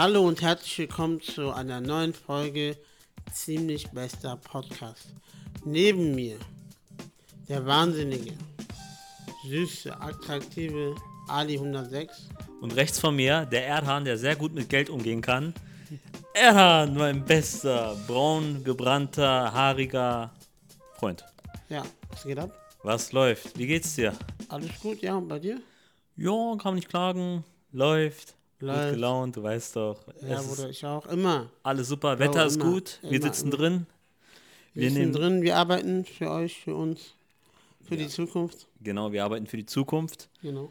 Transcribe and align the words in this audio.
Hallo 0.00 0.26
und 0.26 0.40
herzlich 0.40 0.78
willkommen 0.78 1.20
zu 1.20 1.52
einer 1.52 1.78
neuen 1.78 2.14
Folge 2.14 2.74
Ziemlich 3.34 3.90
Bester 3.90 4.34
Podcast. 4.36 5.12
Neben 5.66 6.14
mir 6.14 6.38
der 7.50 7.66
wahnsinnige, 7.66 8.32
süße, 9.46 9.94
attraktive 10.00 10.94
Ali 11.28 11.58
106. 11.58 12.30
Und 12.62 12.76
rechts 12.76 12.98
von 12.98 13.14
mir 13.14 13.44
der 13.44 13.66
Erdhahn, 13.66 14.06
der 14.06 14.16
sehr 14.16 14.36
gut 14.36 14.54
mit 14.54 14.70
Geld 14.70 14.88
umgehen 14.88 15.20
kann. 15.20 15.52
Erdhahn, 16.32 16.94
mein 16.94 17.22
bester, 17.22 17.94
braun 18.06 18.64
gebrannter, 18.64 19.52
haariger 19.52 20.32
Freund. 20.94 21.26
Ja, 21.68 21.82
was 22.08 22.24
geht 22.24 22.38
ab? 22.38 22.58
Was 22.82 23.12
läuft? 23.12 23.58
Wie 23.58 23.66
geht's 23.66 23.96
dir? 23.96 24.14
Alles 24.48 24.70
gut, 24.80 25.02
ja, 25.02 25.16
und 25.16 25.28
bei 25.28 25.38
dir? 25.38 25.60
Ja, 26.16 26.56
kann 26.56 26.76
nicht 26.76 26.88
klagen. 26.88 27.44
Läuft. 27.70 28.39
Läuft. 28.60 28.82
Gut 28.84 28.90
gelaunt, 28.94 29.36
du 29.36 29.42
weißt 29.42 29.76
doch. 29.76 29.98
Ja, 30.28 30.40
Bruder, 30.42 30.68
ich 30.70 30.84
auch 30.84 31.06
immer. 31.06 31.50
alles 31.62 31.88
super. 31.88 32.18
Wetter 32.18 32.44
ist 32.46 32.56
immer, 32.56 32.66
gut. 32.72 32.98
Wir 33.02 33.12
immer, 33.12 33.22
sitzen 33.26 33.48
immer. 33.48 33.56
drin. 33.56 33.86
Wir, 34.74 34.82
Wir 34.82 34.90
sind 34.90 35.00
nehmen, 35.00 35.12
drin, 35.12 35.42
wir 35.42 35.56
arbeiten 35.56 36.04
für 36.04 36.30
euch, 36.30 36.60
für 36.60 36.74
uns, 36.74 37.14
für 37.82 37.94
Ja. 37.96 38.02
die 38.04 38.08
Zukunft. 38.08 38.68
genau, 38.82 39.10
wir 39.12 39.24
arbeiten 39.24 39.46
für 39.46 39.56
die 39.56 39.66
Zukunft. 39.66 40.28
Genau. 40.42 40.70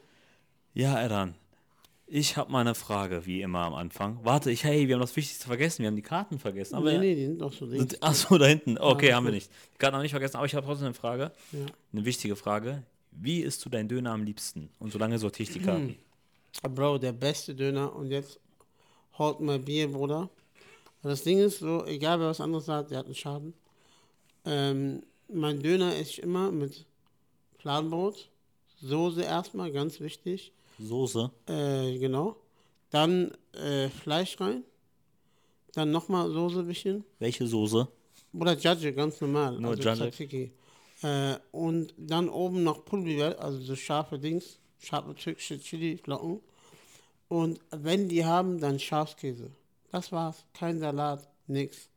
Ja, 0.74 1.00
Erdhahn. 1.00 1.34
Ich 2.12 2.38
habe 2.38 2.52
mal 2.52 2.62
eine 2.62 2.74
Frage, 2.76 3.26
wie 3.28 3.42
immer 3.42 3.60
am 3.66 3.76
Anfang. 3.76 4.20
Warte, 4.24 4.50
ich, 4.52 4.64
hey, 4.64 4.88
wir 4.88 4.96
haben 4.96 5.02
das 5.02 5.16
Wichtigste 5.16 5.46
vergessen. 5.46 5.80
Wir 5.84 5.88
haben 5.90 5.96
die 5.96 6.02
Karten 6.02 6.40
vergessen. 6.40 6.74
Aber 6.76 6.92
nee, 6.92 6.98
nee, 6.98 7.14
die 7.16 7.26
sind 7.26 7.40
doch 7.40 7.54
so. 7.54 7.68
Sind, 7.68 8.02
achso, 8.02 8.38
da 8.40 8.46
hinten. 8.48 8.78
Okay, 8.80 9.08
alles 9.08 9.16
haben 9.16 9.26
wir 9.26 9.32
nicht. 9.34 9.52
Die 9.74 9.78
Karten 9.78 9.94
haben 9.96 10.00
wir 10.00 10.04
nicht 10.04 10.12
vergessen, 10.12 10.38
aber 10.38 10.46
ich 10.48 10.56
habe 10.56 10.66
trotzdem 10.66 10.86
eine 10.86 10.94
Frage. 10.96 11.32
Ja. 11.52 11.60
Eine 11.94 12.06
wichtige 12.06 12.36
Frage. 12.36 12.82
Wie 13.12 13.42
isst 13.42 13.64
du 13.66 13.70
deinen 13.70 13.90
Döner 13.90 14.12
am 14.12 14.24
liebsten? 14.24 14.70
Und 14.80 14.92
solange 14.92 15.20
sortiere 15.20 15.50
ich 15.50 15.54
die 15.54 15.62
Karten. 15.62 15.98
Bro, 16.64 16.98
der 16.98 17.14
beste 17.14 17.56
Döner 17.56 17.96
und 17.96 18.12
jetzt 18.12 18.40
haut 19.18 19.40
mal 19.40 19.60
Bier, 19.60 19.92
Bruder. 19.92 20.30
Das 21.02 21.24
Ding 21.24 21.40
ist 21.40 21.60
so, 21.60 21.86
egal 21.86 22.20
wer 22.20 22.28
was 22.30 22.42
anderes 22.42 22.66
sagt, 22.66 22.92
der 22.92 23.00
hat 23.00 23.06
einen 23.06 23.16
Schaden. 23.16 23.54
Ähm, 24.46 25.04
mein 25.28 25.62
Döner 25.62 25.94
esse 25.96 26.10
ich 26.12 26.22
immer 26.24 26.52
mit 26.52 26.86
Fladenbrot, 27.60 28.30
Soße 28.82 29.22
erstmal, 29.22 29.72
ganz 29.72 30.00
wichtig. 30.00 30.52
Soße. 30.80 31.30
Äh, 31.48 31.98
genau. 31.98 32.38
Dann 32.90 33.32
äh, 33.54 33.90
Fleisch 33.90 34.40
rein. 34.40 34.64
Dann 35.74 35.92
nochmal 35.92 36.32
Soße 36.32 36.60
ein 36.60 36.68
bisschen. 36.68 37.04
Welche 37.20 37.46
Soße? 37.46 37.88
Oder 38.34 38.58
Judge, 38.58 38.94
ganz 38.94 39.20
normal. 39.22 39.60
Nur 39.60 39.72
also 39.72 39.84
Judge. 39.84 40.52
Äh, 41.02 41.38
und 41.52 41.94
dann 41.98 42.30
oben 42.30 42.64
noch 42.64 42.84
Pulver, 42.86 43.40
also 43.40 43.60
so 43.60 43.76
scharfe 43.76 44.20
Dings, 44.20 44.60
scharfe 44.80 45.16
türkische 45.16 45.60
Chili-Flocken. 45.60 46.42
Und 47.28 47.60
wenn 47.72 48.10
die 48.10 48.26
haben, 48.26 48.60
dann 48.60 48.80
Schafskäse. 48.80 49.52
Das 49.92 50.12
war's. 50.12 50.44
Kein 50.54 50.80
Salat, 50.80 51.28
nix. 51.48 51.90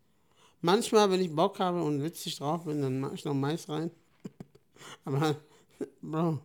Manchmal, 0.61 1.11
wenn 1.11 1.21
ich 1.21 1.35
Bock 1.35 1.59
habe 1.59 1.83
und 1.83 2.03
witzig 2.03 2.37
drauf 2.37 2.65
bin, 2.65 2.83
dann 2.83 3.01
mache 3.01 3.15
ich 3.15 3.25
noch 3.25 3.35
Mais 3.35 3.69
rein. 3.69 3.91
Aber, 5.05 5.37
Bro, 6.01 6.39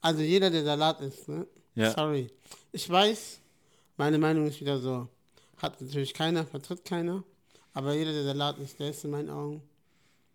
also 0.00 0.20
jeder, 0.20 0.50
der 0.50 0.64
Salat 0.64 1.00
isst, 1.00 1.28
ne? 1.28 1.46
Ja. 1.74 1.90
Sorry. 1.90 2.30
Ich 2.72 2.88
weiß, 2.88 3.40
meine 3.96 4.18
Meinung 4.18 4.46
ist 4.46 4.60
wieder 4.60 4.78
so. 4.78 5.08
Hat 5.56 5.80
natürlich 5.80 6.14
keiner, 6.14 6.46
vertritt 6.46 6.84
keiner. 6.84 7.24
Aber 7.72 7.94
jeder, 7.94 8.12
der 8.12 8.24
Salat 8.24 8.58
isst, 8.58 8.78
der 8.78 8.90
ist 8.90 9.04
in 9.04 9.10
meinen 9.10 9.30
Augen 9.30 9.62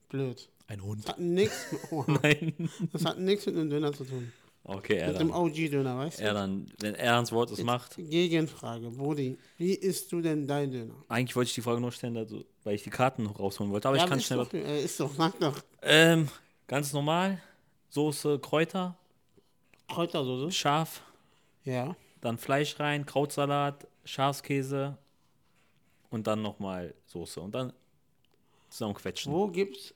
blöd. 0.10 0.50
Ein 0.68 0.84
Hund. 0.84 1.04
Das 1.04 1.14
hat 1.14 1.20
nichts 1.20 1.66
Nein. 2.08 2.70
das 2.92 3.06
hat 3.06 3.20
nichts 3.20 3.46
mit 3.46 3.56
einem 3.56 3.70
Döner 3.70 3.94
zu 3.94 4.04
tun. 4.04 4.32
Okay, 4.64 4.96
Mit 5.08 5.20
dem 5.20 5.30
Erdan. 5.30 5.32
OG-Döner, 5.32 5.98
weißt 5.98 6.20
du? 6.20 6.24
Erdan, 6.24 6.72
wenn 6.80 6.94
Erdans 6.94 7.32
Wort 7.32 7.50
es 7.52 7.64
macht. 7.64 7.96
Gegenfrage, 7.98 8.90
Brudi. 8.92 9.38
Wie 9.58 9.74
isst 9.74 10.12
du 10.12 10.22
denn 10.22 10.46
dein 10.46 10.70
Döner? 10.72 10.94
Eigentlich 11.08 11.36
wollte 11.36 11.48
ich 11.50 11.56
die 11.56 11.62
Frage 11.62 11.82
nur 11.82 11.92
stellen, 11.92 12.18
also, 12.18 12.44
weil 12.64 12.76
ich 12.76 12.84
die 12.84 12.90
Karten 12.92 13.24
noch 13.24 13.40
rausholen 13.40 13.72
wollte. 13.72 13.88
Aber 13.88 13.98
Ja, 13.98 14.04
ich 14.04 14.10
kann 14.10 14.20
schnell. 14.22 14.40
doch, 14.40 14.54
äh, 14.54 14.84
ist 14.84 15.00
doch, 15.00 15.12
sag 15.16 15.40
doch. 15.40 15.60
Ähm, 15.82 16.28
ganz 16.68 16.94
normal. 16.94 17.42
Soße, 17.90 18.38
Kräuter, 18.40 18.96
Kräutersoße? 19.88 20.52
scharf, 20.52 21.02
Ja. 21.64 21.96
dann 22.22 22.38
Fleisch 22.38 22.80
rein, 22.80 23.06
Krautsalat, 23.08 23.88
Schafskäse 24.06 24.98
und 26.12 26.28
dann 26.28 26.44
nochmal 26.44 26.94
Soße. 27.08 27.42
Und 27.42 27.56
dann 27.56 27.74
zusammenquetschen. 28.70 29.34
Wo 29.34 29.48
gibt's 29.48 29.96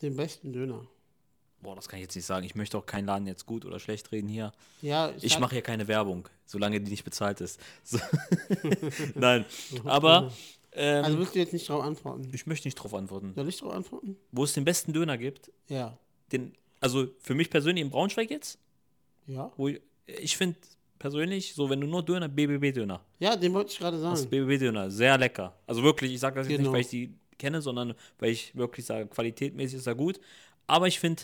den 0.00 0.14
besten 0.16 0.52
Döner? 0.52 0.86
Boah, 1.66 1.74
das 1.74 1.88
kann 1.88 1.98
ich 1.98 2.04
jetzt 2.04 2.14
nicht 2.14 2.24
sagen. 2.26 2.46
Ich 2.46 2.54
möchte 2.54 2.78
auch 2.78 2.86
keinen 2.86 3.06
Laden 3.06 3.26
jetzt 3.26 3.44
gut 3.44 3.64
oder 3.64 3.80
schlecht 3.80 4.12
reden 4.12 4.28
hier. 4.28 4.52
Ja, 4.82 5.12
Ich 5.20 5.32
sag- 5.32 5.40
mache 5.40 5.56
hier 5.56 5.62
keine 5.62 5.88
Werbung, 5.88 6.28
solange 6.44 6.80
die 6.80 6.90
nicht 6.92 7.02
bezahlt 7.02 7.40
ist. 7.40 7.58
So. 7.82 7.98
Nein, 9.16 9.44
aber 9.84 10.32
ähm, 10.70 11.04
Also 11.04 11.18
willst 11.18 11.34
du 11.34 11.40
jetzt 11.40 11.52
nicht 11.52 11.68
drauf 11.68 11.82
antworten? 11.82 12.30
ich 12.32 12.46
möchte 12.46 12.68
nicht 12.68 12.76
drauf 12.76 12.94
antworten. 12.94 13.32
Soll 13.34 13.48
ich 13.48 13.56
drauf 13.58 13.72
antworten? 13.72 14.16
Wo 14.30 14.44
es 14.44 14.52
den 14.52 14.64
besten 14.64 14.92
Döner 14.92 15.18
gibt, 15.18 15.50
Ja. 15.66 15.98
den, 16.30 16.52
also 16.80 17.08
für 17.18 17.34
mich 17.34 17.50
persönlich 17.50 17.82
in 17.84 17.90
Braunschweig 17.90 18.30
jetzt, 18.30 18.60
Ja? 19.26 19.50
wo 19.56 19.66
ich, 19.66 19.80
ich 20.06 20.36
finde 20.36 20.56
persönlich, 21.00 21.52
so 21.54 21.68
wenn 21.68 21.80
du 21.80 21.88
nur 21.88 22.04
Döner, 22.04 22.28
BBB-Döner. 22.28 23.00
Ja, 23.18 23.34
den 23.34 23.52
wollte 23.54 23.72
ich 23.72 23.78
gerade 23.80 24.00
Das 24.00 24.20
sagen. 24.20 24.30
BBB-Döner, 24.30 24.88
sehr 24.88 25.18
lecker. 25.18 25.52
Also 25.66 25.82
wirklich, 25.82 26.12
ich 26.12 26.20
sage 26.20 26.36
das 26.36 26.46
jetzt 26.46 26.58
Genau. 26.58 26.70
nicht, 26.70 26.74
weil 26.74 26.80
ich 26.82 26.88
die 27.10 27.12
kenne, 27.38 27.60
sondern 27.60 27.92
weil 28.20 28.30
ich 28.30 28.54
wirklich 28.54 28.86
sage, 28.86 29.08
qualitätmäßig 29.08 29.78
ist 29.78 29.88
er 29.88 29.96
gut. 29.96 30.20
Aber 30.68 30.86
ich 30.86 30.98
finde 31.00 31.22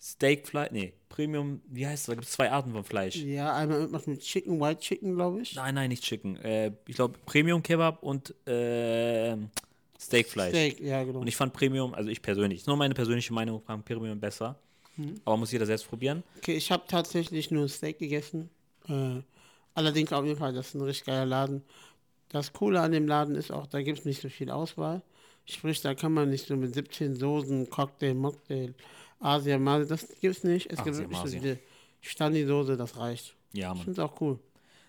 Steakfleisch, 0.00 0.70
nee, 0.72 0.92
Premium, 1.08 1.62
wie 1.66 1.86
heißt 1.86 2.02
das? 2.02 2.06
Da 2.06 2.14
gibt 2.14 2.26
es 2.26 2.32
zwei 2.32 2.50
Arten 2.50 2.72
von 2.72 2.84
Fleisch. 2.84 3.16
Ja, 3.16 3.54
einmal 3.54 3.78
irgendwas 3.78 4.06
mit 4.06 4.20
Chicken, 4.20 4.60
White 4.60 4.80
Chicken, 4.80 5.14
glaube 5.14 5.40
ich. 5.40 5.54
Nein, 5.54 5.74
nein, 5.74 5.88
nicht 5.88 6.02
Chicken. 6.02 6.36
Äh, 6.36 6.72
ich 6.86 6.96
glaube 6.96 7.18
Premium 7.24 7.62
Kebab 7.62 8.02
und 8.02 8.34
äh, 8.46 9.36
Steakfleisch. 9.98 10.50
Steak, 10.50 10.80
ja, 10.80 11.02
genau. 11.04 11.20
Und 11.20 11.26
ich 11.26 11.36
fand 11.36 11.52
Premium, 11.52 11.94
also 11.94 12.10
ich 12.10 12.20
persönlich, 12.20 12.60
ist 12.60 12.66
nur 12.66 12.76
meine 12.76 12.94
persönliche 12.94 13.32
Meinung, 13.32 13.62
fand 13.62 13.84
Premium 13.84 14.20
besser. 14.20 14.58
Mhm. 14.96 15.20
Aber 15.24 15.36
muss 15.36 15.52
jeder 15.52 15.66
selbst 15.66 15.88
probieren. 15.88 16.22
Okay, 16.38 16.56
ich 16.56 16.70
habe 16.70 16.84
tatsächlich 16.86 17.50
nur 17.50 17.68
Steak 17.68 17.98
gegessen. 17.98 18.50
Äh, 18.88 19.22
allerdings 19.74 20.12
auf 20.12 20.24
jeden 20.24 20.38
Fall, 20.38 20.52
das 20.52 20.68
ist 20.68 20.74
ein 20.74 20.82
richtig 20.82 21.06
geiler 21.06 21.26
Laden. 21.26 21.62
Das 22.28 22.52
Coole 22.52 22.80
an 22.80 22.92
dem 22.92 23.06
Laden 23.06 23.34
ist 23.36 23.50
auch, 23.50 23.66
da 23.66 23.82
gibt 23.82 24.00
es 24.00 24.04
nicht 24.04 24.20
so 24.20 24.28
viel 24.28 24.50
Auswahl. 24.50 25.02
Sprich, 25.44 25.80
da 25.80 25.94
kann 25.94 26.12
man 26.12 26.30
nicht 26.30 26.46
so 26.46 26.56
mit 26.56 26.74
17 26.74 27.14
Soßen, 27.14 27.70
Cocktail, 27.70 28.14
Mocktail, 28.14 28.74
Asia, 29.18 29.58
Mase, 29.58 29.86
das 29.86 30.06
gibt's 30.20 30.44
nicht. 30.44 30.70
Es 30.70 30.82
gibt 30.82 30.96
wirklich 30.96 31.18
so 31.18 31.28
diese 31.28 31.58
Standi-Soße, 32.02 32.76
das 32.76 32.96
reicht. 32.96 33.34
Ja, 33.52 33.68
Ich 33.70 33.76
Mann. 33.76 33.84
finde 33.84 33.92
es 33.92 33.98
auch 34.10 34.20
cool. 34.20 34.38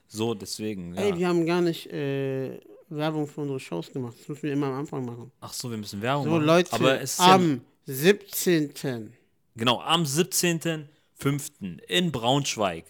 So, 0.08 0.34
deswegen. 0.34 0.96
Ja. 0.96 1.02
Ey, 1.02 1.18
wir 1.18 1.28
haben 1.28 1.46
gar 1.46 1.62
nicht 1.62 1.88
äh, 1.92 2.60
Werbung 2.90 3.28
für 3.28 3.42
unsere 3.42 3.60
Shows 3.60 3.92
gemacht. 3.92 4.16
Das 4.20 4.28
müssen 4.30 4.44
wir 4.44 4.54
immer 4.54 4.68
am 4.68 4.80
Anfang 4.80 5.06
machen. 5.06 5.32
Ach 5.42 5.54
so, 5.54 5.70
wir 5.70 5.78
müssen 5.78 6.02
Werbung 6.02 6.26
So, 6.26 6.30
machen. 6.32 6.46
Leute, 6.46 6.74
Aber 6.74 7.02
es 7.02 7.14
ist 7.14 7.20
ja, 7.20 7.36
am 7.36 7.62
17. 7.86 9.14
genau, 9.56 9.82
am 9.82 10.04
17.05. 10.04 11.80
in 11.88 12.12
Braunschweig 12.12 12.86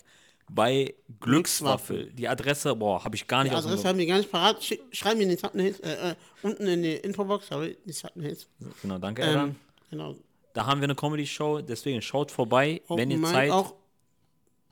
bei 0.50 0.94
Glückswaffel. 1.19 2.12
Die 2.14 2.28
Adresse, 2.28 2.75
boah, 2.75 3.04
habe 3.04 3.16
ich 3.16 3.28
gar 3.28 3.44
Die 3.44 3.50
nicht 3.50 3.59
dem 3.62 3.66
Adresse 3.66 3.88
haben 3.88 3.98
wir 3.98 4.06
gar 4.06 4.18
nicht 4.18 4.31
parat. 4.31 4.64
Schick, 4.64 4.81
schreiben 4.92 5.19
wir 5.19 5.25
in 5.28 5.36
die 5.36 5.42
Thumbnails, 5.42 5.80
äh, 5.81 6.12
äh, 6.12 6.16
unten 6.42 6.66
in 6.68 6.84
die 6.84 6.94
Infobox, 6.96 7.48
sorry, 7.48 7.78
die 7.86 7.94
Thumbnails. 7.94 8.48
Genau, 8.81 8.98
danke, 8.98 9.24
Ähm, 9.24 9.56
genau. 9.90 10.16
Da 10.57 10.66
haben 10.66 10.81
wir 10.81 10.85
eine 10.85 10.95
Comedy-Show, 10.95 11.62
deswegen 11.62 12.01
schaut 12.01 12.31
vorbei, 12.31 12.81
wenn 12.88 12.94
Open 12.95 13.12
ihr 13.12 13.18
Mic 13.19 13.29
Zeit. 13.29 13.51
Auch, 13.51 13.75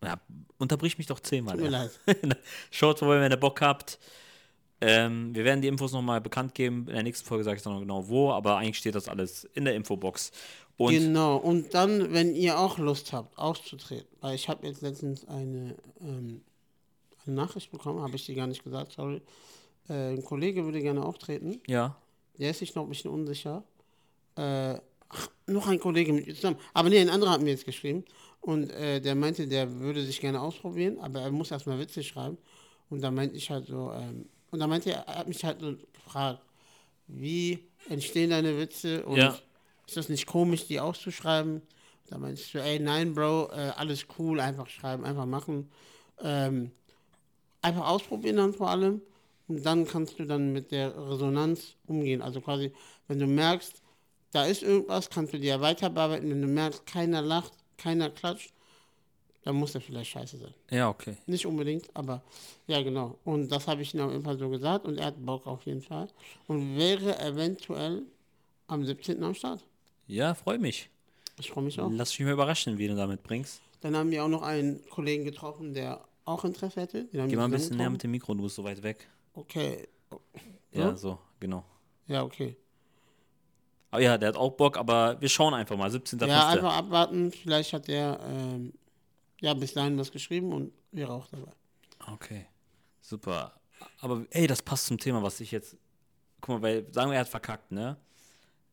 Ja, 0.03 0.19
unterbrich 0.57 0.97
mich 0.97 1.05
doch 1.05 1.19
zehnmal. 1.19 1.53
tut 1.57 1.65
mir 1.65 1.71
ja. 1.71 1.83
leid. 1.83 2.37
Schaut 2.71 2.97
vorbei, 2.97 3.19
wenn 3.19 3.31
ihr 3.31 3.37
Bock 3.37 3.61
habt. 3.61 3.99
Ähm, 4.81 5.35
wir 5.35 5.43
werden 5.45 5.61
die 5.61 5.67
Infos 5.67 5.91
nochmal 5.91 6.21
bekannt 6.21 6.55
geben. 6.55 6.87
In 6.87 6.95
der 6.95 7.03
nächsten 7.03 7.27
Folge 7.27 7.43
sage 7.43 7.57
ich 7.57 7.61
dann 7.61 7.73
noch 7.73 7.81
genau 7.81 8.07
wo, 8.09 8.31
aber 8.31 8.57
eigentlich 8.57 8.79
steht 8.79 8.95
das 8.95 9.07
alles 9.07 9.43
in 9.53 9.63
der 9.63 9.75
Infobox. 9.75 10.31
Und 10.77 10.91
Genau, 10.91 11.37
und 11.37 11.75
dann, 11.75 12.11
wenn 12.11 12.33
ihr 12.33 12.57
auch 12.57 12.79
Lust 12.79 13.13
habt, 13.13 13.37
auszutreten, 13.37 14.07
weil 14.21 14.33
ich 14.33 14.49
habe 14.49 14.65
jetzt 14.65 14.81
letztens 14.81 15.27
eine, 15.27 15.75
ähm, 16.01 16.41
eine 17.27 17.35
Nachricht 17.35 17.69
bekommen, 17.71 18.01
habe 18.01 18.15
ich 18.15 18.25
dir 18.25 18.33
gar 18.33 18.47
nicht 18.47 18.63
gesagt, 18.63 18.93
sorry. 18.93 19.21
Äh, 19.87 20.13
ein 20.13 20.25
Kollege 20.25 20.65
würde 20.65 20.81
gerne 20.81 21.05
auftreten, 21.05 21.61
ja, 21.67 21.95
der 22.39 22.49
ist 22.49 22.57
sich 22.57 22.73
noch 22.73 22.81
ein 22.81 22.89
bisschen 22.89 23.11
unsicher. 23.11 23.63
Äh, 24.35 24.79
ach, 25.09 25.29
noch 25.47 25.67
ein 25.67 25.79
Kollege 25.79 26.13
mit 26.13 26.27
mir 26.27 26.35
zusammen, 26.35 26.57
aber 26.73 26.89
nee, 26.89 26.99
ein 26.99 27.09
anderer 27.09 27.31
hat 27.31 27.41
mir 27.41 27.51
jetzt 27.51 27.65
geschrieben 27.65 28.05
und 28.41 28.69
äh, 28.71 28.99
der 29.01 29.15
meinte, 29.15 29.47
der 29.47 29.79
würde 29.79 30.03
sich 30.03 30.19
gerne 30.21 30.41
ausprobieren, 30.41 30.99
aber 30.99 31.21
er 31.21 31.31
muss 31.31 31.51
erstmal 31.51 31.79
Witze 31.79 32.03
schreiben. 32.03 32.37
Und 32.89 33.01
da 33.01 33.09
meinte 33.09 33.35
ich 33.35 33.49
halt 33.49 33.65
so, 33.65 33.91
ähm, 33.91 34.29
und 34.51 34.59
da 34.59 34.67
meinte 34.67 34.91
er, 34.91 35.07
er 35.07 35.17
hat 35.19 35.27
mich 35.27 35.43
halt 35.43 35.59
so 35.59 35.75
gefragt, 35.93 36.41
wie 37.07 37.59
entstehen 37.89 38.29
deine 38.29 38.57
Witze 38.59 39.05
und 39.05 39.17
Ja. 39.17 39.39
ist 39.87 39.97
das 39.97 40.09
nicht 40.09 40.25
komisch, 40.27 40.67
die 40.67 40.79
auszuschreiben? 40.79 41.61
Da 42.07 42.17
meinte 42.19 42.41
ich 42.41 42.51
so, 42.51 42.59
ey, 42.59 42.79
nein, 42.79 43.13
Bro, 43.13 43.49
äh, 43.51 43.71
alles 43.75 44.05
cool, 44.19 44.39
einfach 44.39 44.67
schreiben, 44.67 45.03
einfach 45.03 45.25
machen. 45.25 45.71
Ähm, 46.21 46.71
einfach 47.61 47.87
ausprobieren 47.87 48.37
dann 48.37 48.53
vor 48.53 48.69
allem. 48.69 49.01
Und 49.47 49.65
dann 49.65 49.87
kannst 49.87 50.19
du 50.19 50.25
dann 50.25 50.53
mit 50.53 50.71
der 50.71 50.95
Resonanz 51.09 51.75
umgehen. 51.87 52.21
Also 52.21 52.41
quasi, 52.41 52.71
wenn 53.07 53.19
du 53.19 53.27
merkst, 53.27 53.81
da 54.31 54.45
ist 54.45 54.63
irgendwas, 54.63 55.09
kannst 55.09 55.33
du 55.33 55.39
dir 55.39 55.49
ja 55.55 55.61
weiter 55.61 55.89
bearbeiten. 55.89 56.29
Wenn 56.29 56.41
du 56.41 56.47
merkst, 56.47 56.85
keiner 56.85 57.21
lacht, 57.21 57.53
keiner 57.77 58.09
klatscht, 58.09 58.51
dann 59.43 59.55
muss 59.55 59.75
er 59.75 59.81
vielleicht 59.81 60.11
scheiße 60.11 60.37
sein. 60.37 60.53
Ja, 60.71 60.89
okay. 60.89 61.17
Nicht 61.27 61.45
unbedingt, 61.45 61.87
aber 61.95 62.23
ja, 62.67 62.81
genau. 62.81 63.17
Und 63.23 63.49
das 63.51 63.67
habe 63.67 63.81
ich 63.83 63.93
ihm 63.93 64.01
auf 64.01 64.11
jeden 64.11 64.23
Fall 64.23 64.37
so 64.37 64.49
gesagt 64.49 64.85
und 64.85 64.97
er 64.97 65.05
hat 65.07 65.25
Bock 65.25 65.45
auf 65.45 65.65
jeden 65.65 65.81
Fall. 65.81 66.07
Und 66.47 66.75
wäre 66.77 67.19
eventuell 67.19 68.03
am 68.67 68.83
17. 68.83 69.23
am 69.23 69.35
Start. 69.35 69.63
Ja, 70.07 70.33
freue 70.33 70.57
mich. 70.57 70.89
Ich 71.37 71.51
freue 71.51 71.63
mich 71.63 71.79
auch. 71.79 71.91
Lass 71.91 72.17
mich 72.17 72.25
mal 72.25 72.33
überraschen, 72.33 72.77
wie 72.77 72.87
du 72.87 72.95
damit 72.95 73.21
bringst. 73.21 73.61
Dann 73.81 73.95
haben 73.95 74.09
wir 74.09 74.23
auch 74.23 74.29
noch 74.29 74.41
einen 74.41 74.83
Kollegen 74.89 75.25
getroffen, 75.25 75.73
der 75.73 76.03
auch 76.23 76.43
Interesse 76.43 76.81
hätte. 76.81 77.07
Geh 77.11 77.35
mal 77.35 77.45
ein 77.45 77.51
bisschen 77.51 77.77
näher 77.77 77.89
mit 77.89 78.01
dem 78.01 78.11
Mikro, 78.11 78.33
du 78.33 78.43
bist 78.43 78.55
so 78.55 78.63
weit 78.63 78.81
weg. 78.81 79.07
Okay. 79.33 79.87
Ja, 80.71 80.79
Ja? 80.89 80.95
so, 80.97 81.19
genau. 81.39 81.63
Ja, 82.07 82.23
okay. 82.23 82.55
Aber 83.91 84.01
ja, 84.01 84.17
der 84.17 84.29
hat 84.29 84.35
auch 84.35 84.51
Bock, 84.51 84.77
aber 84.77 85.19
wir 85.21 85.29
schauen 85.29 85.53
einfach 85.53 85.77
mal. 85.77 85.89
17. 85.89 86.19
Ja, 86.19 86.49
einfach 86.49 86.73
abwarten. 86.75 87.31
Vielleicht 87.31 87.73
hat 87.73 87.87
er 87.87 88.19
ähm, 88.27 88.73
ja 89.41 89.53
bis 89.53 89.73
dahin 89.73 89.97
was 89.97 90.11
geschrieben 90.11 90.51
und 90.51 90.73
wäre 90.91 91.13
auch 91.13 91.27
dabei. 91.27 91.51
Okay, 92.13 92.45
super. 93.01 93.53
Aber 94.01 94.25
ey, 94.31 94.47
das 94.47 94.61
passt 94.61 94.87
zum 94.87 94.97
Thema, 94.97 95.21
was 95.23 95.39
ich 95.39 95.51
jetzt. 95.51 95.77
Guck 96.41 96.55
mal, 96.55 96.61
weil, 96.61 96.93
sagen 96.93 97.09
wir, 97.11 97.15
er 97.15 97.21
hat 97.21 97.29
verkackt, 97.29 97.71
ne? 97.71 97.97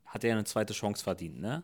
Hat 0.07 0.25
er 0.25 0.33
eine 0.33 0.45
zweite 0.45 0.73
Chance 0.75 1.03
verdient, 1.03 1.41
ne? 1.41 1.63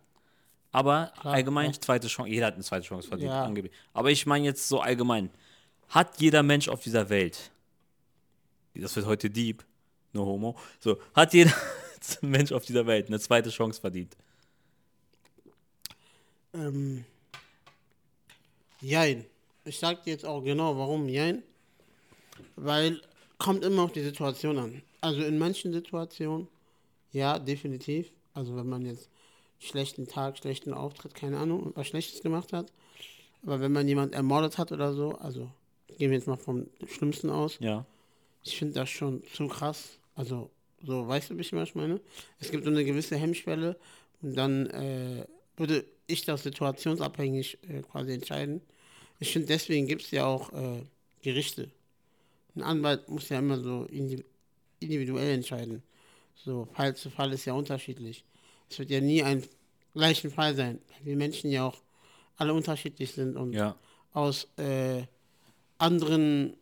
Aber 0.70 1.12
Klar, 1.20 1.34
allgemein, 1.34 1.72
ja. 1.72 1.80
zweite 1.80 2.08
Chance, 2.08 2.30
jeder 2.30 2.46
hat 2.46 2.54
eine 2.54 2.62
zweite 2.62 2.86
Chance 2.86 3.08
verdient, 3.08 3.30
Ja. 3.30 3.44
angeblich. 3.44 3.72
Aber 3.92 4.10
ich 4.10 4.26
meine 4.26 4.44
jetzt 4.44 4.68
so 4.68 4.80
allgemein. 4.80 5.30
Hat 5.88 6.20
jeder 6.20 6.42
Mensch 6.42 6.68
auf 6.68 6.80
dieser 6.82 7.08
Welt, 7.08 7.50
das 8.74 8.94
wird 8.94 9.06
heute 9.06 9.30
deep, 9.30 9.64
no 10.12 10.24
homo, 10.26 10.58
so, 10.78 10.98
hat 11.14 11.32
jeder 11.32 11.52
Mensch 12.22 12.52
auf 12.52 12.64
dieser 12.64 12.86
Welt 12.86 13.08
eine 13.08 13.20
zweite 13.20 13.50
Chance 13.50 13.80
verdient? 13.80 14.16
Ähm, 16.54 17.04
jein. 18.80 19.24
Ich 19.64 19.78
sag 19.78 20.04
dir 20.04 20.10
jetzt 20.12 20.24
auch 20.24 20.42
genau, 20.42 20.76
warum 20.78 21.08
Jein. 21.08 21.42
Weil 22.56 23.00
kommt 23.38 23.64
immer 23.64 23.82
auf 23.82 23.92
die 23.92 24.02
Situation 24.02 24.58
an. 24.58 24.82
Also 25.00 25.22
in 25.22 25.38
manchen 25.38 25.72
Situationen, 25.72 26.48
ja, 27.12 27.38
definitiv. 27.38 28.10
Also 28.34 28.56
wenn 28.56 28.68
man 28.68 28.84
jetzt 28.86 29.08
schlechten 29.58 30.06
Tag, 30.06 30.38
schlechten 30.38 30.72
Auftritt, 30.72 31.14
keine 31.14 31.38
Ahnung, 31.38 31.72
was 31.74 31.88
Schlechtes 31.88 32.22
gemacht 32.22 32.52
hat. 32.52 32.72
Aber 33.42 33.60
wenn 33.60 33.72
man 33.72 33.86
jemand 33.86 34.14
ermordet 34.14 34.58
hat 34.58 34.72
oder 34.72 34.92
so, 34.94 35.12
also 35.18 35.50
gehen 35.98 36.10
wir 36.10 36.18
jetzt 36.18 36.26
mal 36.26 36.36
vom 36.36 36.66
Schlimmsten 36.86 37.30
aus, 37.30 37.58
Ja. 37.60 37.84
ich 38.44 38.56
finde 38.58 38.74
das 38.74 38.88
schon 38.90 39.22
zu 39.32 39.46
krass. 39.48 39.98
Also, 40.14 40.50
so, 40.82 41.06
weißt 41.08 41.30
du, 41.30 41.38
was 41.38 41.46
ich 41.46 41.74
meine? 41.74 42.00
Es 42.38 42.50
gibt 42.50 42.64
so 42.64 42.70
eine 42.70 42.84
gewisse 42.84 43.16
Hemmschwelle 43.16 43.76
und 44.22 44.34
dann 44.36 44.66
äh, 44.70 45.24
würde 45.56 45.84
ich 46.06 46.24
das 46.24 46.42
situationsabhängig 46.44 47.58
äh, 47.68 47.82
quasi 47.82 48.12
entscheiden. 48.12 48.60
Ich 49.18 49.32
finde, 49.32 49.48
deswegen 49.48 49.86
gibt 49.86 50.02
es 50.02 50.10
ja 50.10 50.26
auch 50.26 50.52
äh, 50.52 50.82
Gerichte. 51.22 51.70
Ein 52.54 52.62
Anwalt 52.62 53.08
muss 53.08 53.28
ja 53.28 53.38
immer 53.38 53.58
so 53.60 53.84
indi 53.84 54.24
individuell 54.80 55.34
entscheiden. 55.34 55.82
So, 56.36 56.68
Fall 56.72 56.94
zu 56.94 57.10
Fall 57.10 57.32
ist 57.32 57.44
ja 57.44 57.52
unterschiedlich. 57.52 58.24
Es 58.70 58.78
wird 58.78 58.90
ja 58.90 59.00
nie 59.00 59.24
ein 59.24 59.42
gleichen 59.92 60.30
Fall 60.30 60.54
sein, 60.54 60.78
weil 60.92 61.06
wir 61.06 61.16
Menschen 61.16 61.50
ja 61.50 61.66
auch 61.66 61.82
alle 62.36 62.54
unterschiedlich 62.54 63.10
sind 63.10 63.36
und 63.36 63.54
Ja. 63.54 63.76
aus 64.12 64.46
äh, 64.56 65.02
anderen, 65.78 66.56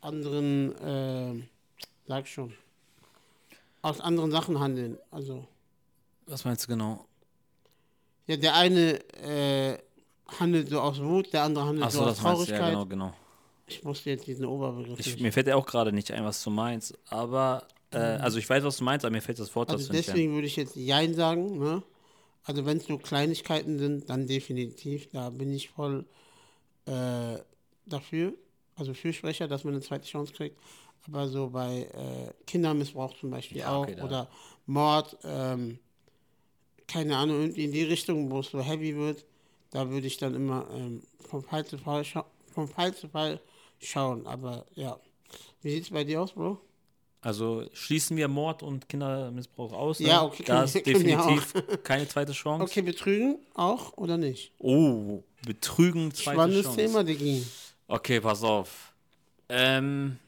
anderen, 0.00 0.74
äh, 0.76 1.42
sag 2.08 2.26
schon, 2.26 2.52
aus 3.84 4.00
anderen 4.00 4.30
Sachen 4.30 4.58
handeln. 4.60 4.98
Also, 5.10 5.46
Was 6.26 6.44
meinst 6.44 6.64
du 6.64 6.68
genau? 6.68 7.04
ja, 8.26 8.36
der 8.36 8.54
eine 8.54 8.98
äh, 9.22 9.78
handelt 10.38 10.68
so 10.70 10.80
aus 10.80 11.00
Wut, 11.00 11.32
der 11.32 11.42
andere 11.42 11.66
handelt 11.66 11.86
Achso, 11.86 11.98
so 11.98 12.04
aus 12.04 12.16
das 12.16 12.22
meinst 12.22 12.40
du, 12.42 12.46
Traurigkeit. 12.46 12.60
ja, 12.72 12.84
genau, 12.84 12.86
genau. 12.86 13.14
Ich 13.66 13.82
musste 13.84 14.10
jetzt 14.10 14.26
diesen 14.26 14.46
Oberbegriff 14.46 14.98
Ich, 15.00 15.06
nicht. 15.06 15.20
mir 15.20 15.32
fällt 15.32 15.46
ja 15.46 15.56
auch 15.56 15.66
gerade 15.66 15.92
nicht 15.92 16.10
ein, 16.12 16.24
was 16.24 16.42
du 16.42 16.50
meinst, 16.50 16.98
aber, 17.08 17.66
äh, 17.92 17.96
also 17.98 18.38
ich 18.38 18.48
weiß, 18.48 18.64
was 18.64 18.78
du 18.78 18.84
meinst, 18.84 19.04
aber 19.04 19.12
mir 19.12 19.22
fällt 19.22 19.38
das 19.38 19.54
Wort 19.54 19.68
Mhm. 19.68 19.74
Also 19.74 19.84
dazu 19.86 19.92
nicht 19.96 20.08
ein. 20.08 20.14
deswegen 20.14 20.34
würde 20.34 20.46
ich 20.46 20.56
jetzt 20.56 20.76
Jein 20.76 21.14
sagen, 21.14 21.58
ne? 21.58 21.82
Also 22.44 22.66
wenn 22.66 22.76
es 22.76 22.88
nur 22.90 23.00
Kleinigkeiten 23.00 23.78
sind, 23.78 24.08
dann 24.10 24.26
definitiv. 24.26 25.08
Da 25.12 25.30
bin 25.30 25.50
ich 25.52 25.70
voll 25.70 26.04
äh, 26.86 27.38
dafür, 27.86 28.34
also 28.76 28.92
Fürsprecher, 28.92 29.48
dass 29.48 29.64
man 29.64 29.72
eine 29.74 29.82
zweite 29.82 30.06
Chance 30.06 30.32
kriegt. 30.34 30.58
Aber 31.06 31.28
so 31.28 31.50
bei 31.50 31.82
äh, 31.82 32.32
Kindermissbrauch 32.46 33.14
zum 33.18 33.30
Beispiel 33.30 33.58
Ja, 33.58 33.76
auch 33.76 33.82
okay, 33.82 34.00
oder 34.00 34.28
Mord, 34.66 35.16
ähm, 35.24 35.78
keine 36.86 37.16
Ahnung, 37.16 37.40
irgendwie 37.40 37.64
in 37.64 37.72
die 37.72 37.82
Richtung, 37.82 38.30
wo 38.30 38.40
es 38.40 38.50
so 38.50 38.60
heavy 38.60 38.96
wird, 38.96 39.24
da 39.70 39.90
würde 39.90 40.06
ich 40.06 40.16
dann 40.16 40.34
immer 40.34 40.66
ähm, 40.74 41.02
vom, 41.28 41.42
Fall 41.42 41.64
zu 41.66 41.78
Fall 41.78 42.04
vom 42.52 42.68
Fall 42.68 42.94
zu 42.94 43.08
Fall 43.08 43.40
schauen. 43.80 44.26
Aber 44.26 44.64
ja, 44.74 44.98
wie 45.62 45.70
sieht 45.70 45.84
es 45.84 45.90
bei 45.90 46.04
dir 46.04 46.22
aus, 46.22 46.32
Bro? 46.32 46.58
Also 47.20 47.64
schließen 47.72 48.18
wir 48.18 48.28
Mord 48.28 48.62
und 48.62 48.86
Kindermissbrauch 48.86 49.72
aus. 49.72 49.98
Ne? 49.98 50.08
Ja, 50.08 50.24
okay, 50.24 50.44
Da 50.44 50.64
ist 50.64 50.74
definitiv 50.74 51.54
keine 51.82 52.06
zweite 52.06 52.32
Chance. 52.32 52.64
Okay, 52.64 52.82
betrügen 52.82 53.38
auch 53.54 53.96
oder 53.96 54.18
nicht? 54.18 54.52
Oh, 54.58 55.22
Betrügen, 55.44 56.12
zweite 56.12 56.36
Spannendes 56.36 56.64
Chance. 56.64 56.80
Thema, 56.80 57.02
Digi. 57.04 57.46
Okay, 57.88 58.20
pass 58.20 58.42
auf. 58.42 58.92
Ähm, 59.48 60.18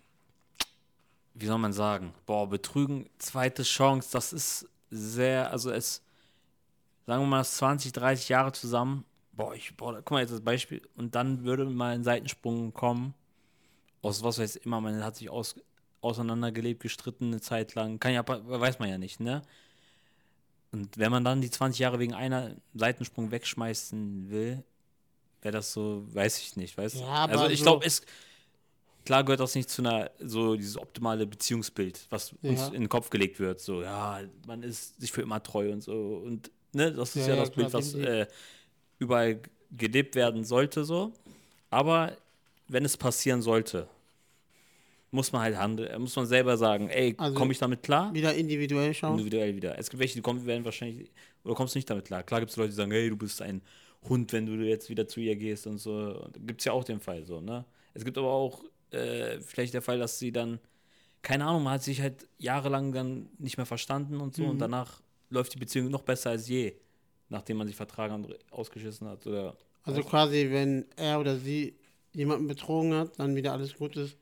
wie 1.38 1.46
soll 1.46 1.58
man 1.58 1.72
sagen? 1.72 2.12
Boah, 2.24 2.48
Betrügen, 2.48 3.08
zweite 3.18 3.62
Chance, 3.62 4.08
das 4.12 4.32
ist 4.32 4.68
sehr, 4.90 5.50
also 5.50 5.70
es, 5.70 6.02
sagen 7.06 7.22
wir 7.22 7.26
mal, 7.26 7.44
20, 7.44 7.92
30 7.92 8.28
Jahre 8.28 8.52
zusammen. 8.52 9.04
Boah, 9.32 9.54
ich, 9.54 9.76
boah, 9.76 9.94
guck 9.96 10.12
mal 10.12 10.20
jetzt 10.20 10.32
das 10.32 10.40
Beispiel. 10.40 10.80
Und 10.96 11.14
dann 11.14 11.44
würde 11.44 11.66
mal 11.66 11.94
ein 11.94 12.04
Seitensprung 12.04 12.72
kommen. 12.72 13.14
Aus 14.02 14.22
was 14.22 14.38
weiß 14.38 14.56
immer, 14.56 14.80
man 14.80 15.04
hat 15.04 15.16
sich 15.16 15.28
aus, 15.28 15.56
auseinandergelebt, 16.00 16.82
gestritten 16.82 17.26
eine 17.26 17.40
Zeit 17.40 17.74
lang. 17.74 18.00
Kann 18.00 18.14
ja, 18.14 18.24
weiß 18.26 18.78
man 18.78 18.88
ja 18.88 18.98
nicht, 18.98 19.20
ne? 19.20 19.42
Und 20.72 20.96
wenn 20.98 21.10
man 21.10 21.24
dann 21.24 21.40
die 21.40 21.50
20 21.50 21.78
Jahre 21.80 21.98
wegen 21.98 22.14
einer 22.14 22.56
Seitensprung 22.74 23.30
wegschmeißen 23.30 24.30
will, 24.30 24.64
wäre 25.42 25.52
das 25.52 25.72
so, 25.72 26.04
weiß 26.14 26.38
ich 26.40 26.56
nicht, 26.56 26.76
weißt 26.76 26.96
du? 26.96 27.00
Ja, 27.00 27.06
aber 27.08 27.32
also 27.32 27.48
ich 27.48 27.58
so- 27.60 27.64
glaube, 27.64 27.86
es 27.86 28.02
klar 29.06 29.24
gehört 29.24 29.40
das 29.40 29.54
nicht 29.54 29.70
zu 29.70 29.80
einer 29.82 30.10
so 30.20 30.54
dieses 30.56 30.76
optimale 30.76 31.26
Beziehungsbild, 31.26 32.06
was 32.10 32.34
uns 32.42 32.60
Ja. 32.60 32.66
in 32.68 32.82
den 32.82 32.88
Kopf 32.90 33.08
gelegt 33.08 33.40
wird. 33.40 33.60
So, 33.60 33.80
ja, 33.82 34.20
man 34.46 34.62
ist 34.62 35.00
sich 35.00 35.10
für 35.10 35.22
immer 35.22 35.42
treu 35.42 35.72
und 35.72 35.82
so. 35.82 36.20
Und 36.24 36.50
ne, 36.72 36.92
das 36.92 37.16
ist 37.16 37.26
Ja, 37.26 37.34
ja, 37.34 37.40
das 37.40 37.50
Bild, 37.50 37.68
klar, 37.70 37.80
was 37.80 37.92
definitiv. 37.92 38.14
äh, 38.14 38.26
überall 38.98 39.40
gelebt 39.70 40.14
werden 40.14 40.44
sollte, 40.44 40.84
so. 40.84 41.12
Aber 41.70 42.16
wenn 42.68 42.84
es 42.84 42.96
passieren 42.96 43.40
sollte, 43.42 43.88
muss 45.10 45.32
man 45.32 45.42
halt 45.42 45.56
handeln, 45.56 46.00
muss 46.00 46.16
man 46.16 46.26
selber 46.26 46.56
sagen, 46.56 46.88
ey, 46.88 47.14
Also- 47.16 47.34
komme 47.36 47.52
ich 47.52 47.58
damit 47.58 47.82
klar? 47.82 48.12
Wieder 48.12 48.34
individuell 48.34 48.92
schauen. 48.92 49.12
individuell 49.12 49.54
wieder. 49.56 49.78
Es 49.78 49.88
gibt 49.88 50.00
welche, 50.00 50.14
die 50.16 50.20
kommen, 50.20 50.44
werden 50.46 50.64
wahrscheinlich, 50.64 51.10
oder 51.44 51.54
kommst 51.54 51.74
du 51.74 51.78
nicht 51.78 51.88
damit 51.88 52.04
klar. 52.06 52.22
Klar 52.22 52.40
gibt 52.40 52.50
es 52.50 52.56
Leute, 52.56 52.70
die 52.70 52.74
sagen, 52.76 52.90
hey, 52.90 53.08
du 53.08 53.16
bist 53.16 53.40
ein 53.40 53.62
Hund, 54.08 54.32
wenn 54.32 54.46
du 54.46 54.52
jetzt 54.64 54.90
wieder 54.90 55.06
zu 55.08 55.20
ihr 55.20 55.36
gehst 55.36 55.66
und 55.66 55.78
so. 55.78 56.28
Gibt 56.44 56.60
es 56.60 56.64
ja 56.66 56.72
auch 56.72 56.84
den 56.84 57.00
Fall 57.00 57.24
so, 57.24 57.40
ne? 57.40 57.64
Es 57.94 58.04
gibt 58.04 58.18
aber 58.18 58.28
auch 58.30 58.62
äh, 58.90 59.40
vielleicht 59.40 59.74
der 59.74 59.82
Fall, 59.82 59.98
dass 59.98 60.18
sie 60.18 60.32
dann, 60.32 60.58
keine 61.22 61.44
Ahnung, 61.46 61.64
man 61.64 61.74
hat 61.74 61.82
sich 61.82 62.00
halt 62.00 62.26
jahrelang 62.38 62.92
dann 62.92 63.28
nicht 63.38 63.56
mehr 63.56 63.66
verstanden 63.66 64.20
und 64.20 64.34
so 64.34 64.42
Mhm. 64.44 64.50
und 64.50 64.58
danach 64.58 65.00
läuft 65.30 65.54
die 65.54 65.58
Beziehung 65.58 65.90
noch 65.90 66.02
besser 66.02 66.30
als 66.30 66.48
je, 66.48 66.74
nachdem 67.28 67.56
man 67.56 67.66
sich 67.66 67.76
vertragen 67.76 68.14
und 68.14 68.52
ausgeschissen 68.52 69.08
hat. 69.08 69.26
Oder 69.26 69.56
Also 69.82 70.02
quasi, 70.02 70.48
wenn 70.50 70.84
er 70.96 71.18
oder 71.20 71.36
sie 71.36 71.74
jemanden 72.12 72.46
betrogen 72.46 72.94
hat, 72.94 73.18
dann 73.18 73.34
wieder 73.34 73.52
alles 73.52 73.74
gut 73.74 73.96
ist, 73.96 74.16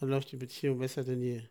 dann 0.00 0.08
läuft 0.08 0.30
die 0.32 0.36
Beziehung 0.36 0.78
besser 0.78 1.02
denn 1.04 1.20
je. 1.22 1.42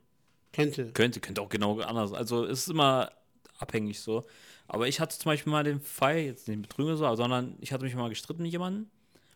Könnte. 0.52 0.92
Könnte, 0.94 1.20
könnte 1.20 1.42
auch 1.42 1.50
genau 1.50 1.80
anders. 1.80 2.14
Also 2.14 2.46
es 2.46 2.60
ist 2.62 2.70
immer 2.70 3.12
abhängig 3.58 4.00
so. 4.00 4.24
Aber 4.68 4.88
ich 4.88 5.00
hatte 5.00 5.18
zum 5.18 5.32
Beispiel 5.32 5.52
mal 5.52 5.64
den 5.64 5.82
Fall, 5.82 6.20
jetzt 6.20 6.48
nicht 6.48 6.62
Betrüger 6.62 6.96
so, 6.96 7.16
sondern 7.16 7.58
ich 7.60 7.74
hatte 7.74 7.84
mich 7.84 7.96
mal 7.96 8.10
gestritten 8.10 8.44
mit 8.44 8.52
jemandem 8.52 8.88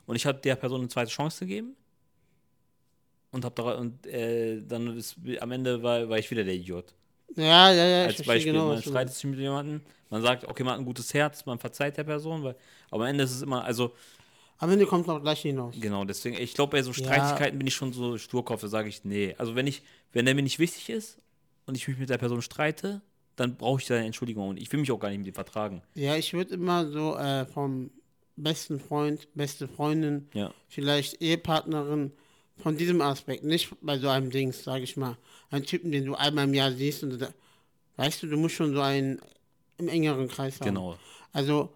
und 0.05 0.15
ich 0.15 0.25
habe 0.25 0.39
der 0.39 0.55
Person 0.55 0.81
eine 0.81 0.89
zweite 0.89 1.12
Chance 1.12 1.46
gegeben. 1.46 1.75
Und 3.38 3.46
hab 3.46 3.56
da, 3.56 3.75
und 3.77 4.03
äh, 4.08 4.63
dann 4.67 4.98
ist, 4.98 5.15
am 5.39 5.51
Ende 5.51 5.84
war, 5.84 6.10
war 6.10 6.17
ich 6.17 6.32
wieder 6.32 6.44
der 6.44 6.56
Idiot. 6.56 6.96
Ja, 7.36 7.72
ja, 7.72 7.86
ja, 7.86 8.06
Als 8.06 8.24
Beispiel, 8.24 8.51
genau, 8.51 8.70
man 8.70 8.82
streitet 8.82 9.13
sich 9.13 9.25
mit 9.25 9.38
jemandem, 9.38 9.82
man 10.10 10.24
sagt, 10.24 10.46
okay, 10.46 10.63
man 10.63 10.74
hat 10.74 10.79
ein 10.79 10.86
gutes 10.86 11.13
Herz, 11.13 11.46
man 11.46 11.60
verzeiht 11.60 11.98
der 11.98 12.03
Person, 12.03 12.41
weil, 12.44 12.56
aber 12.89 13.03
am 13.03 13.10
Ende 13.12 13.25
ist 13.25 13.36
es 13.36 13.44
immer, 13.44 13.63
also 13.63 13.94
Am 14.58 14.72
Ende 14.72 14.88
kommt 14.88 15.03
es 15.03 15.10
auch 15.10 15.22
gleich 15.22 15.41
hinaus. 15.44 15.75
Genau, 15.79 16.03
deswegen, 16.03 16.36
ich 16.36 16.56
glaube, 16.56 16.72
bei 16.72 16.82
so 16.82 16.89
Ja. 16.89 16.96
Streitigkeiten 16.98 17.60
bin 17.60 17.67
ich 17.67 17.75
schon 17.75 17.94
so 17.94 18.17
Sturkopf, 18.17 18.62
da 18.62 18.70
sage 18.70 18.89
ich, 18.89 19.03
nee. 19.03 19.36
Also 19.38 19.53
wenn 19.53 19.67
ich, 19.67 19.84
wenn 20.13 20.25
der 20.25 20.34
mir 20.34 20.41
nicht 20.41 20.58
wichtig 20.58 20.89
ist 20.89 21.20
und 21.67 21.77
ich 21.77 21.88
mich 21.88 22.00
mit 22.00 22.10
der 22.10 22.17
Person 22.17 22.41
streite, 22.41 23.03
dann 23.36 23.56
brauche 23.56 23.79
ich 23.82 23.86
da 23.88 23.98
eine 23.98 24.06
Entschuldigung 24.08 24.50
und 24.50 24.58
ich 24.60 24.72
will 24.72 24.79
mich 24.79 24.91
auch 24.91 24.98
gar 25.00 25.10
nicht 25.10 25.20
mit 25.20 25.27
ihm 25.27 25.36
vertragen. 25.36 25.84
Ja, 25.94 26.15
ich 26.15 26.34
würde 26.34 26.56
immer 26.56 26.88
so 26.89 27.15
äh, 27.17 27.46
vom 27.46 27.91
besten 28.36 28.79
Freund, 28.79 29.27
beste 29.36 29.67
Freundin, 29.67 30.27
Ja. 30.34 30.51
vielleicht 30.70 31.22
Ehepartnerin, 31.22 32.13
von 32.57 32.77
diesem 32.77 33.01
Aspekt, 33.01 33.43
nicht 33.43 33.69
bei 33.81 33.97
so 33.99 34.09
einem 34.09 34.29
Dings, 34.29 34.63
sage 34.63 34.83
ich 34.83 34.97
mal, 34.97 35.17
einen 35.51 35.65
Typen, 35.65 35.91
den 35.91 36.05
du 36.05 36.15
einmal 36.15 36.45
im 36.45 36.53
Jahr 36.53 36.71
siehst 36.71 37.03
und 37.03 37.19
da, 37.19 37.29
weißt 37.97 38.23
du, 38.23 38.27
du 38.27 38.37
musst 38.37 38.55
schon 38.55 38.73
so 38.73 38.81
einen 38.81 39.19
im 39.77 39.87
engeren 39.89 40.27
Kreis 40.27 40.59
haben. 40.59 40.67
Genau. 40.67 40.97
Also 41.33 41.69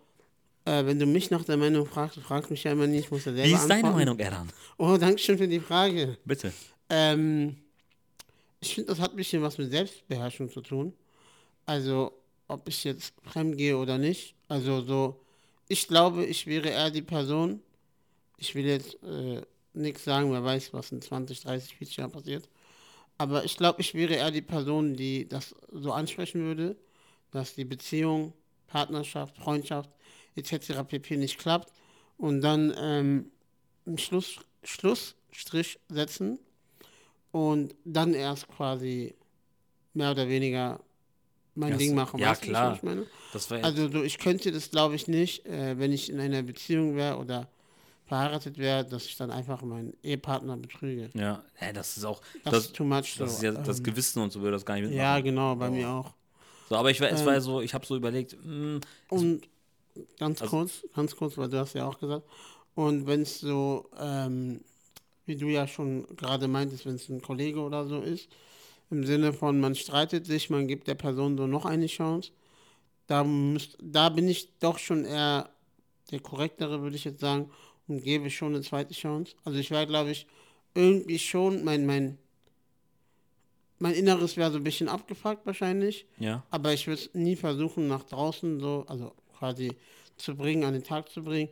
Äh, 0.64 0.86
wenn 0.86 1.00
du 1.00 1.08
mich 1.08 1.32
nach 1.32 1.44
der 1.44 1.58
Meinung 1.58 1.88
fragst, 1.88 2.18
du 2.18 2.22
fragst 2.22 2.52
mich 2.52 2.64
ja 2.64 2.72
immer 2.72 2.86
nie, 2.86 3.00
ich 3.00 3.10
muss 3.10 3.26
ja 3.26 3.34
selber 3.34 3.50
Wie 3.50 3.54
ist 3.54 3.64
deine 3.68 3.88
antworten. 3.88 3.98
Meinung, 3.98 4.20
Eran? 4.20 4.50
Oh, 4.78 4.96
danke 4.96 5.18
schön 5.18 5.38
für 5.40 5.48
die 5.48 5.60
Frage. 5.60 6.18
Bitte. 6.24 6.54
Ähm, 6.88 7.58
ich 8.60 8.76
finde, 8.76 8.90
das 8.92 9.00
hat 9.00 9.10
ein 9.12 9.16
bisschen 9.16 9.42
was 9.42 9.58
mit 9.58 9.72
Selbstbeherrschung 9.72 10.52
zu 10.52 10.62
tun. 10.62 10.94
Also, 11.66 12.12
ob 12.48 12.68
ich 12.70 12.84
jetzt 12.84 13.12
fremd 13.24 13.58
gehe 13.58 13.76
oder 13.76 13.98
nicht. 13.98 14.36
Also, 14.50 14.82
so, 14.82 15.20
ich 15.68 15.88
glaube, 15.88 16.26
ich 16.26 16.46
wäre 16.46 16.70
eher 16.70 16.92
die 16.92 17.02
Person, 17.02 17.60
ich 18.38 18.54
will 18.54 18.66
jetzt 18.66 19.02
äh, 19.02 19.42
nichts 19.74 20.04
sagen, 20.04 20.32
wer 20.32 20.44
weiß, 20.44 20.74
was 20.74 20.92
in 20.92 21.02
20, 21.02 21.42
30, 21.42 21.76
40 21.76 21.98
Jahren 21.98 22.12
passiert. 22.12 22.50
Aber 23.18 23.46
ich 23.46 23.58
glaube, 23.58 23.82
ich 23.82 23.94
wäre 23.94 24.16
eher 24.16 24.32
die 24.32 24.42
Person, 24.42 24.96
die 24.96 25.28
das 25.28 25.56
so 25.72 25.92
ansprechen 25.92 26.42
würde, 26.42 26.76
dass 27.32 27.56
die 27.56 27.66
Beziehung, 27.66 28.34
Partnerschaft, 28.68 29.38
Freundschaft 29.38 29.90
etc. 30.36 30.84
pp. 30.88 31.18
nicht 31.18 31.38
klappt 31.38 31.72
und 32.18 32.42
dann 32.42 32.74
ähm, 32.78 33.32
einen 33.86 33.98
Schluss, 33.98 34.40
Schlussstrich 34.64 35.80
setzen 35.90 36.40
und 37.32 37.76
dann 37.86 38.14
erst 38.14 38.48
quasi 38.50 39.16
mehr 39.94 40.12
oder 40.12 40.28
weniger 40.28 40.80
mein 41.56 41.74
Ja, 41.74 41.78
Ding 41.78 41.96
machen. 41.96 42.20
ja, 42.20 42.34
du, 42.34 42.40
klar. 42.40 42.80
was 42.82 42.96
ich? 42.96 43.08
Das 43.34 43.52
Also 43.52 43.90
so, 43.90 44.04
ich 44.04 44.18
könnte 44.18 44.52
das 44.52 44.72
glaube 44.72 44.96
ich 44.96 45.08
nicht, 45.08 45.46
äh, 45.46 45.78
wenn 45.78 45.92
ich 45.92 46.10
in 46.10 46.20
einer 46.20 46.44
Beziehung 46.44 46.96
wäre 46.96 47.18
oder 47.18 47.50
verheiratet 48.12 48.58
wäre, 48.58 48.84
dass 48.84 49.06
ich 49.06 49.16
dann 49.16 49.32
einfach 49.32 49.62
meinen 49.62 49.94
Ehepartner 50.04 50.58
betrüge. 50.58 51.10
ja, 51.14 51.42
ja, 51.62 51.72
das 51.72 51.96
ist 51.96 52.04
auch. 52.04 52.20
Das, 52.44 52.52
Das, 52.54 52.66
ist 52.66 52.76
too 52.76 52.84
much. 52.84 53.16
das 53.18 53.18
so. 53.18 53.24
ist 53.26 53.42
ja 53.42 53.52
das 53.54 53.78
Ähm, 53.78 53.84
Gewissen 53.86 54.22
und 54.22 54.34
so 54.34 54.42
würde 54.42 54.52
das 54.52 54.66
gar 54.66 54.74
nicht 54.76 54.84
mitmachen. 54.84 54.98
ja, 55.02 55.20
genau, 55.22 55.56
bei 55.56 55.70
mir 55.70 55.88
auch. 55.90 56.12
So, 56.68 56.76
aber 56.76 56.92
ich 56.92 57.00
war, 57.00 57.10
es 57.10 57.22
Ähm, 57.22 57.26
war 57.28 57.40
so, 57.40 57.62
ich 57.62 57.74
habe 57.74 57.86
so 57.86 57.96
überlegt, 57.96 58.34
hm, 58.34 58.76
mh, 58.76 58.82
Und 59.10 59.48
ganz 60.20 60.42
Also- 60.42 60.58
kurz, 60.58 60.84
ganz 60.94 61.16
kurz, 61.16 61.38
weil 61.38 61.48
du 61.48 61.58
hast 61.58 61.74
ja 61.74 61.88
auch 61.88 61.98
gesagt, 62.00 62.26
und 62.76 63.08
wenn 63.08 63.22
es 63.22 63.40
so, 63.40 63.90
ähm, 63.98 64.60
wie 65.26 65.38
du 65.38 65.48
ja 65.48 65.66
schon 65.66 66.06
gerade 66.18 66.50
meintest, 66.50 66.86
wenn 66.86 66.96
es 66.96 67.08
ein 67.08 67.22
Kollege 67.22 67.62
oder 67.62 67.86
so 67.88 68.02
ist, 68.02 68.28
im 68.90 69.06
Sinne 69.06 69.32
von, 69.32 69.58
man 69.62 69.74
streitet 69.76 70.26
sich, 70.26 70.50
man 70.50 70.68
gibt 70.68 70.88
der 70.90 70.96
Person 70.96 71.38
so 71.38 71.48
noch 71.48 71.64
eine 71.66 71.88
Chance, 71.88 72.32
da, 73.08 73.24
müsst, 73.24 73.78
da 73.82 74.10
bin 74.10 74.28
ich 74.28 74.50
doch 74.60 74.78
schon 74.80 75.06
eher 75.06 75.50
der 76.12 76.20
korrektere, 76.20 76.82
würde 76.82 76.98
ich 76.98 77.06
jetzt 77.06 77.22
sagen, 77.22 77.50
und 77.88 78.04
gebe 78.04 78.30
schon 78.30 78.54
eine 78.54 78.64
zweite 78.64 78.94
Chance. 78.94 79.36
Also 79.44 79.60
ich 79.60 79.72
wäre, 79.72 79.88
glaube 79.88 80.12
ich, 80.12 80.28
irgendwie 80.74 81.20
schon, 81.20 81.64
mein, 81.64 81.86
mein, 81.86 82.18
mein 83.80 83.94
Inneres 83.94 84.38
wäre 84.38 84.52
so 84.52 84.58
ein 84.58 84.64
bisschen 84.64 84.88
abgefuckt 84.88 85.46
wahrscheinlich, 85.46 86.06
ja. 86.20 86.44
aber 86.50 86.74
ich 86.74 86.88
würde 86.88 87.02
es 87.02 87.14
nie 87.14 87.36
versuchen, 87.36 87.88
nach 87.88 88.04
draußen 88.04 88.60
so, 88.60 88.86
also 88.88 89.14
quasi 89.38 89.76
zu 90.18 90.36
bringen, 90.36 90.64
an 90.64 90.74
den 90.74 90.84
Tag 90.84 91.10
zu 91.10 91.24
bringen 91.24 91.50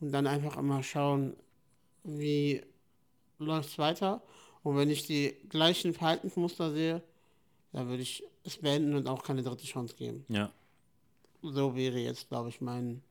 und 0.00 0.12
dann 0.12 0.26
einfach 0.26 0.56
immer 0.56 0.82
schauen, 0.82 1.36
wie 2.04 2.62
läuft 3.38 3.70
es 3.70 3.78
weiter. 3.78 4.22
Und 4.62 4.76
wenn 4.76 4.90
ich 4.90 5.06
die 5.06 5.34
gleichen 5.48 5.92
Verhaltensmuster 5.92 6.70
sehe, 6.72 7.02
dann 7.72 7.88
würde 7.88 8.02
ich 8.02 8.22
es 8.44 8.58
beenden 8.58 8.94
und 8.94 9.08
auch 9.08 9.22
keine 9.22 9.42
dritte 9.42 9.64
Chance 9.64 9.94
geben. 9.96 10.24
Ja. 10.28 10.52
So 11.42 11.74
wäre 11.74 11.98
jetzt, 11.98 12.28
glaube 12.28 12.48
ich, 12.50 12.60
mein 12.60 13.02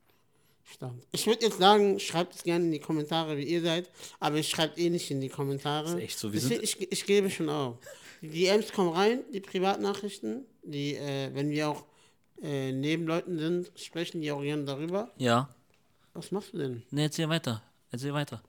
Stand. 0.64 1.06
Ich 1.12 1.26
würde 1.26 1.44
jetzt 1.44 1.58
sagen, 1.58 1.98
schreibt 2.00 2.34
es 2.34 2.42
gerne 2.42 2.64
in 2.64 2.72
die 2.72 2.78
Kommentare, 2.78 3.36
wie 3.36 3.44
ihr 3.44 3.62
seid, 3.62 3.90
aber 4.20 4.36
ich 4.36 4.48
schreibt 4.48 4.78
eh 4.78 4.90
nicht 4.90 5.10
in 5.10 5.20
die 5.20 5.28
Kommentare. 5.28 5.84
Das 5.84 5.94
ist 5.94 6.00
echt 6.00 6.18
so, 6.18 6.32
wir 6.32 6.40
Deswegen, 6.40 6.62
ich, 6.62 6.92
ich 6.92 7.04
gebe 7.04 7.30
schon 7.30 7.48
auf. 7.48 7.78
Die 8.20 8.28
DMs 8.28 8.72
kommen 8.72 8.90
rein, 8.90 9.24
die 9.32 9.40
Privatnachrichten, 9.40 10.44
die, 10.62 10.94
äh, 10.94 11.34
wenn 11.34 11.50
wir 11.50 11.68
auch 11.68 11.84
äh, 12.40 12.72
neben 12.72 13.06
Leuten 13.06 13.38
sind, 13.38 13.72
sprechen 13.76 14.20
die 14.20 14.30
auch 14.30 14.42
gerne 14.42 14.64
darüber. 14.64 15.10
Ja. 15.16 15.48
Was 16.14 16.30
machst 16.30 16.52
du 16.52 16.58
denn? 16.58 16.82
Ne, 16.90 17.02
erzähl 17.02 17.28
weiter. 17.28 17.62
Erzähl 17.90 18.12
weiter. 18.12 18.42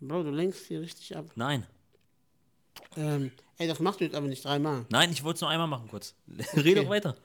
Bro, 0.00 0.24
du 0.24 0.30
lenkst 0.30 0.66
hier 0.66 0.80
richtig 0.80 1.16
ab. 1.16 1.26
Nein. 1.34 1.66
Ähm, 2.96 3.30
ey, 3.58 3.66
das 3.66 3.80
machst 3.80 4.00
du 4.00 4.04
jetzt 4.04 4.14
aber 4.14 4.26
nicht 4.26 4.44
dreimal. 4.44 4.86
Nein, 4.90 5.10
ich 5.10 5.24
wollte 5.24 5.36
es 5.36 5.40
nur 5.40 5.50
einmal 5.50 5.68
machen 5.68 5.88
kurz. 5.88 6.14
Rede 6.56 6.82
doch 6.82 6.90
weiter. 6.90 7.16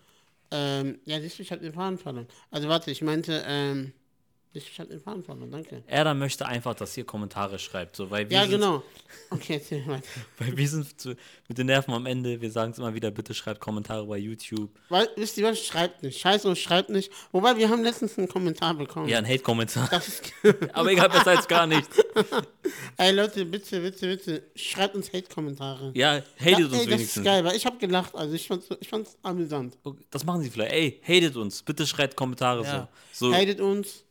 Ähm, 0.52 1.00
ja, 1.06 1.20
siehst 1.22 1.40
du, 1.40 1.44
ich 1.44 1.52
hab 1.52 1.62
den 1.62 1.74
Faden 1.74 1.98
verloren. 1.98 2.28
Also 2.50 2.68
warte, 2.68 2.92
ich 2.92 3.02
meinte, 3.02 3.44
ähm, 3.46 3.94
ich 4.54 4.76
den 4.76 5.00
Faden 5.00 5.24
verloren, 5.24 5.50
danke. 5.50 5.84
Er 5.88 6.14
möchte 6.14 6.46
einfach, 6.46 6.74
dass 6.76 6.98
ihr 6.98 7.06
Kommentare 7.06 7.58
schreibt. 7.58 7.96
So, 7.96 8.12
weil 8.12 8.30
wir 8.30 8.36
Ja, 8.38 8.44
sind, 8.44 8.52
genau. 8.60 8.84
Okay, 9.30 9.54
erzähl 9.56 9.86
weiter. 9.88 10.04
Weil 10.38 10.58
wir 10.58 10.68
sind 10.68 11.00
zu, 11.00 11.16
mit 11.48 11.58
den 11.58 11.68
Nerven 11.68 11.94
am 11.94 12.06
Ende. 12.06 12.40
Wir 12.42 12.52
sagen 12.52 12.72
es 12.72 12.78
immer 12.78 12.94
wieder, 12.94 13.12
bitte 13.12 13.34
schreibt 13.34 13.60
Kommentare 13.62 14.06
bei 14.06 14.18
YouTube. 14.18 14.70
Weil, 14.90 15.10
wisst 15.16 15.38
ihr 15.38 15.46
was? 15.46 15.60
Schreibt 15.60 16.04
nicht. 16.04 16.20
Scheiße, 16.20 16.48
und 16.48 16.58
schreibt 16.58 16.90
nicht. 16.90 17.12
Wobei, 17.32 17.56
wir 17.58 17.70
haben 17.70 17.84
letztens 17.84 18.18
einen 18.18 18.28
Kommentar 18.28 18.74
bekommen. 18.74 19.08
Ja, 19.08 19.18
ein 19.20 19.26
Hate-Kommentar. 19.28 19.90
Aber 20.74 20.92
egal, 20.92 21.10
besser 21.10 21.32
als 21.32 21.48
gar 21.48 21.66
nichts. 21.68 21.98
ey 22.98 23.12
Leute, 23.12 23.46
bitte, 23.46 23.80
bitte, 23.80 24.08
bitte, 24.08 24.44
schreibt 24.56 24.96
uns 24.96 25.12
Hate-Kommentare. 25.14 25.92
Ja, 25.94 26.22
hatet 26.38 26.38
uns 26.38 26.46
ey, 26.46 26.68
das 26.70 26.82
ist 26.82 26.88
wenigstens. 26.90 27.24
geil, 27.24 27.44
weil 27.46 27.56
ich 27.56 27.66
habe 27.66 27.78
gelacht. 27.78 28.16
Also 28.16 28.34
ich 28.34 28.48
fand's, 28.48 28.68
ich 28.80 28.90
fand's 28.90 29.18
amüsant. 29.24 29.78
Das 30.10 30.26
machen 30.26 30.42
sie 30.42 30.50
vielleicht. 30.50 30.74
Ey, 30.74 31.02
hatet 31.04 31.36
uns. 31.38 31.62
Bitte 31.64 31.86
schreibt 31.88 32.16
Kommentare 32.16 32.64
Ja. 32.64 32.90
so. 33.14 33.28
So, 33.30 33.36
Hatet 33.36 33.60
uns. 33.62 34.04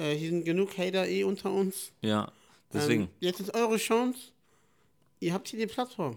Äh, 0.00 0.16
hier 0.16 0.30
sind 0.30 0.44
genug 0.44 0.76
Hater 0.78 1.06
eh 1.06 1.24
unter 1.24 1.50
uns. 1.52 1.92
ja. 2.00 2.30
Deswegen. 2.72 3.02
Ähm, 3.02 3.08
jetzt 3.18 3.40
ist 3.40 3.52
eure 3.52 3.76
Chance. 3.78 4.30
Ihr 5.18 5.34
habt 5.34 5.48
hier 5.48 5.58
die 5.58 5.66
Plattform. 5.66 6.16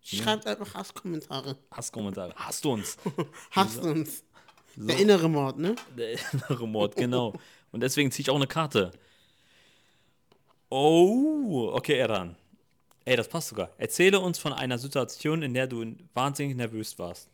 Schreibt 0.00 0.46
einfach 0.46 0.72
Hasskommentare. 0.72 1.56
Hasskommentare. 1.72 2.32
Hasst 2.36 2.64
uns. 2.66 2.96
Hasst 3.50 3.82
uns. 3.82 4.22
Der 4.76 4.96
innere 4.96 5.28
Mord, 5.28 5.58
ne? 5.58 5.74
Der 5.96 6.12
innere 6.32 6.68
Mord, 6.68 6.94
genau. 6.94 7.34
Und 7.72 7.80
deswegen 7.80 8.12
ziehe 8.12 8.22
ich 8.22 8.30
auch 8.30 8.36
eine 8.36 8.46
Karte. 8.46 8.92
Oh, 10.70 11.70
okay, 11.72 11.98
Eran. 11.98 12.36
Ey, 13.04 13.16
das 13.16 13.26
passt 13.28 13.48
sogar. 13.48 13.70
Erzähle 13.76 14.20
uns 14.20 14.38
von 14.38 14.52
einer 14.52 14.78
Situation, 14.78 15.42
in 15.42 15.52
der 15.52 15.66
du 15.66 15.96
wahnsinnig 16.14 16.56
nervös 16.56 16.96
warst. 16.98 17.28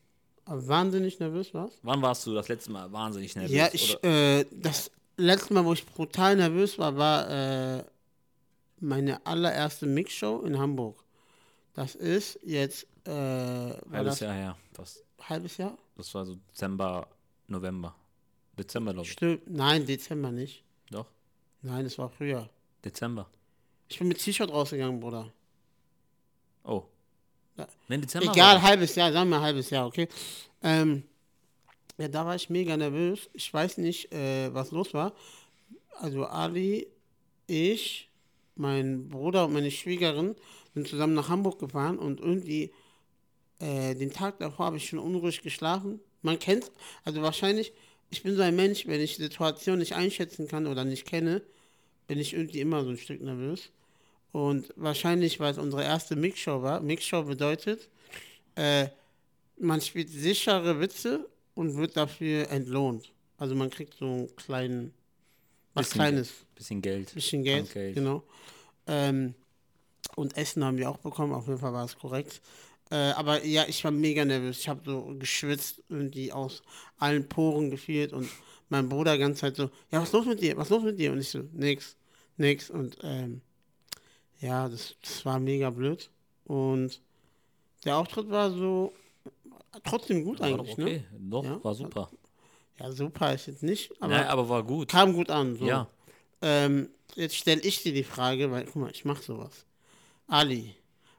Wahnsinnig 0.47 1.21
nervös 1.21 1.53
warst? 1.53 1.79
Wann 1.83 2.01
warst 2.01 2.27
du 2.27 2.35
das 2.35 2.49
letzte 2.49 2.71
Mal 2.71 2.91
wahnsinnig 2.93 3.37
nervös? 3.37 3.55
Ja, 3.55 3.69
ich, 3.73 4.03
äh, 4.05 4.47
das 4.51 4.91
letzte 5.17 5.55
Mal, 5.55 5.65
wo 5.65 5.73
ich 5.73 5.85
brutal 5.87 6.37
nervös 6.37 6.79
war, 6.79 6.97
war 6.97 7.31
äh, 7.31 7.85
meine 8.81 9.25
allererste 9.27 9.87
Mixshow 9.87 10.43
in 10.45 10.59
Hamburg. 10.59 11.03
Das 11.75 11.95
ist 11.95 12.39
jetzt, 12.45 12.87
äh, 13.07 13.11
halbes 13.11 13.81
das 13.91 14.21
Jahr 14.21 14.35
her. 14.35 14.57
Fast. 14.73 15.05
halbes 15.21 15.57
Jahr? 15.57 15.77
Das 15.97 16.15
war 16.15 16.25
so 16.25 16.35
Dezember, 16.35 17.09
November. 17.49 17.95
Dezember, 18.59 18.93
glaube 18.93 19.07
ich. 19.07 19.13
Stimmt. 19.13 19.51
Nein, 19.51 19.85
Dezember 19.85 20.31
nicht. 20.31 20.63
Doch. 20.91 21.07
Nein, 21.63 21.87
es 21.87 21.99
war 21.99 22.09
früher. 22.09 22.49
Dezember. 22.85 23.29
Ich 23.89 23.99
bin 23.99 24.09
mit 24.09 24.19
T-Shirt 24.19 24.51
rausgegangen, 24.51 25.01
Bruder. 25.01 25.33
Oh. 26.63 26.85
Ja. 27.57 27.67
Nein, 27.89 28.01
Dezember. 28.03 28.33
Egal, 28.33 28.63
halbes 28.63 28.95
Jahr, 28.95 29.13
sagen 29.13 29.31
wir 29.31 29.41
halbes 29.41 29.71
Jahr, 29.71 29.87
okay? 29.87 30.09
Ähm, 30.63 31.05
ja, 31.99 32.09
da 32.09 32.27
war 32.27 32.35
ich 32.35 32.51
mega 32.51 32.77
nervös. 32.77 33.31
Ich 33.33 33.53
weiß 33.53 33.79
nicht, 33.79 34.13
äh, 34.13 34.53
was 34.53 34.71
los 34.71 34.95
war. 34.95 35.15
Also 36.01 36.25
Ali, 36.25 36.89
ich, 37.47 38.11
mein 38.57 39.09
Bruder 39.09 39.47
und 39.47 39.53
meine 39.53 39.71
Schwiegerin 39.71 40.35
sind 40.75 40.89
zusammen 40.89 41.15
nach 41.15 41.29
Hamburg 41.29 41.59
gefahren 41.59 41.99
und 41.99 42.21
irgendwie 42.21 42.73
äh, 43.61 43.95
den 43.95 44.13
Tag 44.13 44.39
davor 44.39 44.67
habe 44.67 44.77
ich 44.77 44.89
schon 44.89 44.99
unruhig 44.99 45.43
geschlafen. 45.43 46.01
Man 46.23 46.39
kennt, 46.39 46.71
also 47.05 47.23
wahrscheinlich, 47.23 47.73
ich 48.11 48.23
bin 48.23 48.35
so 48.35 48.43
ein 48.43 48.57
Mensch, 48.57 48.87
wenn 48.87 49.01
ich 49.01 49.17
Situation 49.17 49.79
nicht 49.79 49.95
einschätzen 49.95 50.49
kann 50.49 50.67
oder 50.67 50.85
nicht 50.85 51.07
kenne, 51.07 51.43
bin 52.07 52.19
ich 52.19 52.35
irgendwie 52.35 52.61
immer 52.61 52.85
so 52.85 52.91
ein 52.91 52.99
Stück 52.99 53.21
nervös. 53.21 53.71
Und 54.33 54.73
wahrscheinlich, 54.77 55.39
weil 55.39 55.53
es 55.53 55.59
unsere 55.59 55.85
erste 55.85 56.17
Mixshow 56.17 56.63
war. 56.63 56.81
Mixshow 56.81 57.23
bedeutet, 57.23 57.89
äh, 58.57 58.89
man 59.59 59.81
spielt 59.81 60.11
sichere 60.11 60.81
Witze 60.81 61.29
und 61.55 61.77
wird 61.77 61.97
dafür 61.97 62.51
entlohnt. 62.51 63.13
Also 63.37 63.55
man 63.55 63.71
kriegt 63.71 63.95
so 63.95 64.05
einen 64.07 64.37
kleinen, 64.37 64.95
was 65.75 65.89
Bisschen 65.89 66.01
Kleines. 66.01 66.33
Bisschen 66.55 66.83
Geld. 66.83 67.15
bisschen 67.15 67.43
Geld, 67.43 67.73
Geld. 67.73 67.95
genau. 67.95 68.23
Ähm, 68.87 69.35
und 70.17 70.37
Essen 70.37 70.65
haben 70.65 70.79
wir 70.79 70.91
auch 70.91 70.99
bekommen, 70.99 71.33
auf 71.33 71.47
jeden 71.47 71.59
Fall 71.59 71.73
war 71.73 71.85
es 71.85 71.97
korrekt. 71.97 72.41
Äh, 72.91 73.13
aber 73.13 73.45
ja, 73.45 73.65
ich 73.67 73.83
war 73.83 73.91
mega 73.91 74.25
nervös. 74.25 74.61
Ich 74.61 74.69
habe 74.69 74.81
so 74.85 75.15
geschwitzt, 75.19 75.83
irgendwie 75.89 76.33
aus 76.33 76.63
allen 76.99 77.29
Poren 77.29 77.71
gefühlt 77.71 78.13
und 78.13 78.29
mein 78.69 78.89
Bruder 78.89 79.19
ganz 79.19 79.41
Zeit 79.41 79.57
so, 79.57 79.65
ja, 79.91 80.01
was 80.01 80.09
ist 80.09 80.13
los 80.13 80.27
mit 80.27 80.41
dir? 80.41 80.57
Was 80.57 80.67
ist 80.67 80.71
los 80.71 80.83
mit 80.85 80.99
dir? 80.99 81.13
Und 81.13 81.21
ich 81.21 81.29
so, 81.29 81.43
nix, 81.53 81.97
nix. 82.37 82.71
Und 82.71 82.99
ähm, 83.03 83.41
ja, 84.41 84.69
das, 84.69 84.95
das 85.03 85.25
war 85.25 85.41
mega 85.41 85.71
blöd. 85.71 86.11
Und 86.45 87.01
der 87.85 87.97
Auftritt 87.97 88.31
war 88.31 88.51
so 88.51 88.93
trotzdem 89.83 90.25
gut 90.25 90.41
eigentlich, 90.41 90.73
okay. 90.73 91.05
ne? 91.11 91.19
Doch, 91.31 91.45
Ja. 91.45 91.65
war 91.65 91.75
super. 91.75 92.11
Ja, 92.79 92.91
super 92.93 93.33
ist 93.35 93.47
jetzt 93.47 93.63
nicht, 93.63 93.93
aber 94.01 94.15
Nein, 94.17 94.27
aber 94.27 94.49
war 94.49 94.63
gut. 94.65 94.89
kam 94.91 95.13
gut 95.13 95.31
an. 95.31 95.57
So. 95.57 95.67
Ja. 95.67 95.89
Ähm, 96.43 96.89
jetzt 97.15 97.37
stelle 97.37 97.61
ich 97.63 97.83
dir 97.83 97.93
die 97.93 98.05
Frage, 98.05 98.51
weil, 98.51 98.65
guck 98.65 98.77
mal, 98.77 98.91
ich 98.91 99.05
mache 99.05 99.23
sowas. 99.23 99.65
Ali, 100.27 100.75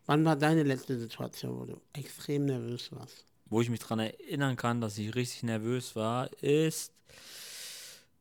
wann 0.06 0.26
war 0.26 0.36
deine 0.36 0.64
letzte 0.64 0.98
Situation, 0.98 1.60
wo 1.60 1.66
du 1.66 1.82
extrem 1.94 2.46
nervös 2.46 2.92
warst? 2.92 3.26
Wo 3.48 3.62
ich 3.62 3.70
mich 3.70 3.80
dran 3.80 4.00
erinnern 4.00 4.56
kann, 4.58 4.82
dass 4.82 4.98
ich 4.98 5.16
richtig 5.16 5.44
nervös 5.44 5.96
war, 5.96 6.32
ist 6.42 6.92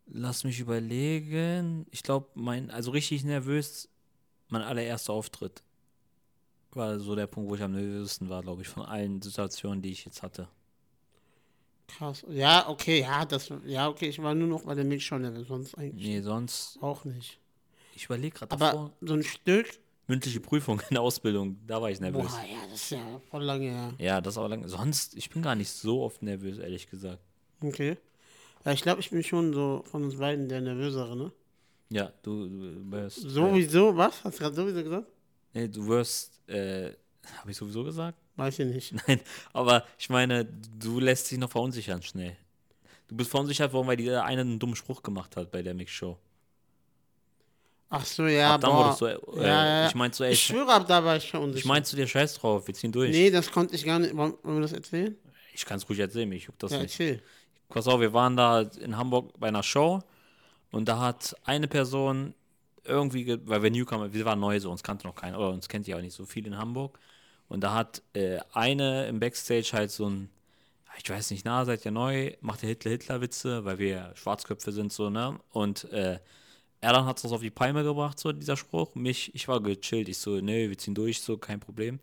Lass 0.06 0.44
mich 0.44 0.60
überlegen. 0.60 1.86
Ich 1.90 2.02
glaube, 2.02 2.28
mein, 2.34 2.70
also 2.70 2.90
richtig 2.90 3.24
nervös, 3.24 3.88
mein 4.48 4.62
allererster 4.62 5.12
Auftritt 5.12 5.62
war 6.76 6.98
so 6.98 7.14
der 7.14 7.26
Punkt, 7.26 7.50
wo 7.50 7.54
ich 7.54 7.62
am 7.62 7.72
nervösesten 7.72 8.28
war, 8.28 8.42
glaube 8.42 8.62
ich, 8.62 8.68
von 8.68 8.84
allen 8.84 9.20
Situationen, 9.22 9.82
die 9.82 9.90
ich 9.92 10.04
jetzt 10.04 10.22
hatte. 10.22 10.48
Krass. 11.86 12.24
Ja, 12.28 12.68
okay, 12.68 13.00
ja, 13.02 13.24
das, 13.24 13.52
ja, 13.66 13.88
okay, 13.88 14.08
ich 14.08 14.20
war 14.22 14.34
nur 14.34 14.48
noch 14.48 14.62
bei 14.62 14.74
der 14.74 14.84
nervös, 14.84 15.46
sonst 15.46 15.76
eigentlich 15.76 16.06
Nee, 16.06 16.20
sonst, 16.22 16.78
auch 16.80 17.04
nicht. 17.04 17.38
ich 17.94 18.06
überlege 18.06 18.38
gerade 18.38 18.52
Aber 18.52 18.66
davor. 18.66 18.92
so 19.00 19.14
ein 19.14 19.22
Stück, 19.22 19.66
Mündliche 20.06 20.40
Prüfung 20.40 20.80
in 20.90 20.94
der 20.94 21.00
Ausbildung, 21.00 21.56
da 21.66 21.80
war 21.80 21.90
ich 21.90 21.98
nervös. 22.00 22.30
boah, 22.30 22.40
ja, 22.42 22.66
das 22.70 22.74
ist 22.82 22.90
ja 22.90 23.20
voll 23.30 23.42
lange 23.42 23.70
her. 23.70 23.94
Ja, 23.98 24.20
das 24.20 24.36
aber 24.36 24.48
lang. 24.50 24.66
Sonst, 24.68 25.14
ich 25.16 25.30
bin 25.30 25.40
gar 25.40 25.54
nicht 25.54 25.70
so 25.70 26.02
oft 26.02 26.22
nervös, 26.22 26.58
ehrlich 26.58 26.90
gesagt. 26.90 27.22
Okay. 27.62 27.96
Ja, 28.66 28.72
ich 28.72 28.82
glaube, 28.82 29.00
ich 29.00 29.10
bin 29.10 29.22
schon 29.22 29.54
so 29.54 29.82
von 29.86 30.04
uns 30.04 30.16
beiden 30.16 30.48
der 30.48 30.60
Nervösere, 30.60 31.16
ne? 31.16 31.32
Ja, 31.90 32.12
du, 32.22 32.48
du. 32.48 32.96
Äh, 32.96 33.08
Sowieso, 33.08 33.96
was? 33.96 34.24
Hast 34.24 34.38
du 34.38 34.42
gerade 34.42 34.56
sowieso 34.56 34.82
gesagt? 34.82 35.06
Nee, 35.54 35.68
du 35.68 35.86
wirst. 35.88 36.40
Äh, 36.48 36.92
Habe 37.38 37.50
ich 37.50 37.56
sowieso 37.56 37.84
gesagt? 37.84 38.18
Weiß 38.36 38.58
ich 38.58 38.66
nicht. 38.66 38.94
Nein, 39.08 39.20
aber 39.52 39.84
ich 39.98 40.10
meine, 40.10 40.44
du 40.44 41.00
lässt 41.00 41.30
dich 41.30 41.38
noch 41.38 41.50
verunsichern 41.50 42.02
schnell. 42.02 42.36
Du 43.08 43.16
bist 43.16 43.30
verunsichert 43.30 43.72
worden, 43.72 43.86
weil 43.86 43.96
dieser 43.96 44.24
eine 44.24 44.40
einen 44.42 44.58
dummen 44.58 44.76
Spruch 44.76 45.02
gemacht 45.02 45.36
hat 45.36 45.50
bei 45.50 45.62
der 45.62 45.74
Mix-Show. 45.74 46.18
Ach 47.90 48.04
so, 48.04 48.26
ja, 48.26 48.54
Ab 48.54 48.60
dann 48.62 48.70
boah. 48.72 48.96
du, 48.98 49.06
äh, 49.06 49.46
ja, 49.46 49.66
ja, 49.82 49.86
ich 49.86 49.94
meinte 49.94 50.16
so, 50.16 50.24
ey, 50.24 50.32
Ich 50.32 50.42
schwöre, 50.42 50.72
ab 50.72 50.86
da 50.88 51.04
war 51.04 51.16
ich 51.16 51.28
schon 51.28 51.42
unsicher. 51.42 51.58
ich 51.60 51.64
meinte 51.64 51.88
zu 51.88 51.96
dir, 51.96 52.06
scheiß 52.08 52.34
drauf, 52.34 52.66
wir 52.66 52.74
ziehen 52.74 52.90
durch. 52.90 53.10
Nee, 53.12 53.30
das 53.30 53.50
konnte 53.52 53.74
ich 53.76 53.84
gar 53.84 53.98
nicht. 54.00 54.16
Wollen 54.16 54.34
wir 54.42 54.60
das 54.60 54.72
erzählen? 54.72 55.16
Ich 55.52 55.64
kann 55.64 55.76
es 55.76 55.88
ruhig 55.88 56.00
erzählen, 56.00 56.28
mich 56.28 56.44
juckt 56.44 56.60
das 56.62 56.72
Ja, 56.72 56.78
nicht. 56.78 56.98
erzähl. 56.98 57.22
Pass 57.68 57.86
auf, 57.86 58.00
wir 58.00 58.12
waren 58.12 58.36
da 58.36 58.62
in 58.62 58.96
Hamburg 58.96 59.38
bei 59.38 59.48
einer 59.48 59.62
Show 59.62 60.02
und 60.72 60.86
da 60.88 60.98
hat 60.98 61.36
eine 61.44 61.68
Person 61.68 62.34
irgendwie, 62.84 63.24
ge- 63.24 63.40
weil 63.44 63.62
wir 63.62 63.70
Newcomer, 63.70 64.12
wir 64.12 64.24
waren 64.24 64.40
neu 64.40 64.58
so, 64.60 64.70
uns 64.70 64.82
kannte 64.82 65.06
noch 65.06 65.14
keiner, 65.14 65.38
oder 65.38 65.50
uns 65.50 65.68
kennt 65.68 65.86
ja 65.86 65.96
auch 65.96 66.00
nicht 66.00 66.14
so 66.14 66.24
viel 66.26 66.46
in 66.46 66.56
Hamburg. 66.58 66.98
Und 67.48 67.60
da 67.62 67.74
hat 67.74 68.02
äh, 68.14 68.38
eine 68.52 69.06
im 69.06 69.20
Backstage 69.20 69.70
halt 69.72 69.90
so 69.90 70.08
ein, 70.08 70.30
ich 70.98 71.10
weiß 71.10 71.30
nicht, 71.30 71.44
na, 71.44 71.64
seid 71.64 71.84
ihr 71.84 71.90
neu, 71.90 72.32
macht 72.40 72.62
ihr 72.62 72.68
Hitler-Hitler-Witze, 72.70 73.64
weil 73.64 73.78
wir 73.78 74.12
Schwarzköpfe 74.14 74.72
sind, 74.72 74.92
so, 74.92 75.10
ne? 75.10 75.38
Und 75.50 75.84
äh, 75.92 76.20
Erdan 76.80 77.06
hat 77.06 77.22
es 77.24 77.32
auf 77.32 77.40
die 77.40 77.50
Palme 77.50 77.82
gebracht, 77.82 78.18
so 78.18 78.30
dieser 78.32 78.56
Spruch. 78.56 78.94
Mich, 78.94 79.34
ich 79.34 79.48
war 79.48 79.60
gechillt, 79.60 80.08
ich 80.08 80.18
so, 80.18 80.40
nee, 80.40 80.68
wir 80.68 80.78
ziehen 80.78 80.94
durch, 80.94 81.20
so, 81.20 81.36
kein 81.36 81.58
Problem. 81.60 81.98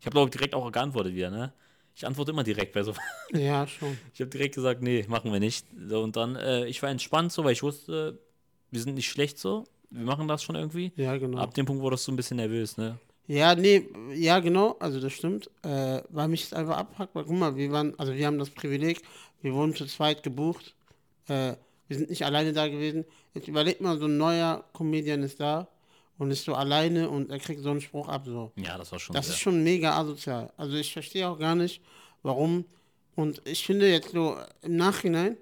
Ich 0.00 0.06
habe, 0.06 0.14
glaube 0.14 0.28
ich, 0.28 0.32
direkt 0.32 0.54
auch 0.54 0.70
geantwortet 0.72 1.14
wieder, 1.14 1.30
ne? 1.30 1.52
Ich 1.94 2.06
antworte 2.06 2.32
immer 2.32 2.42
direkt 2.42 2.72
bei 2.72 2.82
so 2.82 2.94
Ja, 3.32 3.66
schon. 3.66 3.96
ich 4.12 4.20
habe 4.20 4.30
direkt 4.30 4.54
gesagt, 4.56 4.82
nee, 4.82 5.04
machen 5.08 5.32
wir 5.32 5.40
nicht. 5.40 5.66
So, 5.88 6.02
und 6.02 6.16
dann, 6.16 6.34
äh, 6.36 6.66
ich 6.66 6.82
war 6.82 6.90
entspannt 6.90 7.32
so, 7.32 7.44
weil 7.44 7.52
ich 7.52 7.62
wusste, 7.62 8.18
wir 8.70 8.80
sind 8.80 8.94
nicht 8.94 9.08
schlecht 9.08 9.38
so. 9.38 9.64
Wir 9.90 10.04
machen 10.04 10.26
das 10.28 10.42
schon 10.42 10.56
irgendwie. 10.56 10.92
Ja, 10.96 11.16
genau. 11.16 11.38
Ab 11.38 11.54
dem 11.54 11.66
Punkt 11.66 11.82
wurdest 11.82 12.06
du 12.08 12.12
ein 12.12 12.16
bisschen 12.16 12.36
nervös, 12.38 12.76
ne? 12.76 12.98
Ja, 13.26 13.54
nee, 13.54 13.88
ja, 14.14 14.38
genau, 14.40 14.76
also 14.80 15.00
das 15.00 15.12
stimmt. 15.14 15.50
Äh, 15.62 16.02
weil 16.10 16.28
mich 16.28 16.42
das 16.42 16.52
einfach 16.52 16.76
abpackt, 16.76 17.14
weil 17.14 17.24
guck 17.24 17.36
mal, 17.36 17.56
wir 17.56 17.72
waren, 17.72 17.98
also 17.98 18.12
wir 18.14 18.26
haben 18.26 18.38
das 18.38 18.50
Privileg, 18.50 19.00
wir 19.40 19.54
wurden 19.54 19.74
zu 19.74 19.86
zweit 19.86 20.22
gebucht. 20.22 20.74
Äh, 21.28 21.54
wir 21.88 21.96
sind 21.98 22.10
nicht 22.10 22.24
alleine 22.24 22.52
da 22.52 22.68
gewesen. 22.68 23.04
Jetzt 23.32 23.48
überleg 23.48 23.80
mal, 23.80 23.98
so 23.98 24.06
ein 24.06 24.16
neuer 24.18 24.64
Comedian 24.74 25.22
ist 25.22 25.40
da 25.40 25.68
und 26.18 26.30
ist 26.30 26.44
so 26.44 26.54
alleine 26.54 27.08
und 27.08 27.30
er 27.30 27.38
kriegt 27.38 27.62
so 27.62 27.70
einen 27.70 27.80
Spruch 27.80 28.08
ab, 28.08 28.24
so. 28.26 28.52
Ja, 28.56 28.76
das 28.76 28.92
war 28.92 28.98
schon 28.98 29.14
Das 29.14 29.26
sehr. 29.26 29.34
ist 29.34 29.40
schon 29.40 29.62
mega 29.64 29.96
asozial. 29.98 30.52
Also 30.56 30.76
ich 30.76 30.92
verstehe 30.92 31.28
auch 31.28 31.38
gar 31.38 31.54
nicht, 31.54 31.80
warum. 32.22 32.64
Und 33.16 33.40
ich 33.46 33.64
finde 33.64 33.88
jetzt 33.90 34.10
so 34.10 34.36
im 34.62 34.76
Nachhinein, 34.76 35.36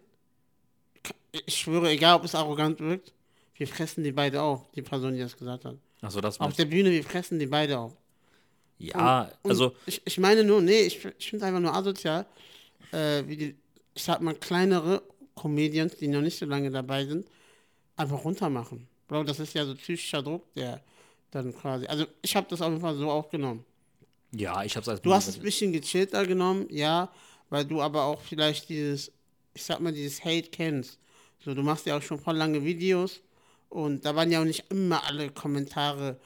ich 1.46 1.56
schwöre, 1.56 1.90
egal 1.90 2.16
ob 2.16 2.24
es 2.24 2.34
arrogant 2.34 2.78
wirkt, 2.80 3.12
wir 3.56 3.66
fressen 3.66 4.04
die 4.04 4.12
beide 4.12 4.42
auf, 4.42 4.70
die 4.72 4.82
Person, 4.82 5.14
die 5.14 5.20
das 5.20 5.36
gesagt 5.36 5.64
hat. 5.64 5.76
Achso, 6.00 6.20
das 6.20 6.40
Auf 6.40 6.54
der 6.56 6.64
Bühne, 6.64 6.90
wir 6.90 7.04
fressen 7.04 7.38
die 7.38 7.46
beide 7.46 7.78
auf. 7.78 7.92
Ja, 8.78 9.30
Und 9.42 9.50
also, 9.50 9.72
Ich, 9.86 10.02
ich 10.04 10.18
meine 10.18 10.42
nur, 10.42 10.60
nee, 10.60 10.80
ich, 10.80 10.96
ich 10.96 11.30
finde 11.30 11.36
es 11.36 11.42
einfach 11.42 11.60
nur 11.60 11.74
asozial, 11.74 12.26
äh, 12.90 13.22
wie 13.26 13.36
die, 13.36 13.54
ich 13.94 14.02
sag 14.02 14.20
mal, 14.20 14.34
kleinere 14.34 15.02
Comedians, 15.36 15.96
die 15.96 16.08
noch 16.08 16.20
nicht 16.20 16.38
so 16.38 16.46
lange 16.46 16.70
dabei 16.70 17.04
sind, 17.06 17.26
einfach 17.96 18.24
runtermachen. 18.24 18.88
Bro, 19.06 19.24
das 19.24 19.38
ist 19.38 19.54
ja 19.54 19.64
so 19.64 19.74
psychischer 19.74 20.22
Druck, 20.22 20.52
der 20.54 20.82
dann 21.30 21.54
quasi. 21.54 21.86
Also 21.86 22.06
ich 22.22 22.34
habe 22.34 22.46
das 22.50 22.60
auf 22.60 22.70
jeden 22.70 22.80
Fall 22.80 22.96
so 22.96 23.10
aufgenommen. 23.10 23.64
ja, 24.32 24.64
ich 24.64 24.76
hab's 24.76 24.88
als 24.88 25.00
Du 25.00 25.12
hast 25.12 25.28
es 25.28 25.36
ein 25.36 25.42
bisschen 25.42 25.72
gechillter 25.72 26.26
genommen, 26.26 26.66
ja, 26.70 27.12
weil 27.50 27.64
du 27.64 27.80
aber 27.80 28.04
auch 28.04 28.20
vielleicht 28.20 28.68
dieses, 28.68 29.12
ich 29.54 29.62
sag 29.62 29.80
mal, 29.80 29.92
dieses 29.92 30.24
Hate 30.24 30.48
kennst. 30.50 30.98
So, 31.44 31.54
du 31.54 31.62
machst 31.62 31.86
ja 31.86 31.96
auch 31.96 32.02
schon 32.02 32.18
voll 32.18 32.36
lange 32.36 32.64
Videos 32.64 33.20
und 33.72 34.04
da 34.04 34.14
waren 34.14 34.30
ja 34.30 34.40
auch 34.40 34.44
nicht 34.44 34.64
immer 34.70 35.04
alle 35.06 35.30
Kommentare 35.30 36.18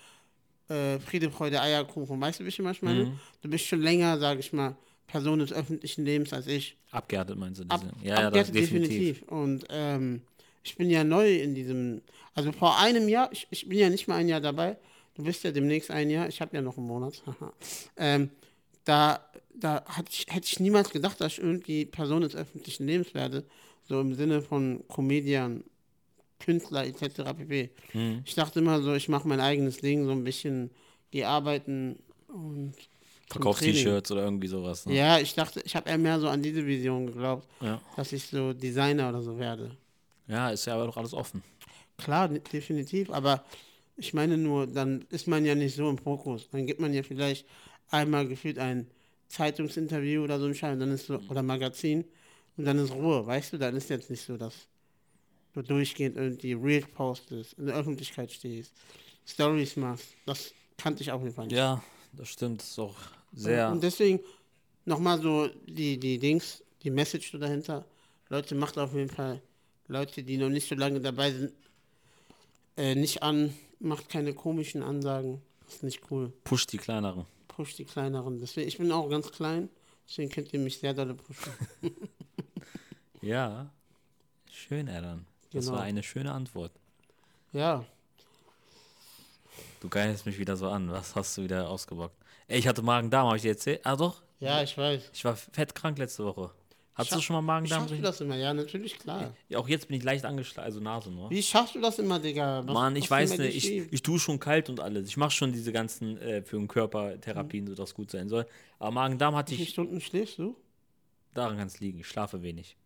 äh, 0.68 0.98
Friede, 0.98 1.30
Freude, 1.30 1.60
Eierkuchen. 1.60 2.20
Weißt 2.20 2.40
du, 2.40 2.44
wie 2.44 2.48
ich 2.48 2.58
immer 2.58 2.74
meine? 2.80 3.18
Du 3.42 3.48
bist 3.48 3.66
schon 3.66 3.80
länger, 3.80 4.18
sage 4.18 4.40
ich 4.40 4.52
mal, 4.52 4.76
Person 5.06 5.38
des 5.38 5.52
öffentlichen 5.52 6.04
Lebens 6.04 6.32
als 6.32 6.46
ich. 6.48 6.76
abgehärtet, 6.90 7.38
meinst 7.38 7.60
du? 7.60 7.64
Ab, 7.68 7.80
Diese? 7.80 8.06
ja, 8.06 8.20
ja, 8.22 8.30
das 8.30 8.48
abgehärtet 8.48 8.54
definitiv. 8.54 9.22
Und 9.28 9.64
ähm, 9.70 10.22
ich 10.64 10.76
bin 10.76 10.90
ja 10.90 11.04
neu 11.04 11.36
in 11.36 11.54
diesem, 11.54 12.02
also 12.34 12.50
vor 12.50 12.78
einem 12.78 13.08
Jahr, 13.08 13.30
ich, 13.32 13.46
ich 13.50 13.68
bin 13.68 13.78
ja 13.78 13.88
nicht 13.88 14.08
mal 14.08 14.16
ein 14.16 14.28
Jahr 14.28 14.40
dabei, 14.40 14.76
du 15.14 15.22
bist 15.22 15.44
ja 15.44 15.52
demnächst 15.52 15.90
ein 15.90 16.10
Jahr, 16.10 16.28
ich 16.28 16.40
habe 16.40 16.56
ja 16.56 16.62
noch 16.62 16.76
einen 16.76 16.88
Monat. 16.88 17.22
ähm, 17.96 18.30
da 18.84 19.20
da 19.58 19.84
hatte 19.86 20.10
ich, 20.10 20.26
hätte 20.28 20.46
ich 20.46 20.60
niemals 20.60 20.90
gedacht, 20.90 21.20
dass 21.20 21.32
ich 21.32 21.38
irgendwie 21.38 21.86
Person 21.86 22.22
des 22.22 22.34
öffentlichen 22.36 22.86
Lebens 22.86 23.14
werde, 23.14 23.44
so 23.88 24.00
im 24.00 24.14
Sinne 24.14 24.42
von 24.42 24.84
Comedian, 24.88 25.64
Künstler 26.38 26.84
etc. 26.86 27.34
pp. 27.36 27.70
Hm. 27.92 28.22
Ich 28.24 28.34
dachte 28.34 28.58
immer 28.60 28.80
so, 28.82 28.94
ich 28.94 29.08
mache 29.08 29.26
mein 29.28 29.40
eigenes 29.40 29.78
Ding, 29.78 30.04
so 30.04 30.12
ein 30.12 30.24
bisschen, 30.24 30.70
gehe 31.10 31.26
arbeiten 31.28 31.98
und 32.28 32.74
Verkaufst. 33.28 33.62
T-Shirts 33.64 34.10
oder 34.12 34.22
irgendwie 34.24 34.46
sowas. 34.46 34.86
Ne? 34.86 34.94
ja, 34.96 35.18
ich 35.18 35.34
dachte, 35.34 35.60
ich 35.64 35.74
habe 35.74 35.88
eher 35.90 35.98
mehr 35.98 36.20
so 36.20 36.28
an 36.28 36.42
diese 36.42 36.64
Vision 36.64 37.06
geglaubt, 37.06 37.48
Ja. 37.60 37.80
dass 37.96 38.12
ich 38.12 38.24
so 38.26 38.52
Designer 38.52 39.08
oder 39.08 39.20
so 39.22 39.36
werde. 39.38 39.76
ja, 40.28 40.50
ist 40.50 40.64
ja 40.66 40.74
aber 40.74 40.86
doch 40.86 40.96
alles 40.96 41.12
offen. 41.14 41.42
Klar, 41.98 42.28
de- 42.28 42.40
definitiv, 42.40 43.10
aber 43.10 43.44
ich 43.96 44.12
meine 44.14 44.36
nur, 44.38 44.66
dann 44.66 45.04
ist 45.10 45.26
man 45.26 45.44
ja 45.44 45.54
nicht 45.54 45.74
so 45.74 45.88
im 45.88 45.98
Fokus. 45.98 46.48
Dann 46.50 46.66
gibt 46.66 46.78
man 46.80 46.92
ja 46.94 47.02
vielleicht 47.02 47.46
einmal 47.90 48.28
gefühlt 48.28 48.58
ein 48.58 48.86
Zeitungsinterview 49.28 50.22
oder 50.22 50.38
so 50.38 50.46
ein 50.46 50.54
Schein, 50.54 50.78
dann 50.78 50.92
ist 50.92 51.06
so, 51.06 51.18
oder 51.28 51.42
Magazin 51.42 52.04
und 52.56 52.64
dann 52.64 52.78
ist 52.78 52.92
Ruhe, 52.92 53.26
weißt 53.26 53.52
du, 53.54 53.58
dann 53.58 53.74
ist 53.76 53.90
jetzt 53.90 54.08
nicht 54.10 54.22
so, 54.24 54.36
dass 54.36 54.54
du 55.56 55.62
durchgehend 55.62 56.16
irgendwie 56.16 56.52
Real 56.52 56.82
postest, 56.82 57.54
in 57.54 57.66
der 57.66 57.76
Öffentlichkeit 57.76 58.30
stehst, 58.30 58.72
Stories 59.26 59.76
machst. 59.76 60.06
Das 60.26 60.52
kannte 60.76 61.02
ich 61.02 61.10
auf 61.10 61.22
jeden 61.22 61.34
Fall 61.34 61.46
nicht. 61.46 61.56
Ja, 61.56 61.82
das 62.12 62.28
stimmt. 62.28 62.60
Das 62.60 62.68
ist 62.68 62.78
auch 62.78 62.94
sehr. 63.32 63.70
Und 63.70 63.82
deswegen 63.82 64.20
nochmal 64.84 65.20
so 65.20 65.48
die, 65.66 65.98
die 65.98 66.18
Dings, 66.18 66.62
die 66.82 66.90
Message 66.90 67.32
dahinter. 67.32 67.84
Leute, 68.28 68.54
macht 68.54 68.76
auf 68.78 68.94
jeden 68.94 69.10
Fall 69.10 69.40
Leute, 69.88 70.22
die 70.22 70.36
noch 70.36 70.48
nicht 70.48 70.68
so 70.68 70.74
lange 70.74 71.00
dabei 71.00 71.32
sind, 71.32 71.52
äh, 72.76 72.94
nicht 72.94 73.22
an, 73.22 73.54
macht 73.78 74.08
keine 74.08 74.34
komischen 74.34 74.82
Ansagen. 74.82 75.40
Das 75.64 75.76
ist 75.76 75.82
nicht 75.82 76.00
cool. 76.10 76.32
pusht 76.44 76.72
die 76.72 76.78
kleineren. 76.78 77.26
Push 77.48 77.76
die 77.76 77.84
kleineren. 77.84 78.38
Deswegen, 78.38 78.68
ich 78.68 78.78
bin 78.78 78.92
auch 78.92 79.08
ganz 79.08 79.32
klein, 79.32 79.70
deswegen 80.06 80.30
könnt 80.30 80.52
ihr 80.52 80.60
mich 80.60 80.78
sehr 80.78 80.94
dolle 80.94 81.14
pushen. 81.14 81.52
Ja. 83.22 83.70
Schön, 84.52 84.86
Erdan. 84.86 85.26
Das 85.52 85.66
Genau. 85.66 85.76
war 85.78 85.84
eine 85.84 86.02
schöne 86.02 86.32
Antwort. 86.32 86.72
Ja, 87.52 87.84
Du 89.80 89.88
geilst 89.90 90.26
mich 90.26 90.38
wieder 90.38 90.56
so 90.56 90.68
an. 90.68 90.90
Was 90.90 91.14
hast 91.14 91.36
du 91.36 91.42
wieder 91.42 91.68
ausgebockt? 91.68 92.16
Ey, 92.48 92.58
ich 92.58 92.66
hatte 92.66 92.82
Magen-Darm, 92.82 93.26
habe 93.26 93.36
ich 93.36 93.42
dir 93.42 93.50
erzählt? 93.52 93.80
Ah, 93.84 93.94
doch. 93.94 94.22
ja, 94.40 94.62
ich 94.62 94.76
weiß. 94.76 95.10
Ich 95.12 95.24
war 95.24 95.36
fettkrank 95.36 95.98
letzte 95.98 96.24
Woche. 96.24 96.50
Hattest 96.94 97.16
du 97.16 97.20
schon 97.20 97.34
mal 97.36 97.42
Magen-Darm? 97.42 97.80
Schaffst 97.82 97.94
du 97.98 98.02
das 98.02 98.20
immer? 98.22 98.36
Ja, 98.36 98.54
natürlich, 98.54 98.98
klar. 98.98 99.34
Ja, 99.48 99.58
auch 99.58 99.68
jetzt 99.68 99.86
bin 99.88 99.98
ich 99.98 100.02
leicht 100.02 100.24
angeschlagen, 100.24 100.64
also 100.64 100.80
Nase 100.80 101.10
nur. 101.10 101.28
Wie 101.30 101.42
schaffst 101.42 101.74
du 101.74 101.80
das 101.80 101.98
immer, 101.98 102.18
Digga? 102.18 102.62
Was- 102.66 102.72
Mann, 102.74 102.96
ich 102.96 103.08
weiß 103.10 103.36
nicht, 103.38 103.54
ich, 103.54 103.92
ich 103.92 104.02
tue 104.02 104.18
schon 104.18 104.40
kalt 104.40 104.70
und 104.70 104.80
alles. 104.80 105.06
Ich 105.08 105.16
mache 105.18 105.30
schon 105.30 105.52
diese 105.52 105.72
ganzen 105.72 106.16
äh, 106.18 106.42
für 106.42 106.56
den 106.56 106.68
Körper 106.68 107.20
Therapien, 107.20 107.66
so 107.66 107.74
dass 107.74 107.92
gut 107.94 108.10
sein 108.10 108.28
soll. 108.30 108.46
Aber 108.78 108.90
Magen-Darm 108.92 109.36
hatte 109.36 109.52
Wie 109.52 109.56
viele 109.56 109.66
ich, 109.66 109.72
Stunden 109.72 110.00
schläfst 110.00 110.38
du? 110.38 110.56
daran 111.34 111.58
kann 111.58 111.66
es 111.66 111.80
liegen. 111.80 112.00
Ich 112.00 112.08
schlafe 112.08 112.42
wenig. 112.42 112.76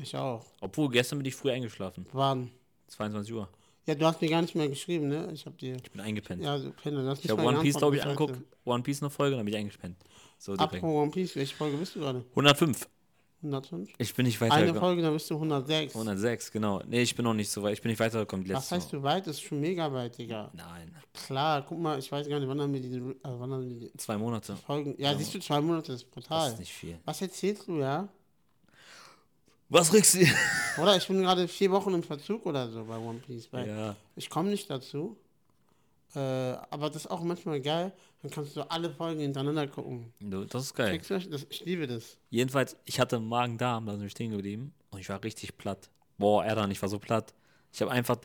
Ich 0.00 0.16
auch. 0.16 0.44
Obwohl, 0.60 0.88
gestern 0.90 1.18
bin 1.18 1.26
ich 1.26 1.34
früh 1.34 1.50
eingeschlafen. 1.50 2.06
Wann? 2.12 2.50
22 2.88 3.32
Uhr. 3.34 3.48
Ja, 3.86 3.94
du 3.96 4.06
hast 4.06 4.20
mir 4.22 4.28
gar 4.30 4.42
nicht 4.42 4.54
mehr 4.54 4.68
geschrieben, 4.68 5.08
ne? 5.08 5.28
Ich 5.32 5.44
hab 5.44 5.58
dir. 5.58 5.76
Ich 5.76 5.90
bin 5.90 6.00
eingepennt. 6.00 6.42
Ja, 6.42 6.58
so 6.58 6.70
Penner. 6.70 7.04
Das 7.04 7.24
ich 7.24 7.30
habe 7.30 7.42
One 7.42 7.60
Piece, 7.60 7.76
glaube 7.76 7.96
ich, 7.96 8.02
angeguckt. 8.02 8.38
One 8.64 8.82
Piece 8.82 9.02
eine 9.02 9.10
Folge, 9.10 9.36
dann 9.36 9.44
bin 9.44 9.54
ich 9.54 9.58
eingepennt. 9.60 9.96
So. 10.38 10.52
Apropos 10.54 10.82
One 10.84 11.10
Piece, 11.10 11.34
welche 11.36 11.54
Folge 11.54 11.76
bist 11.76 11.96
du 11.96 12.00
gerade? 12.00 12.24
105. 12.30 12.88
105? 13.42 13.90
Ich 13.98 14.14
bin 14.14 14.26
nicht 14.26 14.40
Eine 14.40 14.50
weitergekommen. 14.52 14.80
Folge, 14.80 15.02
dann 15.02 15.12
bist 15.14 15.28
du 15.28 15.34
106. 15.34 15.94
106, 15.96 16.52
genau. 16.52 16.80
Nee, 16.86 17.02
ich 17.02 17.16
bin 17.16 17.24
noch 17.24 17.34
nicht 17.34 17.50
so 17.50 17.60
weit. 17.64 17.72
Ich 17.72 17.82
bin 17.82 17.90
nicht 17.90 17.98
weitergekommen. 17.98 18.48
Was 18.50 18.70
heißt 18.70 18.92
du 18.92 19.02
weit? 19.02 19.26
Das 19.26 19.36
ist 19.36 19.42
schon 19.42 19.60
mega 19.60 19.92
weit, 19.92 20.16
Digga. 20.16 20.52
Nein. 20.54 20.94
Klar, 21.26 21.62
guck 21.68 21.80
mal, 21.80 21.98
ich 21.98 22.10
weiß 22.12 22.28
gar 22.28 22.38
nicht, 22.38 22.48
wann 22.48 22.60
haben 22.60 22.72
wir 22.72 22.80
diese 22.80 22.98
äh, 22.98 23.14
wann 23.24 23.52
haben 23.52 23.68
wir 23.68 23.88
die 23.88 23.96
Zwei 23.96 24.16
Monate. 24.16 24.54
Folgen. 24.54 24.94
Ja, 24.96 25.12
siehst 25.16 25.34
du, 25.34 25.40
zwei 25.40 25.60
Monate 25.60 25.92
ist 25.92 26.04
Das 26.04 26.10
brutal. 26.10 26.52
ist 26.52 26.60
nicht 26.60 26.72
viel. 26.72 26.98
Was 27.04 27.20
erzählst 27.20 27.66
du, 27.66 27.80
ja? 27.80 28.08
Was 29.72 29.92
regst 29.92 30.14
du? 30.14 30.26
Oder 30.82 30.96
ich 30.96 31.06
bin 31.08 31.22
gerade 31.22 31.48
vier 31.48 31.70
Wochen 31.70 31.94
im 31.94 32.02
Verzug 32.02 32.44
oder 32.46 32.70
so 32.70 32.84
bei 32.84 32.96
One 32.98 33.18
Piece, 33.20 33.48
weil 33.52 33.68
Ja. 33.68 33.96
ich 34.16 34.28
komme 34.28 34.50
nicht 34.50 34.68
dazu. 34.68 35.16
Äh, 36.14 36.18
aber 36.18 36.88
das 36.88 37.04
ist 37.04 37.10
auch 37.10 37.22
manchmal 37.22 37.60
geil. 37.60 37.90
Dann 38.20 38.30
kannst 38.30 38.54
du 38.54 38.70
alle 38.70 38.90
Folgen 38.90 39.20
hintereinander 39.20 39.66
gucken. 39.66 40.12
Du, 40.20 40.44
Das 40.44 40.64
ist 40.64 40.74
geil. 40.74 40.98
Du? 40.98 41.18
Das- 41.30 41.46
Ich 41.48 41.64
liebe 41.64 41.86
das. 41.86 42.18
Jedenfalls, 42.28 42.76
ich 42.84 43.00
hatte 43.00 43.18
Magen-Darm, 43.18 43.86
da 43.86 43.92
sind 43.92 44.02
wir 44.02 44.10
stehen 44.10 44.30
geblieben. 44.30 44.74
Und 44.90 45.00
ich 45.00 45.08
war 45.08 45.24
richtig 45.24 45.56
platt. 45.56 45.88
Boah, 46.18 46.44
Erdan, 46.44 46.70
ich 46.70 46.80
war 46.82 46.90
so 46.90 46.98
platt. 46.98 47.32
Ich 47.72 47.80
habe 47.80 47.90
einfach, 47.90 48.18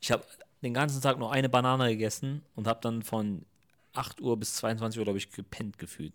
ich 0.00 0.10
habe 0.10 0.24
den 0.62 0.72
ganzen 0.72 1.02
Tag 1.02 1.18
nur 1.18 1.30
eine 1.30 1.50
Banane 1.50 1.90
gegessen 1.90 2.40
und 2.56 2.66
habe 2.66 2.80
dann 2.80 3.02
von 3.02 3.44
8 3.92 4.22
Uhr 4.22 4.38
bis 4.38 4.54
22 4.54 4.98
Uhr, 4.98 5.04
glaube 5.04 5.18
ich, 5.18 5.30
gepennt 5.30 5.76
gefühlt. 5.78 6.14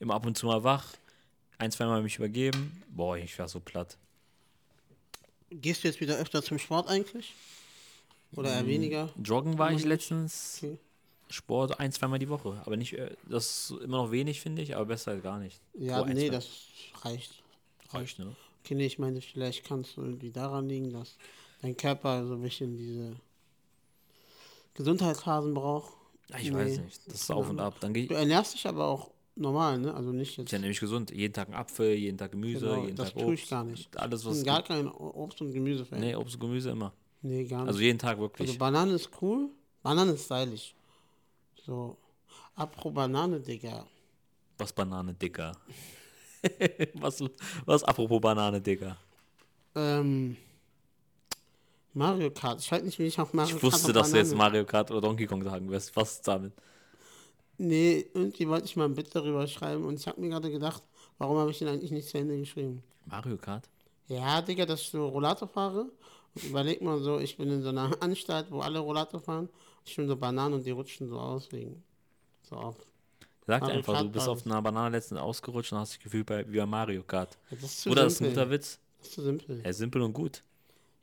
Immer 0.00 0.14
ab 0.14 0.26
und 0.26 0.36
zu 0.36 0.46
mal 0.46 0.64
wach, 0.64 0.94
ein, 1.58 1.70
zweimal 1.70 2.02
mich 2.02 2.16
übergeben. 2.16 2.82
Boah, 2.88 3.16
ich 3.16 3.38
war 3.38 3.46
so 3.48 3.60
platt. 3.60 3.96
Gehst 5.50 5.84
du 5.84 5.88
jetzt 5.88 6.00
wieder 6.00 6.16
öfter 6.16 6.42
zum 6.42 6.58
Sport 6.58 6.88
eigentlich? 6.88 7.34
Oder 8.34 8.50
Mm. 8.50 8.52
eher 8.54 8.66
weniger? 8.66 9.08
Joggen 9.22 9.58
war 9.58 9.72
ich 9.72 9.84
letztens. 9.84 10.58
Okay. 10.62 10.78
Sport 11.28 11.80
ein, 11.80 11.90
zweimal 11.92 12.18
die 12.18 12.28
Woche. 12.28 12.60
Aber 12.64 12.76
nicht, 12.76 12.92
äh, 12.94 13.10
das 13.28 13.70
ist 13.70 13.80
immer 13.82 13.98
noch 13.98 14.10
wenig, 14.12 14.40
finde 14.40 14.62
ich, 14.62 14.76
aber 14.76 14.86
besser 14.86 15.12
als 15.12 15.22
gar 15.22 15.38
nicht. 15.38 15.60
Ja, 15.74 16.02
ein, 16.02 16.14
nee, 16.14 16.26
zwei- 16.28 16.34
das 16.36 16.48
reicht. 17.02 17.42
reicht, 17.92 18.18
ne? 18.20 18.34
Okay, 18.64 18.74
nee, 18.74 18.86
ich 18.86 18.98
meine, 18.98 19.20
vielleicht 19.20 19.64
kannst 19.64 19.96
du 19.96 20.02
irgendwie 20.02 20.30
daran 20.30 20.68
liegen, 20.68 20.92
dass 20.92 21.16
dein 21.62 21.76
Körper 21.76 22.26
so 22.26 22.34
ein 22.34 22.42
bisschen 22.42 22.76
diese 22.76 23.16
Gesundheitsphasen 24.74 25.54
braucht. 25.54 25.92
Ja, 26.28 26.38
Ich 26.38 26.50
Nee, 26.50 26.54
weiß 26.56 26.78
nicht. 26.78 27.00
Das 27.06 27.14
ist 27.22 27.30
auf 27.30 27.48
und 27.48 27.60
ab. 27.60 27.76
Dann 27.80 27.94
Du 27.94 28.14
ernährst 28.14 28.54
dich 28.54 28.66
aber 28.66 28.86
auch 28.86 29.10
normal, 29.36 29.78
ne? 29.78 29.94
Also 29.94 30.12
nicht 30.12 30.36
jetzt. 30.36 30.48
Ich 30.48 30.52
ernähre 30.52 30.70
mich 30.70 30.80
gesund. 30.80 31.10
Jeden 31.10 31.32
Tag 31.34 31.48
ein 31.48 31.54
Apfel, 31.54 31.94
jeden 31.94 32.18
Tag 32.18 32.32
Gemüse, 32.32 32.66
Genau, 32.66 32.82
jeden 32.84 32.96
das 32.96 33.12
Tag 33.12 33.18
tue 33.22 33.32
Obst. 33.32 33.44
ich 33.44 33.50
gar 33.50 33.64
nicht. 33.64 33.96
Alles, 33.96 34.20
Ich 34.20 34.26
was 34.26 34.32
bin 34.32 34.40
es 34.40 34.46
gar 34.46 34.56
gibt. 34.58 34.68
kein 34.68 34.88
Obst- 34.88 35.40
und 35.40 35.52
Gemüse-Fan. 35.52 36.00
Nee, 36.00 36.14
Obst 36.16 36.34
und 36.34 36.40
Gemüse 36.40 36.70
immer. 36.70 36.92
Nee, 37.22 37.44
gar 37.44 37.60
nicht. 37.60 37.68
Also 37.68 37.80
jeden 37.80 37.98
Tag 37.98 38.18
wirklich. 38.18 38.48
Also 38.48 38.58
Banane 38.58 38.92
ist 38.92 39.10
cool. 39.20 39.48
Banane 39.82 40.12
ist 40.12 40.24
stylisch. 40.24 40.74
So. 41.64 41.96
Apro 42.54 42.90
Banane, 42.90 43.40
Digga. 43.40 43.86
was 44.58 44.72
Banane, 44.72 45.12
Dicker? 45.14 45.52
was, 46.94 47.22
was 47.64 47.84
apropos 47.84 48.20
Banane, 48.20 48.60
Dicker? 48.60 48.96
Ähm. 49.74 50.36
Mario 51.94 52.30
Kart. 52.30 52.60
Ich 52.60 52.70
weiß 52.70 52.82
nicht, 52.82 52.98
wie 52.98 53.04
ich 53.04 53.18
auf 53.18 53.32
Mario 53.32 53.56
Ich 53.56 53.60
Kart 53.62 53.72
wusste, 53.72 53.88
auf 53.88 53.92
dass 53.94 54.10
du 54.10 54.16
jetzt 54.18 54.30
Banane- 54.32 54.38
Mario 54.50 54.64
Kart 54.64 54.90
oder 54.90 55.00
Donkey 55.00 55.26
Kong 55.26 55.42
sagen 55.42 55.68
wirst. 55.70 55.94
Was 55.96 56.12
ist 56.14 56.28
damit? 56.28 56.52
Nee, 57.58 58.06
irgendwie 58.12 58.48
wollte 58.48 58.66
ich 58.66 58.76
mal 58.76 58.84
ein 58.84 58.94
Bit 58.94 59.14
darüber 59.14 59.46
schreiben 59.46 59.84
und 59.84 59.98
ich 59.98 60.06
habe 60.06 60.20
mir 60.20 60.28
gerade 60.28 60.50
gedacht, 60.50 60.82
warum 61.18 61.38
habe 61.38 61.50
ich 61.50 61.58
den 61.58 61.68
eigentlich 61.68 61.90
nicht 61.90 62.08
zu 62.08 62.18
Ende 62.18 62.38
geschrieben? 62.38 62.82
Mario 63.06 63.36
Kart? 63.36 63.68
Ja, 64.08 64.42
Digga, 64.42 64.66
dass 64.66 64.82
ich 64.82 64.90
so 64.90 65.08
Rollator 65.08 65.48
fahre. 65.48 65.90
Und 66.34 66.44
überleg 66.44 66.82
mal 66.82 66.98
so, 67.00 67.18
ich 67.18 67.36
bin 67.36 67.50
in 67.50 67.62
so 67.62 67.70
einer 67.70 67.90
Anstalt, 68.02 68.50
wo 68.50 68.60
alle 68.60 68.78
Rollator 68.78 69.20
fahren. 69.20 69.48
Ich 69.84 69.96
bin 69.96 70.06
so 70.06 70.16
Bananen 70.16 70.54
und 70.54 70.66
die 70.66 70.70
rutschen 70.70 71.08
so 71.08 71.18
aus 71.18 71.50
wegen. 71.52 71.82
So 72.42 72.56
auf. 72.56 72.76
Sag 73.46 73.62
Mario 73.62 73.76
einfach, 73.76 73.92
du 73.92 73.98
Kart 74.00 74.12
bist 74.12 74.26
war 74.26 74.32
auf 74.32 74.44
einer 74.44 74.60
Banane 74.60 74.96
letztens 74.96 75.20
ausgerutscht 75.20 75.72
und 75.72 75.78
hast 75.78 75.94
dich 75.94 76.00
gefühlt 76.00 76.26
bei, 76.26 76.44
wie 76.50 76.58
bei 76.58 76.66
Mario 76.66 77.02
Kart. 77.04 77.38
Ja, 77.50 77.56
das 77.56 77.70
ist 77.70 77.80
zu 77.82 77.90
Oder 77.90 78.04
das 78.04 78.14
ist 78.14 78.20
ein 78.20 78.24
simpel. 78.26 78.44
guter 78.44 78.50
Witz. 78.50 78.80
Das 78.98 79.08
ist 79.08 79.14
zu 79.14 79.22
simpel. 79.22 79.62
Ja, 79.64 79.72
simpel 79.72 80.02
und 80.02 80.12
gut. 80.12 80.42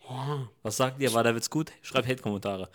Ja. 0.10 0.48
Was 0.64 0.78
sagt 0.78 1.02
ihr? 1.02 1.14
War 1.14 1.24
der 1.24 1.36
Witz 1.36 1.50
gut? 1.50 1.72
Schreibt 1.82 2.08
Hate-Kommentare. 2.08 2.70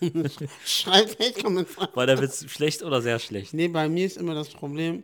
Schreibt 0.64 1.18
Hate-Kommentare. 1.20 1.94
War 1.94 2.06
der 2.06 2.20
Witz 2.20 2.44
schlecht 2.50 2.82
oder 2.82 3.02
sehr 3.02 3.18
schlecht? 3.18 3.52
Nee, 3.54 3.68
bei 3.68 3.88
mir 3.88 4.06
ist 4.06 4.16
immer 4.16 4.34
das 4.34 4.48
Problem, 4.48 5.02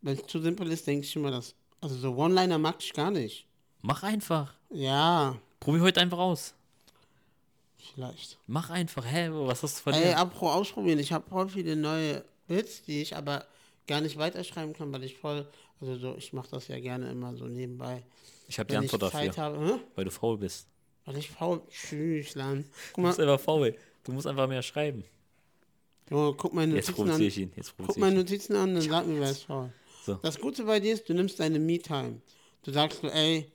wenn 0.00 0.16
es 0.16 0.26
zu 0.26 0.40
simpel 0.40 0.70
ist, 0.70 0.86
denke 0.86 1.04
ich 1.06 1.16
immer, 1.16 1.30
dass. 1.30 1.54
Also 1.80 1.96
so 1.96 2.14
One-Liner 2.16 2.58
mag 2.58 2.76
ich 2.80 2.92
gar 2.92 3.10
nicht. 3.10 3.46
Mach 3.82 4.02
einfach. 4.02 4.54
Ja, 4.70 5.36
Probier 5.60 5.80
heute 5.82 6.00
einfach 6.00 6.18
aus. 6.18 6.54
vielleicht. 7.94 8.38
Mach 8.46 8.70
einfach. 8.70 9.04
Hä, 9.04 9.28
was 9.32 9.62
hast 9.62 9.78
du 9.78 9.82
von 9.84 9.94
Ey, 9.94 10.02
dir? 10.02 10.18
apropos 10.18 10.54
ausprobieren, 10.54 10.98
ich 10.98 11.12
habe 11.12 11.28
voll 11.28 11.48
viele 11.48 11.74
neue 11.76 12.24
Bits, 12.46 12.82
die 12.82 13.02
ich 13.02 13.16
aber 13.16 13.46
gar 13.86 14.00
nicht 14.00 14.18
weiterschreiben 14.18 14.72
kann, 14.72 14.92
weil 14.92 15.04
ich 15.04 15.16
voll, 15.16 15.48
also 15.80 15.96
so, 15.96 16.14
ich 16.16 16.32
mache 16.32 16.48
das 16.50 16.68
ja 16.68 16.78
gerne 16.80 17.10
immer 17.10 17.34
so 17.36 17.46
nebenbei. 17.46 18.04
Ich 18.48 18.58
habe 18.58 18.68
die 18.70 18.76
Antwort 18.76 19.02
dafür. 19.02 19.36
habe, 19.36 19.66
hä? 19.66 19.80
Weil 19.94 20.04
du 20.04 20.10
faul 20.10 20.38
bist. 20.38 20.68
Weil 21.08 21.16
ich 21.16 21.30
faul, 21.30 21.62
tschüss, 21.70 22.34
Lan. 22.34 22.66
Du 22.94 23.00
bist 23.02 23.18
einfach 23.18 23.40
faul. 23.40 23.74
Du 24.04 24.12
musst 24.12 24.26
einfach 24.26 24.46
mehr 24.46 24.60
schreiben. 24.60 25.04
Junge, 26.10 26.34
guck 26.34 26.52
meine 26.52 26.74
Jetzt 26.74 26.88
Notizen 26.88 26.94
provoziere 26.96 27.16
an. 27.16 27.28
ich 27.28 27.38
ihn. 27.38 27.52
Jetzt 27.56 27.68
Guck 27.68 27.76
provoziere 27.78 28.00
meine. 28.06 28.16
Notizen 28.18 28.56
an 28.56 28.74
und 28.76 28.82
sag 28.82 29.06
mir, 29.06 29.18
wer 29.20 29.30
ist 29.30 29.44
faul. 29.44 29.72
So. 30.04 30.14
Das 30.22 30.38
Gute 30.38 30.64
bei 30.64 30.80
dir 30.80 30.92
ist, 30.94 31.06
du 31.08 31.12
nimmst 31.14 31.38
deine 31.40 31.58
Me-Time. 31.58 32.20
Du 32.62 32.72
sagst 32.72 33.00
so, 33.02 33.08
ey, 33.08 33.50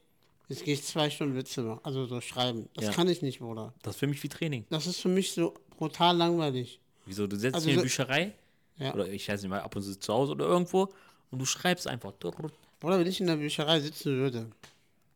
jetzt 0.50 0.64
gehe 0.64 0.74
ich 0.76 0.84
zwei 0.84 1.10
Stunden 1.12 1.36
Witze 1.36 1.62
machen, 1.62 1.80
also 1.84 2.06
so 2.06 2.22
schreiben. 2.22 2.70
Das 2.76 2.86
Ja. 2.86 2.92
kann 2.92 3.08
ich 3.08 3.22
nicht, 3.24 3.40
Bruder. 3.40 3.74
Das 3.84 3.96
ist 3.96 4.00
für 4.00 4.06
mich 4.08 4.22
wie 4.24 4.30
Training. 4.30 4.66
Das 4.70 4.86
ist 4.88 5.00
für 5.00 5.10
mich 5.10 5.32
so 5.32 5.54
brutal 5.78 6.16
langweilig. 6.18 6.80
Wieso? 7.06 7.26
Du 7.28 7.36
setzt 7.38 7.56
Also 7.56 7.66
dich 7.68 7.74
in 7.76 7.80
die 7.80 7.84
Bücherei 7.86 8.34
Ja. 8.78 8.94
oder 8.94 9.08
ich 9.10 9.28
weiß 9.28 9.42
nicht 9.42 9.50
mal, 9.50 9.62
ab 9.62 9.76
und 9.76 9.82
zu 9.84 10.00
zu 10.00 10.14
Hause 10.14 10.32
oder 10.34 10.46
irgendwo 10.46 10.90
und 11.32 11.40
du 11.40 11.46
schreibst 11.46 11.88
einfach. 11.88 12.14
Bruder, 12.20 13.00
wenn 13.00 13.08
ich 13.08 13.20
in 13.20 13.28
der 13.28 13.38
Bücherei 13.38 13.80
sitzen 13.80 14.16
würde, 14.18 14.48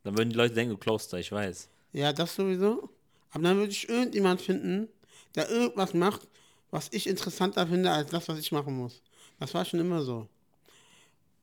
Dann 0.03 0.17
würden 0.17 0.29
die 0.29 0.35
Leute 0.37 0.53
denken, 0.55 0.71
du 0.73 0.77
klaust 0.77 1.11
da, 1.13 1.17
ich 1.17 1.31
weiß. 1.31 1.69
Ja, 1.93 2.13
das 2.13 2.35
sowieso. 2.35 2.89
Aber 3.31 3.43
dann 3.43 3.57
würde 3.57 3.71
ich 3.71 3.89
irgendjemand 3.89 4.41
finden, 4.41 4.87
der 5.35 5.49
irgendwas 5.49 5.93
macht, 5.93 6.27
was 6.71 6.89
ich 6.91 7.07
interessanter 7.07 7.67
finde 7.67 7.91
als 7.91 8.09
das, 8.09 8.27
was 8.27 8.39
ich 8.39 8.51
machen 8.51 8.75
muss. 8.75 9.01
Das 9.39 9.53
war 9.53 9.65
schon 9.65 9.79
immer 9.79 10.01
so. 10.01 10.27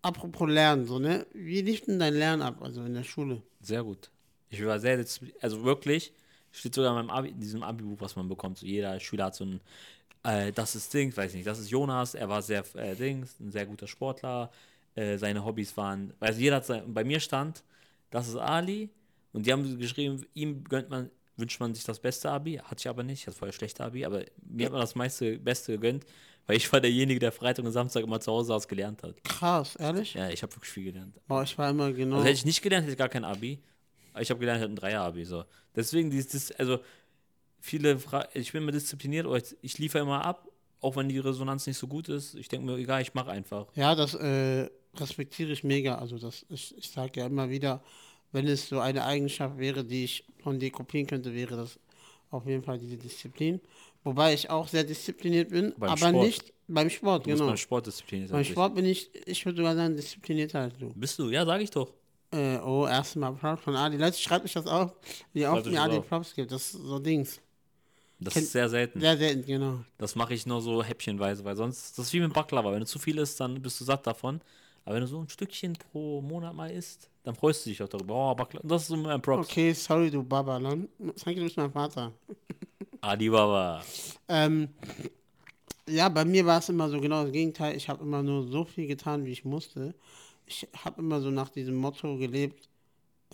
Apropos 0.02 0.48
Lernen, 0.48 0.86
so, 0.86 0.98
ne? 0.98 1.26
Wie 1.32 1.62
lief 1.62 1.82
denn 1.82 1.98
dein 1.98 2.14
Lernen 2.14 2.42
ab, 2.42 2.60
also 2.62 2.82
in 2.84 2.94
der 2.94 3.04
Schule? 3.04 3.42
Sehr 3.62 3.82
gut. 3.82 4.10
Ich 4.50 4.64
war 4.64 4.78
sehr, 4.78 5.02
also 5.40 5.64
wirklich, 5.64 6.12
steht 6.52 6.74
sogar 6.74 7.00
in 7.00 7.08
Abi, 7.08 7.30
in 7.30 7.40
diesem 7.40 7.62
Abi-Buch, 7.62 7.96
was 8.00 8.14
man 8.14 8.28
bekommt. 8.28 8.58
So 8.58 8.66
jeder 8.66 9.00
Schüler 9.00 9.26
hat 9.26 9.34
so 9.34 9.44
ein, 9.44 9.60
äh, 10.22 10.52
das 10.52 10.76
ist 10.76 10.92
Dings, 10.92 11.16
weiß 11.16 11.32
nicht, 11.34 11.46
das 11.46 11.58
ist 11.58 11.70
Jonas, 11.70 12.14
er 12.14 12.28
war 12.28 12.42
sehr, 12.42 12.64
äh, 12.76 12.94
Dings, 12.94 13.40
ein 13.40 13.50
sehr 13.50 13.64
guter 13.66 13.86
Sportler. 13.86 14.50
Äh, 14.94 15.16
seine 15.16 15.44
Hobbys 15.44 15.76
waren, 15.76 16.12
also 16.20 16.38
jeder 16.38 16.56
hat 16.56 16.66
sein, 16.66 16.92
bei 16.92 17.02
mir 17.02 17.18
stand, 17.18 17.64
das 18.10 18.28
ist 18.28 18.36
Ali. 18.36 18.90
Und 19.34 19.46
die 19.46 19.52
haben 19.52 19.78
geschrieben, 19.78 20.24
ihm 20.32 20.62
gönnt 20.64 20.88
man, 20.88 21.10
wünscht 21.36 21.58
man 21.58 21.74
sich 21.74 21.84
das 21.84 21.98
beste 21.98 22.30
Abi. 22.30 22.60
Hatte 22.62 22.76
ich 22.78 22.88
aber 22.88 23.02
nicht, 23.02 23.20
ich 23.20 23.26
hatte 23.26 23.36
vorher 23.36 23.52
schlechte 23.52 23.84
Abi, 23.84 24.04
aber 24.04 24.24
mir 24.46 24.66
hat 24.66 24.72
man 24.72 24.80
das 24.80 24.94
meiste, 24.94 25.38
beste 25.38 25.72
gegönnt, 25.72 26.04
weil 26.46 26.56
ich 26.56 26.72
war 26.72 26.80
derjenige, 26.80 27.18
der 27.18 27.32
Freitag 27.32 27.64
und 27.64 27.72
Samstag 27.72 28.04
immer 28.04 28.20
zu 28.20 28.30
Hause 28.30 28.48
saß 28.48 28.68
gelernt 28.68 29.02
hat. 29.02 29.22
Krass, 29.24 29.74
ehrlich? 29.76 30.14
Ja, 30.14 30.30
ich 30.30 30.42
habe 30.42 30.54
wirklich 30.54 30.70
viel 30.70 30.84
gelernt. 30.84 31.20
Boah, 31.26 31.42
ich 31.42 31.58
war 31.58 31.70
immer 31.70 31.92
genau. 31.92 32.16
Also 32.16 32.28
hätte 32.28 32.38
ich 32.38 32.44
nicht 32.44 32.62
gelernt, 32.62 32.84
hätte 32.84 32.92
ich 32.92 32.98
gar 32.98 33.08
kein 33.08 33.24
Abi. 33.24 33.60
Aber 34.12 34.22
ich 34.22 34.30
habe 34.30 34.38
gelernt, 34.38 34.58
ich 34.58 34.62
hatte 34.62 34.72
ein 34.72 34.76
Dreier-Abi. 34.76 35.24
So. 35.24 35.44
Deswegen, 35.74 36.10
dieses, 36.10 36.52
also 36.52 36.78
viele 37.58 37.98
Fra 37.98 38.28
ich 38.34 38.52
bin 38.52 38.62
immer 38.62 38.72
diszipliniert, 38.72 39.26
ich 39.62 39.78
liefere 39.78 40.02
immer 40.02 40.24
ab, 40.24 40.46
auch 40.80 40.94
wenn 40.96 41.08
die 41.08 41.18
Resonanz 41.18 41.66
nicht 41.66 41.78
so 41.78 41.88
gut 41.88 42.08
ist. 42.08 42.34
Ich 42.34 42.48
denke 42.48 42.66
mir, 42.66 42.76
egal, 42.76 43.02
ich 43.02 43.14
mache 43.14 43.30
einfach. 43.30 43.66
Ja, 43.74 43.94
das 43.94 44.14
äh, 44.14 44.70
respektiere 44.96 45.50
ich 45.50 45.64
mega. 45.64 45.96
Also 45.96 46.18
das, 46.18 46.46
ich, 46.50 46.76
ich 46.76 46.90
sage 46.90 47.20
ja 47.20 47.26
immer 47.26 47.48
wieder, 47.50 47.82
wenn 48.34 48.46
es 48.46 48.68
so 48.68 48.80
eine 48.80 49.04
Eigenschaft 49.04 49.56
wäre, 49.58 49.84
die 49.84 50.04
ich 50.04 50.24
von 50.42 50.58
dir 50.58 50.70
kopieren 50.70 51.06
könnte, 51.06 51.32
wäre 51.34 51.56
das 51.56 51.78
auf 52.30 52.46
jeden 52.46 52.62
Fall 52.62 52.78
diese 52.78 52.96
Disziplin. 52.98 53.60
Wobei 54.02 54.34
ich 54.34 54.50
auch 54.50 54.68
sehr 54.68 54.84
diszipliniert 54.84 55.48
bin, 55.50 55.72
Beim 55.78 55.90
aber 55.90 55.96
Sport. 56.08 56.26
nicht 56.26 56.52
beim 56.68 56.90
Sport, 56.90 57.26
Du 57.26 57.30
genau. 57.30 57.46
beim 57.46 57.56
Sportdisziplin 57.56 58.28
Beim 58.28 58.44
Sport 58.44 58.74
bin 58.74 58.84
ich, 58.84 59.10
ich 59.26 59.44
würde 59.46 59.56
sogar 59.58 59.74
sagen, 59.74 59.96
disziplinierter 59.96 60.60
als 60.60 60.76
du. 60.78 60.92
Bist 60.94 61.18
du? 61.18 61.30
Ja, 61.30 61.46
sag 61.46 61.62
ich 61.62 61.70
doch. 61.70 61.90
Äh, 62.32 62.58
oh, 62.58 62.86
erstmal 62.86 63.32
Props 63.34 63.62
von 63.62 63.76
Adi. 63.76 63.96
Leute, 63.96 64.18
schreibt 64.18 64.44
mich 64.44 64.52
das 64.52 64.66
auf, 64.66 64.92
wie 65.32 65.46
oft 65.46 65.64
mir 65.66 65.80
Adi 65.80 65.96
auf. 65.98 66.08
Props 66.08 66.34
gibt. 66.34 66.50
Das 66.52 66.62
ist 66.62 66.72
so 66.82 66.98
Dings. 66.98 67.40
Das 68.20 68.34
Kenn- 68.34 68.42
ist 68.42 68.52
sehr 68.52 68.68
selten. 68.68 69.00
Sehr 69.00 69.16
selten, 69.16 69.46
genau. 69.46 69.84
Das 69.98 70.14
mache 70.16 70.34
ich 70.34 70.44
nur 70.44 70.60
so 70.60 70.82
häppchenweise, 70.82 71.44
weil 71.44 71.56
sonst, 71.56 71.96
das 71.96 72.06
ist 72.06 72.12
wie 72.12 72.20
mit 72.20 72.32
Baklava. 72.32 72.72
Wenn 72.72 72.80
du 72.80 72.86
zu 72.86 72.98
viel 72.98 73.18
isst, 73.18 73.38
dann 73.40 73.60
bist 73.62 73.80
du 73.80 73.84
satt 73.84 74.06
davon. 74.06 74.40
Aber 74.84 74.96
wenn 74.96 75.02
du 75.02 75.06
so 75.06 75.20
ein 75.20 75.28
Stückchen 75.28 75.74
pro 75.92 76.20
Monat 76.20 76.54
mal 76.54 76.70
isst, 76.70 77.08
dann 77.24 77.34
freust 77.34 77.64
du 77.66 77.70
dich 77.70 77.82
auch 77.82 77.88
darüber. 77.88 78.14
Oh, 78.30 78.34
Baklava. 78.34 78.66
Das 78.66 78.82
ist 78.82 78.88
so 78.88 78.96
mein 78.96 79.20
Props. 79.20 79.48
Okay, 79.48 79.72
sorry, 79.72 80.10
du 80.10 80.22
Babalan. 80.22 80.88
Danke, 80.98 81.34
du 81.40 81.42
bist 81.44 81.56
mein 81.56 81.72
Vater. 81.72 82.12
Adi 83.00 83.28
Baba. 83.28 83.82
Ähm, 84.28 84.68
ja, 85.88 86.08
bei 86.08 86.24
mir 86.24 86.46
war 86.46 86.58
es 86.60 86.68
immer 86.68 86.88
so 86.88 87.00
genau 87.00 87.24
das 87.24 87.32
Gegenteil. 87.32 87.76
Ich 87.76 87.88
habe 87.88 88.02
immer 88.04 88.22
nur 88.22 88.46
so 88.46 88.64
viel 88.64 88.86
getan, 88.86 89.24
wie 89.24 89.32
ich 89.32 89.44
musste. 89.44 89.94
Ich 90.46 90.66
habe 90.84 91.00
immer 91.00 91.20
so 91.20 91.30
nach 91.30 91.48
diesem 91.50 91.74
Motto 91.76 92.16
gelebt, 92.16 92.68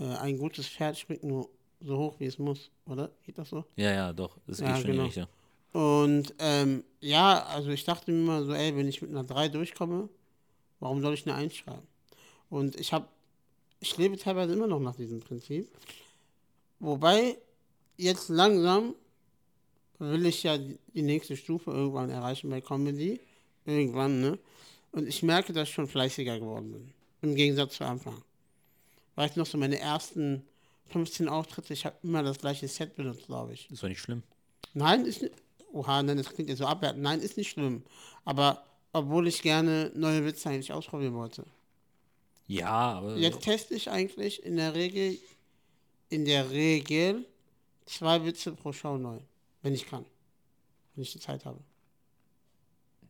äh, 0.01 0.05
ein 0.05 0.39
gutes 0.39 0.67
Pferd 0.69 0.97
springt 0.99 1.25
nur 1.25 1.49
so 1.81 1.97
hoch, 1.99 2.15
wie 2.19 2.27
es 2.27 2.39
muss, 2.39 2.71
oder? 2.87 3.11
Geht 3.25 3.39
das 3.39 3.49
so? 3.51 3.65
Ja, 3.77 3.93
ja, 3.93 4.13
doch. 4.13 4.37
Das 4.47 4.59
geht 4.59 4.69
Ja, 4.69 4.77
schon 4.77 4.85
in 4.85 4.87
die 4.87 4.93
genau. 4.93 5.05
Richtung. 5.07 5.27
Und 5.73 6.35
ähm, 6.41 6.85
ja, 7.01 7.45
also 7.45 7.71
ich 7.71 7.85
dachte 7.85 8.11
mir 8.11 8.19
immer 8.21 8.45
so, 8.45 8.53
ey, 8.53 8.77
wenn 8.77 8.89
ich 8.89 9.01
mit 9.03 9.11
einer 9.11 9.25
3 9.25 9.49
durchkomme, 9.49 10.09
warum 10.81 11.01
soll 11.01 11.15
ich 11.15 11.27
eine 11.27 11.37
1 11.37 11.55
schreiben? 11.55 11.87
Und 12.49 12.79
ich 12.79 12.93
habe, 12.93 13.07
ich 13.81 13.97
lebe 13.97 14.17
teilweise 14.17 14.53
immer 14.53 14.67
noch 14.67 14.81
nach 14.81 14.97
diesem 14.97 15.21
Prinzip. 15.21 15.69
Wobei, 16.79 17.37
jetzt 17.97 18.29
langsam 18.29 18.95
will 19.99 20.27
ich 20.27 20.43
ja 20.43 20.57
die 20.59 21.03
nächste 21.03 21.37
Stufe 21.37 21.71
irgendwann 21.71 22.11
erreichen 22.11 22.51
bei 22.51 22.61
Comedy. 22.61 23.21
Irgendwann, 23.67 24.21
ne? 24.21 24.39
Und 24.93 25.07
ich 25.07 25.23
merke, 25.23 25.53
dass 25.53 25.69
ich 25.69 25.75
schon 25.75 25.87
fleißiger 25.87 26.39
geworden 26.39 26.73
bin. 26.73 26.93
Im 27.23 27.35
Gegensatz 27.35 27.75
zu 27.75 27.85
Anfang. 27.85 28.23
War 29.15 29.27
ich 29.27 29.37
noch 29.37 29.47
so 29.47 29.59
meine 29.59 29.79
ersten 29.79 30.43
15 30.89 31.29
Auftritte, 31.29 31.73
ich 31.73 31.87
habe 31.87 31.97
immer 32.03 32.23
das 32.23 32.39
gleiche 32.39 32.67
Set 32.67 32.97
benutzt, 32.97 33.27
glaube 33.27 33.53
ich. 33.53 33.71
Ist 33.71 33.83
doch 33.83 33.89
nicht 33.89 34.01
schlimm. 34.01 34.23
Nein, 34.75 35.05
ist 35.05 35.23
nicht. 35.23 35.35
Oha, 35.73 36.03
nein, 36.03 36.17
das 36.17 36.31
klingt 36.31 36.49
ja 36.49 36.57
so 36.57 36.67
abwertend. 36.67 37.03
Nein, 37.03 37.21
ist 37.21 37.37
nicht 37.37 37.51
schlimm. 37.51 37.85
Aber 38.25 38.65
obwohl 38.93 39.29
ich 39.29 39.43
gerne 39.43 39.93
neue 39.95 40.25
Witze 40.25 40.49
eigentlich 40.49 40.73
ausprobieren 40.73 41.15
wollte. 41.15 41.45
Ja, 42.51 42.95
aber. 42.95 43.17
Jetzt 43.17 43.43
teste 43.43 43.75
ich 43.75 43.89
eigentlich 43.91 44.43
in 44.43 44.57
der 44.57 44.75
Regel, 44.75 45.17
in 46.09 46.25
der 46.25 46.51
Regel 46.51 47.25
zwei 47.87 48.25
Witze 48.25 48.51
pro 48.51 48.73
Show 48.73 48.97
neu. 48.97 49.19
Wenn 49.63 49.73
ich 49.73 49.87
kann. 49.87 50.05
Wenn 50.97 51.03
ich 51.03 51.13
die 51.13 51.21
Zeit 51.21 51.45
habe. 51.45 51.61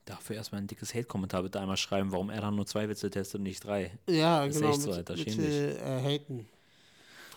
Dafür 0.05 0.37
erstmal 0.37 0.61
ein 0.61 0.67
dickes 0.67 0.93
Hate-Kommentar 0.93 1.43
bitte 1.43 1.59
einmal 1.59 1.79
schreiben, 1.79 2.13
warum 2.13 2.29
er 2.29 2.43
dann 2.43 2.55
nur 2.55 2.67
zwei 2.67 2.87
Witze 2.87 3.09
testet 3.09 3.37
und 3.37 3.45
nicht 3.45 3.65
drei. 3.65 3.91
Ja, 4.07 4.45
Das 4.45 4.57
ist 4.57 4.61
genau. 4.61 4.73
echt 4.75 4.83
so, 4.83 4.87
bitte, 4.89 4.99
Alter, 4.99 5.17
schäm 5.17 5.37
bitte 5.39 5.79
äh, 5.79 6.03
haten. 6.03 6.49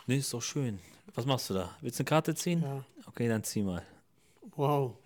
Nee, 0.06 0.18
ist 0.18 0.34
doch 0.34 0.42
schön. 0.42 0.80
Was 1.16 1.26
machst 1.26 1.52
du 1.52 1.54
da? 1.54 1.74
Willst 1.80 2.00
du 2.00 2.02
eine 2.02 2.10
Karte 2.10 2.36
ziehen? 2.36 2.64
Ja. 2.64 2.84
Okay, 3.06 3.30
dann 3.30 3.46
zieh 3.46 3.62
mal. 3.62 3.86
Wow. 4.58 4.98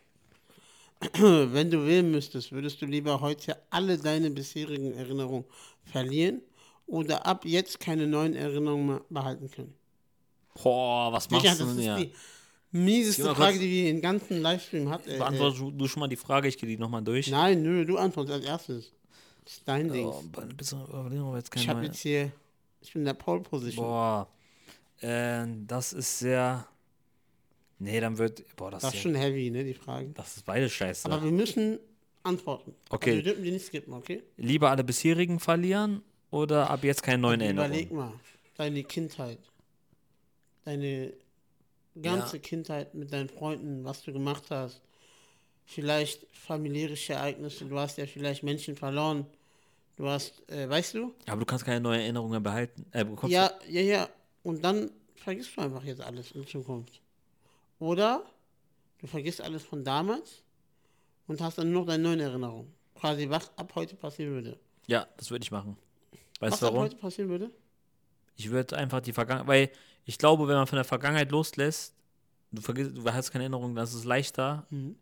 Wenn 1.13 1.69
du 1.69 1.85
wählen 1.85 2.09
müsstest, 2.09 2.51
würdest 2.51 2.81
du 2.81 2.87
lieber 2.87 3.21
heute 3.21 3.55
alle 3.69 3.99
deine 3.99 4.31
bisherigen 4.31 4.93
Erinnerungen 4.93 5.45
verlieren 5.85 6.41
oder 6.87 7.25
ab 7.25 7.45
jetzt 7.45 7.79
keine 7.79 8.07
neuen 8.07 8.33
Erinnerungen 8.35 8.87
mehr 8.87 9.01
behalten 9.09 9.49
können? 9.51 9.73
Boah, 10.61 11.11
was 11.13 11.29
machst 11.29 11.45
Digga, 11.45 11.55
du 11.55 11.65
das 11.65 11.75
denn 11.75 11.97
die 11.97 12.11
mieseste 12.71 13.23
mal 13.25 13.35
Frage, 13.35 13.59
die 13.59 13.69
wir 13.69 13.89
im 13.91 14.01
ganzen 14.01 14.41
Livestream 14.41 14.89
hatten. 14.89 15.09
Äh, 15.11 15.17
Beantworte 15.17 15.57
du- 15.59 15.71
du 15.71 15.87
schon 15.87 15.99
mal 15.99 16.07
die 16.07 16.15
Frage, 16.15 16.47
ich 16.47 16.57
gehe 16.57 16.67
die 16.67 16.77
nochmal 16.77 17.03
durch. 17.03 17.27
Nein, 17.29 17.61
nö, 17.61 17.85
du 17.85 17.97
antwortest 17.97 18.33
als 18.35 18.45
erstes. 18.45 18.91
Das 19.43 19.53
ist 19.53 19.67
dein 19.67 19.91
Ding. 19.91 20.07
Oh, 20.07 20.23
ich 20.59 20.71
habe 20.73 21.79
neue- 21.79 21.85
jetzt 21.85 21.99
hier, 21.99 22.31
ich 22.81 22.91
bin 22.93 23.01
in 23.01 23.05
der 23.05 23.13
Pole 23.13 23.41
Position. 23.41 23.85
Boah. 23.85 24.27
Äh, 25.01 25.45
das 25.67 25.93
ist 25.93 26.19
sehr. 26.19 26.67
Nee, 27.79 27.99
dann 27.99 28.17
wird. 28.17 28.43
Boah, 28.55 28.71
das, 28.71 28.81
das 28.81 28.95
ist 28.95 29.01
schon 29.01 29.15
heavy, 29.15 29.51
ne, 29.51 29.63
die 29.63 29.73
Fragen. 29.75 30.13
das 30.15 30.37
ist 30.37 30.45
beide 30.45 30.67
scheiße. 30.69 31.05
Aber 31.05 31.23
wir 31.23 31.31
müssen 31.31 31.79
antworten. 32.23 32.73
Okay. 32.89 33.11
Also 33.11 33.17
wir 33.17 33.23
dürfen 33.31 33.43
die 33.43 33.51
nicht 33.51 33.65
skippen, 33.67 33.93
okay? 33.93 34.23
Lieber 34.37 34.71
alle 34.71 34.83
bisherigen 34.83 35.39
verlieren 35.39 36.01
oder 36.31 36.69
ab 36.69 36.83
jetzt 36.83 37.03
keine 37.03 37.21
neuen 37.21 37.41
Überleg 37.41 37.89
Erinnerungen? 37.91 37.95
mal, 37.95 38.19
deine 38.55 38.83
Kindheit, 38.83 39.39
deine 40.65 41.13
ganze 42.01 42.39
Kindheit 42.39 42.93
mit 42.93 43.11
deinen 43.11 43.29
Freunden, 43.29 43.83
was 43.83 44.03
du 44.03 44.13
gemacht 44.13 44.43
hast, 44.49 44.81
vielleicht 45.65 46.25
familiäre 46.31 46.95
Ereignisse, 47.07 47.65
du 47.65 47.77
hast 47.77 47.97
ja 47.97 48.05
vielleicht 48.05 48.43
Menschen 48.43 48.75
verloren, 48.75 49.25
du 49.95 50.07
hast, 50.07 50.47
äh, 50.49 50.69
weißt 50.69 50.95
du? 50.95 51.13
Aber 51.27 51.39
du 51.39 51.45
kannst 51.45 51.65
keine 51.65 51.81
neuen 51.81 52.01
Erinnerungen 52.01 52.41
behalten. 52.41 52.85
Äh, 52.91 53.05
Ja, 53.27 53.51
ja, 53.69 53.81
ja, 53.81 54.09
und 54.43 54.63
dann 54.63 54.91
vergisst 55.15 55.57
du 55.57 55.61
einfach 55.61 55.83
jetzt 55.83 56.01
alles 56.01 56.31
in 56.31 56.45
Zukunft. 56.45 57.01
Oder 57.79 58.23
du 58.99 59.07
vergisst 59.07 59.41
alles 59.41 59.63
von 59.63 59.83
damals 59.83 60.43
und 61.27 61.41
hast 61.41 61.57
dann 61.57 61.71
nur 61.71 61.81
noch 61.81 61.87
deine 61.87 62.03
neuen 62.03 62.19
Erinnerungen. 62.19 62.73
Quasi, 62.95 63.29
was 63.29 63.55
ab 63.57 63.73
heute 63.75 63.95
passieren 63.95 64.33
würde. 64.33 64.59
Ja, 64.87 65.07
das 65.17 65.29
würde 65.29 65.43
ich 65.43 65.51
machen. 65.51 65.77
Weißt 66.39 66.53
was 66.53 66.61
warum? 66.61 66.79
heute 66.83 66.95
passieren 66.97 67.29
würde? 67.29 67.51
Ich 68.35 68.49
würde 68.51 68.77
einfach 68.77 69.01
die 69.01 69.13
Vergangenheit, 69.13 69.47
weil 69.47 69.71
ich 70.05 70.17
glaube, 70.17 70.47
wenn 70.47 70.55
man 70.55 70.67
von 70.67 70.75
der 70.77 70.85
Vergangenheit 70.85 71.31
loslässt, 71.31 71.95
du 72.51 72.61
vergisst, 72.61 72.95
du 72.95 73.03
hast 73.11 73.31
keine 73.31 73.45
Erinnerung, 73.45 73.73
dann 73.75 73.83
ist 73.83 73.93
es 73.93 74.03
leichter, 74.03 74.65
Mhm. 74.69 74.95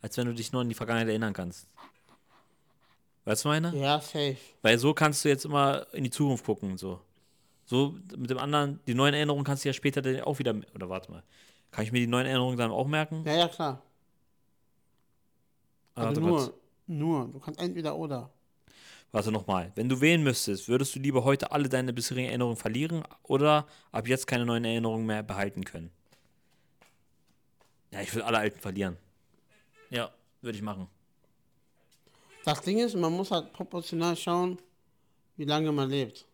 als 0.00 0.16
wenn 0.16 0.26
du 0.26 0.34
dich 0.34 0.52
nur 0.52 0.62
an 0.62 0.68
die 0.68 0.74
Vergangenheit 0.74 1.08
erinnern 1.08 1.32
kannst. 1.34 1.68
Weißt 3.26 3.44
du 3.44 3.48
meine? 3.48 3.76
Ja, 3.76 4.00
safe. 4.00 4.36
Weil 4.62 4.78
so 4.78 4.94
kannst 4.94 5.24
du 5.24 5.28
jetzt 5.28 5.44
immer 5.44 5.86
in 5.92 6.04
die 6.04 6.10
Zukunft 6.10 6.44
gucken 6.44 6.70
und 6.72 6.78
so. 6.78 7.00
So 7.66 7.94
mit 8.16 8.30
dem 8.30 8.38
anderen, 8.38 8.80
die 8.86 8.94
neuen 8.94 9.14
Erinnerungen 9.14 9.44
kannst 9.44 9.64
du 9.64 9.68
ja 9.68 9.72
später 9.74 10.00
dann 10.02 10.20
auch 10.22 10.38
wieder, 10.38 10.54
oder 10.74 10.88
warte 10.88 11.10
mal, 11.12 11.22
kann 11.70 11.84
ich 11.84 11.92
mir 11.92 12.00
die 12.00 12.06
neuen 12.06 12.26
Erinnerungen 12.26 12.56
dann 12.56 12.70
auch 12.70 12.86
merken? 12.88 13.22
Ja, 13.26 13.34
ja, 13.36 13.48
klar. 13.48 13.82
Ah, 15.94 16.06
Also 16.06 16.22
warte, 16.22 16.48
kurz. 16.48 16.52
nur, 16.86 17.24
nur. 17.24 17.28
Du 17.32 17.38
kannst 17.38 17.60
entweder 17.60 17.94
oder. 17.96 18.30
Warte 19.12 19.32
nochmal. 19.32 19.72
Wenn 19.74 19.88
du 19.88 20.00
wählen 20.00 20.22
müsstest, 20.22 20.68
würdest 20.68 20.94
du 20.94 20.98
lieber 20.98 21.24
heute 21.24 21.52
alle 21.52 21.68
deine 21.68 21.92
bisherigen 21.92 22.28
Erinnerungen 22.28 22.56
verlieren 22.56 23.02
oder 23.22 23.66
ab 23.92 24.08
jetzt 24.08 24.26
keine 24.26 24.46
neuen 24.46 24.64
Erinnerungen 24.64 25.06
mehr 25.06 25.22
behalten 25.22 25.64
können? 25.64 25.90
Ja, 27.92 28.00
ich 28.02 28.14
will 28.14 28.22
alle 28.22 28.38
alten 28.38 28.60
verlieren. 28.60 28.96
Ja, 29.90 30.10
würde 30.40 30.56
ich 30.56 30.62
machen. 30.62 30.86
Das 32.44 32.60
Ding 32.62 32.78
ist, 32.78 32.94
man 32.94 33.12
muss 33.12 33.30
halt 33.30 33.52
proportional 33.52 34.16
schauen, 34.16 34.58
wie 35.36 35.44
lange 35.44 35.72
man 35.72 35.90
lebt. 35.90 36.26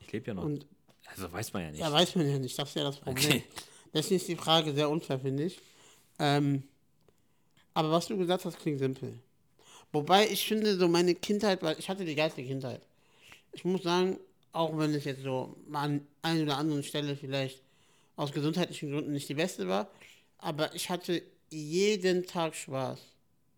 Ich 0.00 0.12
lebe 0.12 0.28
ja 0.28 0.34
noch. 0.34 0.44
Und 0.44 0.66
also 1.06 1.32
weiß 1.32 1.52
man 1.52 1.62
ja 1.62 1.70
nicht. 1.70 1.80
ja, 1.80 1.92
weiß 1.92 2.14
man 2.16 2.30
ja 2.30 2.38
nicht, 2.38 2.58
das 2.58 2.68
ist 2.68 2.74
ja 2.74 2.84
das 2.84 2.96
Problem. 2.96 3.16
Okay. 3.16 3.44
Deswegen 3.92 4.16
ist 4.16 4.28
die 4.28 4.36
Frage 4.36 4.72
sehr 4.74 4.90
unfair, 4.90 5.18
finde 5.18 5.44
ich. 5.44 5.60
Ähm, 6.18 6.62
aber 7.72 7.90
was 7.90 8.06
du 8.06 8.16
gesagt 8.16 8.44
hast, 8.44 8.58
klingt 8.58 8.78
simpel. 8.78 9.18
Wobei 9.92 10.28
ich 10.28 10.46
finde, 10.46 10.76
so 10.76 10.86
meine 10.88 11.14
Kindheit, 11.14 11.62
weil 11.62 11.78
ich 11.78 11.88
hatte 11.88 12.04
die 12.04 12.14
geilste 12.14 12.42
Kindheit. 12.42 12.82
Ich 13.52 13.64
muss 13.64 13.82
sagen, 13.82 14.18
auch 14.52 14.76
wenn 14.76 14.92
es 14.94 15.04
jetzt 15.04 15.22
so 15.22 15.56
an 15.72 16.06
einer 16.22 16.42
oder 16.42 16.58
anderen 16.58 16.82
Stelle 16.82 17.16
vielleicht 17.16 17.62
aus 18.16 18.32
gesundheitlichen 18.32 18.90
Gründen 18.92 19.12
nicht 19.12 19.28
die 19.28 19.34
beste 19.34 19.66
war, 19.68 19.90
aber 20.38 20.74
ich 20.74 20.90
hatte 20.90 21.22
jeden 21.50 22.26
Tag 22.26 22.54
Spaß. 22.54 23.00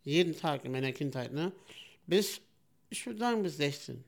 Jeden 0.05 0.37
Tag 0.37 0.65
in 0.65 0.73
meiner 0.73 0.93
Kindheit, 0.93 1.33
ne? 1.33 1.53
Bis, 2.07 2.41
ich 2.89 3.05
würde 3.05 3.19
sagen, 3.19 3.43
bis 3.43 3.57
16. 3.59 4.03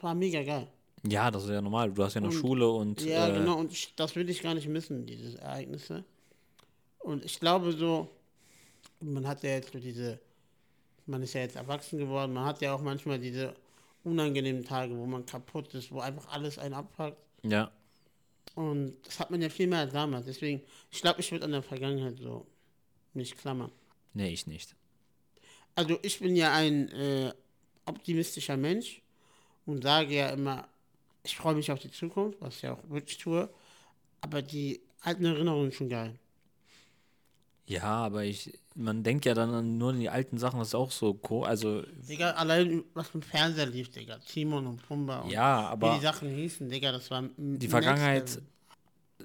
War 0.00 0.14
mega 0.14 0.42
geil. 0.42 0.68
ja, 1.08 1.30
das 1.30 1.44
ist 1.44 1.50
ja 1.50 1.60
normal. 1.60 1.92
Du 1.92 2.04
hast 2.04 2.14
ja 2.14 2.20
noch 2.20 2.28
Und- 2.30 2.34
Schule 2.36 2.68
und. 2.70 3.00
Ja, 3.04 3.28
äh, 3.28 3.32
genau, 3.38 3.58
und 3.58 3.72
ich, 3.72 3.92
das 3.96 4.14
will 4.16 4.28
ich 4.30 4.42
gar 4.42 4.54
nicht 4.54 4.68
missen, 4.68 5.06
diese 5.06 5.38
Ereignisse. 5.40 6.04
Und 7.00 7.24
ich 7.24 7.38
glaube 7.40 7.72
so, 7.72 8.08
man 9.00 9.26
hat 9.26 9.42
ja 9.42 9.50
jetzt 9.50 9.72
so 9.72 9.78
diese, 9.78 10.18
man 11.06 11.22
ist 11.22 11.34
ja 11.34 11.42
jetzt 11.42 11.56
erwachsen 11.56 11.98
geworden, 11.98 12.32
man 12.32 12.44
hat 12.44 12.60
ja 12.60 12.74
auch 12.74 12.82
manchmal 12.82 13.18
diese 13.18 13.54
unangenehmen 14.04 14.64
Tage, 14.64 14.96
wo 14.96 15.06
man 15.06 15.26
kaputt 15.26 15.74
ist, 15.74 15.92
wo 15.92 16.00
einfach 16.00 16.28
alles 16.32 16.58
einen 16.58 16.74
abpackt. 16.74 17.18
Ja. 17.42 17.70
Und 18.54 18.96
das 19.04 19.20
hat 19.20 19.30
man 19.30 19.40
ja 19.40 19.48
viel 19.48 19.66
mehr 19.66 19.80
als 19.80 19.92
damals. 19.92 20.26
Deswegen, 20.26 20.62
ich 20.90 21.00
glaube, 21.00 21.20
ich 21.20 21.30
würde 21.30 21.44
an 21.44 21.52
der 21.52 21.62
Vergangenheit 21.62 22.18
so 22.18 22.46
mich 23.14 23.36
klammern. 23.36 23.70
Nee, 24.14 24.30
ich 24.30 24.46
nicht. 24.46 24.74
Also 25.74 25.98
ich 26.02 26.18
bin 26.18 26.34
ja 26.34 26.52
ein 26.54 26.88
äh, 26.88 27.32
optimistischer 27.84 28.56
Mensch 28.56 29.00
und 29.66 29.82
sage 29.82 30.14
ja 30.14 30.30
immer, 30.30 30.66
ich 31.22 31.36
freue 31.36 31.54
mich 31.54 31.70
auf 31.70 31.78
die 31.78 31.90
Zukunft, 31.90 32.40
was 32.40 32.56
ich 32.56 32.62
ja 32.62 32.72
auch 32.72 32.90
wirklich 32.90 33.18
tue, 33.18 33.48
aber 34.20 34.42
die 34.42 34.80
alten 35.02 35.24
Erinnerungen 35.24 35.70
sind 35.70 35.74
schon 35.74 35.88
geil. 35.88 36.18
Ja, 37.66 38.06
aber 38.06 38.24
ich. 38.24 38.58
Man 38.80 39.02
denkt 39.02 39.24
ja 39.24 39.34
dann 39.34 39.52
an 39.52 39.76
nur 39.76 39.90
an 39.90 39.98
die 39.98 40.08
alten 40.08 40.38
Sachen, 40.38 40.60
das 40.60 40.68
ist 40.68 40.74
auch 40.76 40.92
so. 40.92 41.12
Co 41.12 41.42
also. 41.42 41.82
Digga, 42.08 42.30
allein 42.30 42.84
was 42.94 43.12
im 43.12 43.22
Fernseher 43.22 43.66
lief, 43.66 43.90
Digga, 43.90 44.18
Timon 44.18 44.68
und 44.68 44.80
Pumba 44.86 45.20
und 45.22 45.30
Ja, 45.30 45.62
wie 45.62 45.72
aber. 45.72 45.94
die 45.96 46.00
Sachen 46.00 46.28
hießen, 46.30 46.68
Digga, 46.68 46.92
das 46.92 47.10
war 47.10 47.24
Die 47.36 47.66
Vergangenheit, 47.66 48.30
Level. 48.30 48.46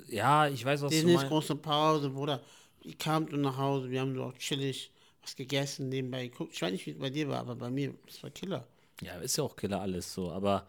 Ja, 0.07 0.47
ich 0.47 0.65
weiß, 0.65 0.81
was 0.81 0.89
du 0.89 0.95
Disneys 0.95 1.17
meinst. 1.17 1.29
große 1.29 1.55
Pause, 1.55 2.09
Bruder. 2.09 2.41
Ich 2.81 2.97
kam 2.97 3.27
du 3.27 3.37
nach 3.37 3.55
Hause, 3.57 3.91
wir 3.91 4.01
haben 4.01 4.15
so 4.15 4.23
auch 4.23 4.33
chillig 4.39 4.91
was 5.21 5.35
gegessen, 5.35 5.89
nebenbei 5.89 6.27
geguckt. 6.27 6.53
Ich 6.53 6.61
weiß 6.61 6.71
nicht, 6.71 6.87
wie 6.87 6.91
es 6.91 6.97
bei 6.97 7.11
dir 7.11 7.29
war, 7.29 7.39
aber 7.41 7.55
bei 7.55 7.69
mir, 7.69 7.93
das 8.07 8.23
war 8.23 8.31
Killer. 8.31 8.67
Ja, 9.01 9.13
ist 9.19 9.37
ja 9.37 9.43
auch 9.43 9.55
Killer 9.55 9.81
alles 9.81 10.11
so, 10.11 10.31
aber 10.31 10.67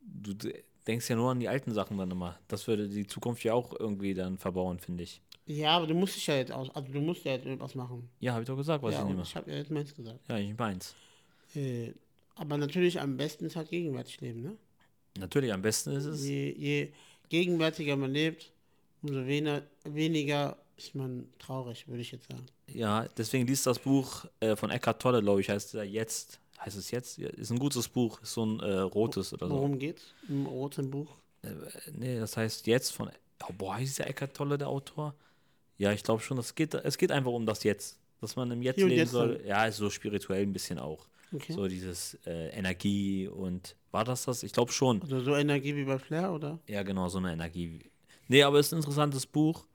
du 0.00 0.32
denkst 0.86 1.10
ja 1.10 1.16
nur 1.16 1.30
an 1.30 1.40
die 1.40 1.48
alten 1.48 1.72
Sachen 1.74 1.98
dann 1.98 2.10
immer. 2.10 2.38
Das 2.48 2.66
würde 2.66 2.88
die 2.88 3.06
Zukunft 3.06 3.44
ja 3.44 3.52
auch 3.52 3.78
irgendwie 3.78 4.14
dann 4.14 4.38
verbauen, 4.38 4.78
finde 4.78 5.04
ich. 5.04 5.20
Ja, 5.48 5.78
aber 5.78 5.86
du 5.86 5.94
musst 5.94 6.14
dich 6.14 6.26
ja 6.26 6.36
jetzt 6.36 6.52
aus, 6.52 6.68
also 6.74 6.92
du 6.92 7.00
musst 7.00 7.24
ja 7.24 7.32
jetzt 7.32 7.46
irgendwas 7.46 7.74
machen. 7.74 8.08
Ja, 8.20 8.32
habe 8.32 8.42
ich 8.42 8.48
doch 8.48 8.56
gesagt, 8.56 8.82
was 8.82 8.94
ja, 8.94 9.00
ich 9.00 9.06
nehme. 9.06 9.22
ich 9.22 9.34
habe 9.34 9.50
ja 9.50 9.56
jetzt 9.56 9.70
meins 9.70 9.94
gesagt. 9.94 10.20
Ja, 10.28 10.36
ich 10.36 10.56
meins. 10.56 10.94
Äh, 11.54 11.92
aber 12.34 12.58
natürlich 12.58 13.00
am 13.00 13.16
besten 13.16 13.46
ist 13.46 13.56
halt 13.56 13.70
gegenwärtig 13.70 14.20
leben, 14.20 14.42
ne? 14.42 14.56
Natürlich, 15.18 15.50
am 15.50 15.62
besten 15.62 15.92
ist 15.92 16.04
es. 16.04 16.22
Je, 16.26 16.52
je 16.52 16.92
gegenwärtiger 17.30 17.96
man 17.96 18.12
lebt, 18.12 18.52
umso 19.02 19.26
weniger, 19.26 19.62
weniger 19.84 20.58
ist 20.76 20.94
man 20.94 21.26
traurig, 21.38 21.88
würde 21.88 22.02
ich 22.02 22.12
jetzt 22.12 22.30
sagen. 22.30 22.44
Ja, 22.66 23.08
deswegen 23.16 23.46
liest 23.46 23.66
das 23.66 23.78
Buch 23.78 24.26
äh, 24.40 24.54
von 24.54 24.70
Eckhart 24.70 25.00
Tolle, 25.00 25.22
glaube 25.22 25.40
ich, 25.40 25.48
heißt 25.48 25.74
er 25.74 25.84
jetzt. 25.84 26.40
Heißt 26.60 26.76
es 26.76 26.90
jetzt? 26.90 27.18
Ist 27.18 27.50
ein 27.50 27.58
gutes 27.58 27.88
Buch, 27.88 28.20
ist 28.20 28.34
so 28.34 28.44
ein 28.44 28.60
äh, 28.60 28.80
rotes 28.80 29.32
oder 29.32 29.48
so. 29.48 29.54
Worum 29.54 29.78
geht's 29.78 30.12
im 30.28 30.44
roten 30.44 30.90
Buch? 30.90 31.16
Nee, 31.92 32.18
das 32.18 32.36
heißt 32.36 32.66
jetzt 32.66 32.90
von. 32.90 33.10
Oh, 33.48 33.52
boah, 33.56 33.76
heißt 33.76 34.00
der 34.00 34.10
Eckart 34.10 34.34
Tolle 34.34 34.58
der 34.58 34.68
Autor? 34.68 35.14
Ja, 35.78 35.92
ich 35.92 36.02
glaube 36.02 36.22
schon. 36.22 36.36
Das 36.36 36.54
geht, 36.54 36.74
es 36.74 36.98
geht 36.98 37.12
einfach 37.12 37.32
um 37.32 37.46
das 37.46 37.64
Jetzt. 37.64 37.98
Dass 38.20 38.34
man 38.34 38.50
im 38.50 38.62
Jetzt 38.62 38.76
Hier 38.76 38.86
leben 38.86 38.98
jetzt 38.98 39.12
soll. 39.12 39.40
Ja, 39.46 39.64
ist 39.66 39.76
so 39.76 39.90
spirituell 39.90 40.42
ein 40.42 40.52
bisschen 40.52 40.78
auch. 40.78 41.06
Okay. 41.32 41.52
So 41.52 41.68
dieses 41.68 42.18
äh, 42.26 42.48
Energie 42.48 43.28
und. 43.28 43.76
War 43.90 44.04
das 44.04 44.24
das? 44.24 44.42
Ich 44.42 44.52
glaube 44.52 44.72
schon. 44.72 45.00
Also 45.02 45.20
so 45.20 45.36
Energie 45.36 45.74
wie 45.76 45.84
bei 45.84 45.98
Flair, 45.98 46.32
oder? 46.32 46.58
Ja, 46.66 46.82
genau, 46.82 47.08
so 47.08 47.18
eine 47.18 47.32
Energie. 47.32 47.90
Nee, 48.26 48.42
aber 48.42 48.58
es 48.58 48.66
ist 48.66 48.72
ein 48.72 48.78
interessantes 48.78 49.24
Buch. 49.26 49.66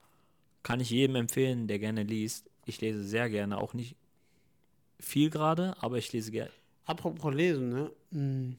Kann 0.61 0.79
ich 0.79 0.89
jedem 0.89 1.15
empfehlen, 1.15 1.67
der 1.67 1.79
gerne 1.79 2.03
liest. 2.03 2.49
Ich 2.65 2.79
lese 2.79 3.03
sehr 3.03 3.29
gerne, 3.29 3.57
auch 3.57 3.73
nicht 3.73 3.95
viel 4.99 5.29
gerade, 5.29 5.75
aber 5.79 5.97
ich 5.97 6.11
lese 6.13 6.31
gerne. 6.31 6.51
Apropos 6.85 7.33
lesen, 7.33 7.69
ne? 7.69 7.91
Hm. 8.11 8.55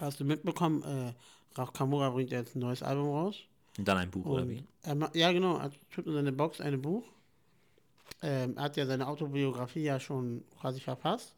Hast 0.00 0.20
du 0.20 0.24
mitbekommen, 0.24 0.82
äh, 0.82 1.12
Rauch 1.58 1.72
Kamura 1.72 2.10
bringt 2.10 2.30
jetzt 2.30 2.54
ein 2.54 2.60
neues 2.60 2.82
Album 2.82 3.08
raus. 3.08 3.36
Und 3.78 3.86
dann 3.86 3.98
ein 3.98 4.10
Buch, 4.10 4.24
oder 4.26 4.42
Und 4.42 4.50
wie? 4.50 4.64
er 4.82 5.10
ja, 5.14 5.32
genau. 5.32 5.58
Er 5.58 5.70
tut 5.90 6.06
in 6.06 6.14
seine 6.14 6.32
Box 6.32 6.60
ein 6.60 6.80
Buch. 6.80 7.04
Ähm, 8.22 8.56
er 8.56 8.64
hat 8.64 8.76
ja 8.76 8.86
seine 8.86 9.06
Autobiografie 9.06 9.82
ja 9.82 10.00
schon 10.00 10.44
quasi 10.60 10.80
verfasst 10.80 11.34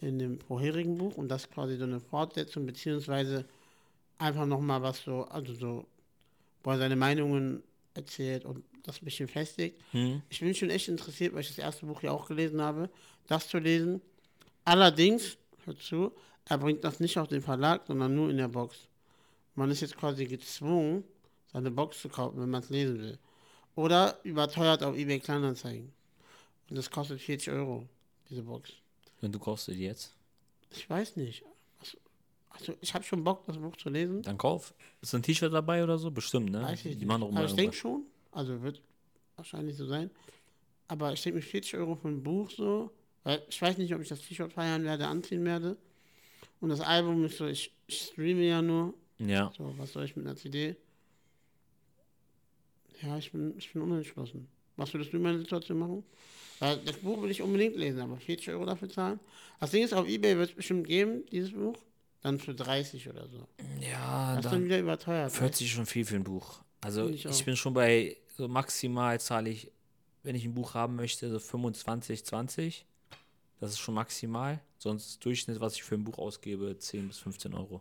in 0.00 0.18
dem 0.18 0.40
vorherigen 0.40 0.96
Buch 0.96 1.16
und 1.16 1.28
das 1.28 1.48
quasi 1.50 1.76
so 1.76 1.84
eine 1.84 2.00
Fortsetzung, 2.00 2.66
beziehungsweise 2.66 3.44
einfach 4.18 4.46
nochmal 4.46 4.82
was 4.82 5.02
so, 5.02 5.24
also 5.24 5.54
so, 5.54 5.86
wo 6.62 6.70
er 6.70 6.78
seine 6.78 6.96
Meinungen 6.96 7.62
erzählt 7.94 8.44
und 8.44 8.64
das 8.82 9.00
ein 9.00 9.04
bisschen 9.04 9.28
festigt. 9.28 9.80
Hm? 9.92 10.22
Ich 10.30 10.40
bin 10.40 10.54
schon 10.54 10.70
echt 10.70 10.88
interessiert, 10.88 11.34
weil 11.34 11.40
ich 11.40 11.48
das 11.48 11.58
erste 11.58 11.86
Buch 11.86 12.02
ja 12.02 12.12
auch 12.12 12.26
gelesen 12.26 12.60
habe, 12.62 12.88
das 13.26 13.48
zu 13.48 13.58
lesen. 13.58 14.00
Allerdings, 14.64 15.36
hör 15.64 15.76
zu, 15.76 16.12
er 16.46 16.58
bringt 16.58 16.82
das 16.82 17.00
nicht 17.00 17.18
auf 17.18 17.28
den 17.28 17.42
Verlag, 17.42 17.86
sondern 17.86 18.14
nur 18.14 18.30
in 18.30 18.38
der 18.38 18.48
Box. 18.48 18.88
Man 19.54 19.70
ist 19.70 19.80
jetzt 19.80 19.96
quasi 19.96 20.26
gezwungen, 20.26 21.04
seine 21.52 21.70
Box 21.70 22.00
zu 22.00 22.08
kaufen, 22.08 22.40
wenn 22.40 22.50
man 22.50 22.62
es 22.62 22.70
lesen 22.70 22.98
will. 23.00 23.18
Oder 23.74 24.18
überteuert 24.24 24.82
auf 24.82 24.96
eBay 24.96 25.20
Kleinanzeigen. 25.20 25.92
Und 26.68 26.76
das 26.76 26.90
kostet 26.90 27.20
40 27.20 27.52
Euro, 27.52 27.88
diese 28.28 28.42
Box. 28.42 28.70
Und 29.20 29.34
du 29.34 29.38
kaufst 29.38 29.66
sie 29.66 29.72
jetzt? 29.72 30.14
Ich 30.70 30.88
weiß 30.88 31.16
nicht. 31.16 31.44
Also, 31.80 31.98
also 32.50 32.74
ich 32.80 32.94
habe 32.94 33.04
schon 33.04 33.24
Bock, 33.24 33.44
das 33.46 33.58
Buch 33.58 33.76
zu 33.76 33.90
lesen. 33.90 34.22
Dann 34.22 34.38
kauf. 34.38 34.74
Ist 35.00 35.14
ein 35.14 35.22
T-Shirt 35.22 35.52
dabei 35.52 35.82
oder 35.82 35.98
so? 35.98 36.10
Bestimmt, 36.10 36.50
ne? 36.50 36.62
Weiß 36.62 36.84
ich 36.84 36.98
Die 36.98 37.06
machen 37.06 37.22
doch 37.22 37.28
immer 37.28 37.40
Aber 37.40 37.48
ich 37.48 37.54
denke 37.54 37.76
schon. 37.76 38.04
Also 38.32 38.62
wird 38.62 38.80
wahrscheinlich 39.36 39.76
so 39.76 39.86
sein. 39.86 40.10
Aber 40.88 41.12
ich 41.12 41.22
denke 41.22 41.36
mir 41.38 41.42
40 41.42 41.76
Euro 41.76 41.96
für 41.96 42.08
ein 42.08 42.22
Buch 42.22 42.50
so. 42.50 42.90
Weil 43.24 43.42
ich 43.48 43.60
weiß 43.60 43.78
nicht, 43.78 43.94
ob 43.94 44.00
ich 44.00 44.08
das 44.08 44.20
T-Shirt 44.20 44.52
feiern 44.52 44.84
werde, 44.84 45.06
anziehen 45.06 45.44
werde. 45.44 45.76
Und 46.60 46.70
das 46.70 46.80
Album 46.80 47.24
ist 47.24 47.38
so, 47.38 47.46
ich, 47.46 47.72
ich 47.86 48.10
streame 48.12 48.42
ja 48.42 48.62
nur. 48.62 48.94
Ja. 49.18 49.52
So, 49.56 49.74
was 49.76 49.92
soll 49.92 50.04
ich 50.04 50.16
mit 50.16 50.26
einer 50.26 50.36
CD? 50.36 50.76
Ja, 53.02 53.16
ich 53.18 53.32
bin, 53.32 53.54
ich 53.56 53.72
bin 53.72 53.82
unentschlossen. 53.82 54.48
Was 54.76 54.92
würdest 54.92 55.12
du 55.12 55.16
in 55.16 55.22
meiner 55.22 55.38
Situation 55.38 55.78
machen? 55.78 56.04
Das 56.58 56.96
Buch 56.98 57.22
will 57.22 57.30
ich 57.30 57.40
unbedingt 57.40 57.76
lesen, 57.76 58.00
aber 58.00 58.18
40 58.18 58.50
Euro 58.50 58.66
dafür 58.66 58.88
zahlen. 58.88 59.18
Das 59.60 59.70
Ding 59.70 59.82
ist, 59.82 59.94
auf 59.94 60.06
Ebay 60.06 60.36
wird 60.36 60.50
es 60.50 60.56
bestimmt 60.56 60.86
geben, 60.86 61.24
dieses 61.30 61.52
Buch. 61.52 61.76
Dann 62.22 62.38
für 62.38 62.54
30 62.54 63.08
oder 63.08 63.26
so. 63.28 63.46
Ja, 63.80 64.36
Das 64.36 64.44
ist 64.44 64.52
dann 64.52 64.64
wieder 64.64 64.78
überteuert. 64.78 65.32
40 65.32 65.66
ist 65.66 65.72
schon 65.72 65.86
viel 65.86 66.04
für 66.04 66.16
ein 66.16 66.24
Buch. 66.24 66.60
Also 66.82 67.08
ich 67.08 67.24
ich, 67.24 67.44
bin 67.44 67.56
schon 67.56 67.72
bei 67.72 68.16
so 68.36 68.46
maximal 68.46 69.18
zahle 69.20 69.50
ich, 69.50 69.70
wenn 70.22 70.34
ich 70.34 70.44
ein 70.44 70.54
Buch 70.54 70.74
haben 70.74 70.96
möchte, 70.96 71.30
so 71.30 71.38
25, 71.38 72.24
20. 72.24 72.84
Das 73.60 73.72
ist 73.72 73.78
schon 73.78 73.94
maximal. 73.94 74.60
Sonst 74.78 75.24
Durchschnitt, 75.24 75.60
was 75.60 75.74
ich 75.74 75.82
für 75.82 75.94
ein 75.94 76.04
Buch 76.04 76.18
ausgebe, 76.18 76.76
10 76.76 77.08
bis 77.08 77.18
15 77.18 77.54
Euro. 77.54 77.80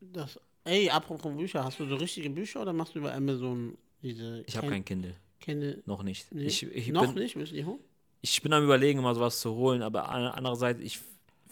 Das, 0.00 0.38
ey, 0.64 0.88
apropos 0.88 1.36
Bücher, 1.36 1.64
hast 1.64 1.78
du 1.78 1.86
so 1.86 1.96
richtige 1.96 2.30
Bücher 2.30 2.62
oder 2.62 2.72
machst 2.72 2.94
du 2.94 3.00
über 3.00 3.12
Amazon 3.12 3.76
diese 4.02 4.42
Ich 4.46 4.56
habe 4.56 4.68
kein 4.68 4.84
Kindle. 4.84 5.14
Kindle? 5.40 5.82
Noch 5.86 6.02
nicht. 6.02 6.32
Nee, 6.34 6.44
Ich, 6.44 6.62
ich, 6.62 6.88
noch 6.88 7.12
bin, 7.12 7.22
nicht, 7.22 7.34
du 7.34 7.44
die 7.44 7.64
holen? 7.64 7.80
ich 8.22 8.42
bin 8.42 8.52
am 8.52 8.62
überlegen, 8.64 9.00
mal 9.00 9.14
sowas 9.14 9.40
zu 9.40 9.54
holen, 9.54 9.82
aber 9.82 10.08
an- 10.08 10.26
andererseits, 10.32 10.80
ich 10.80 11.00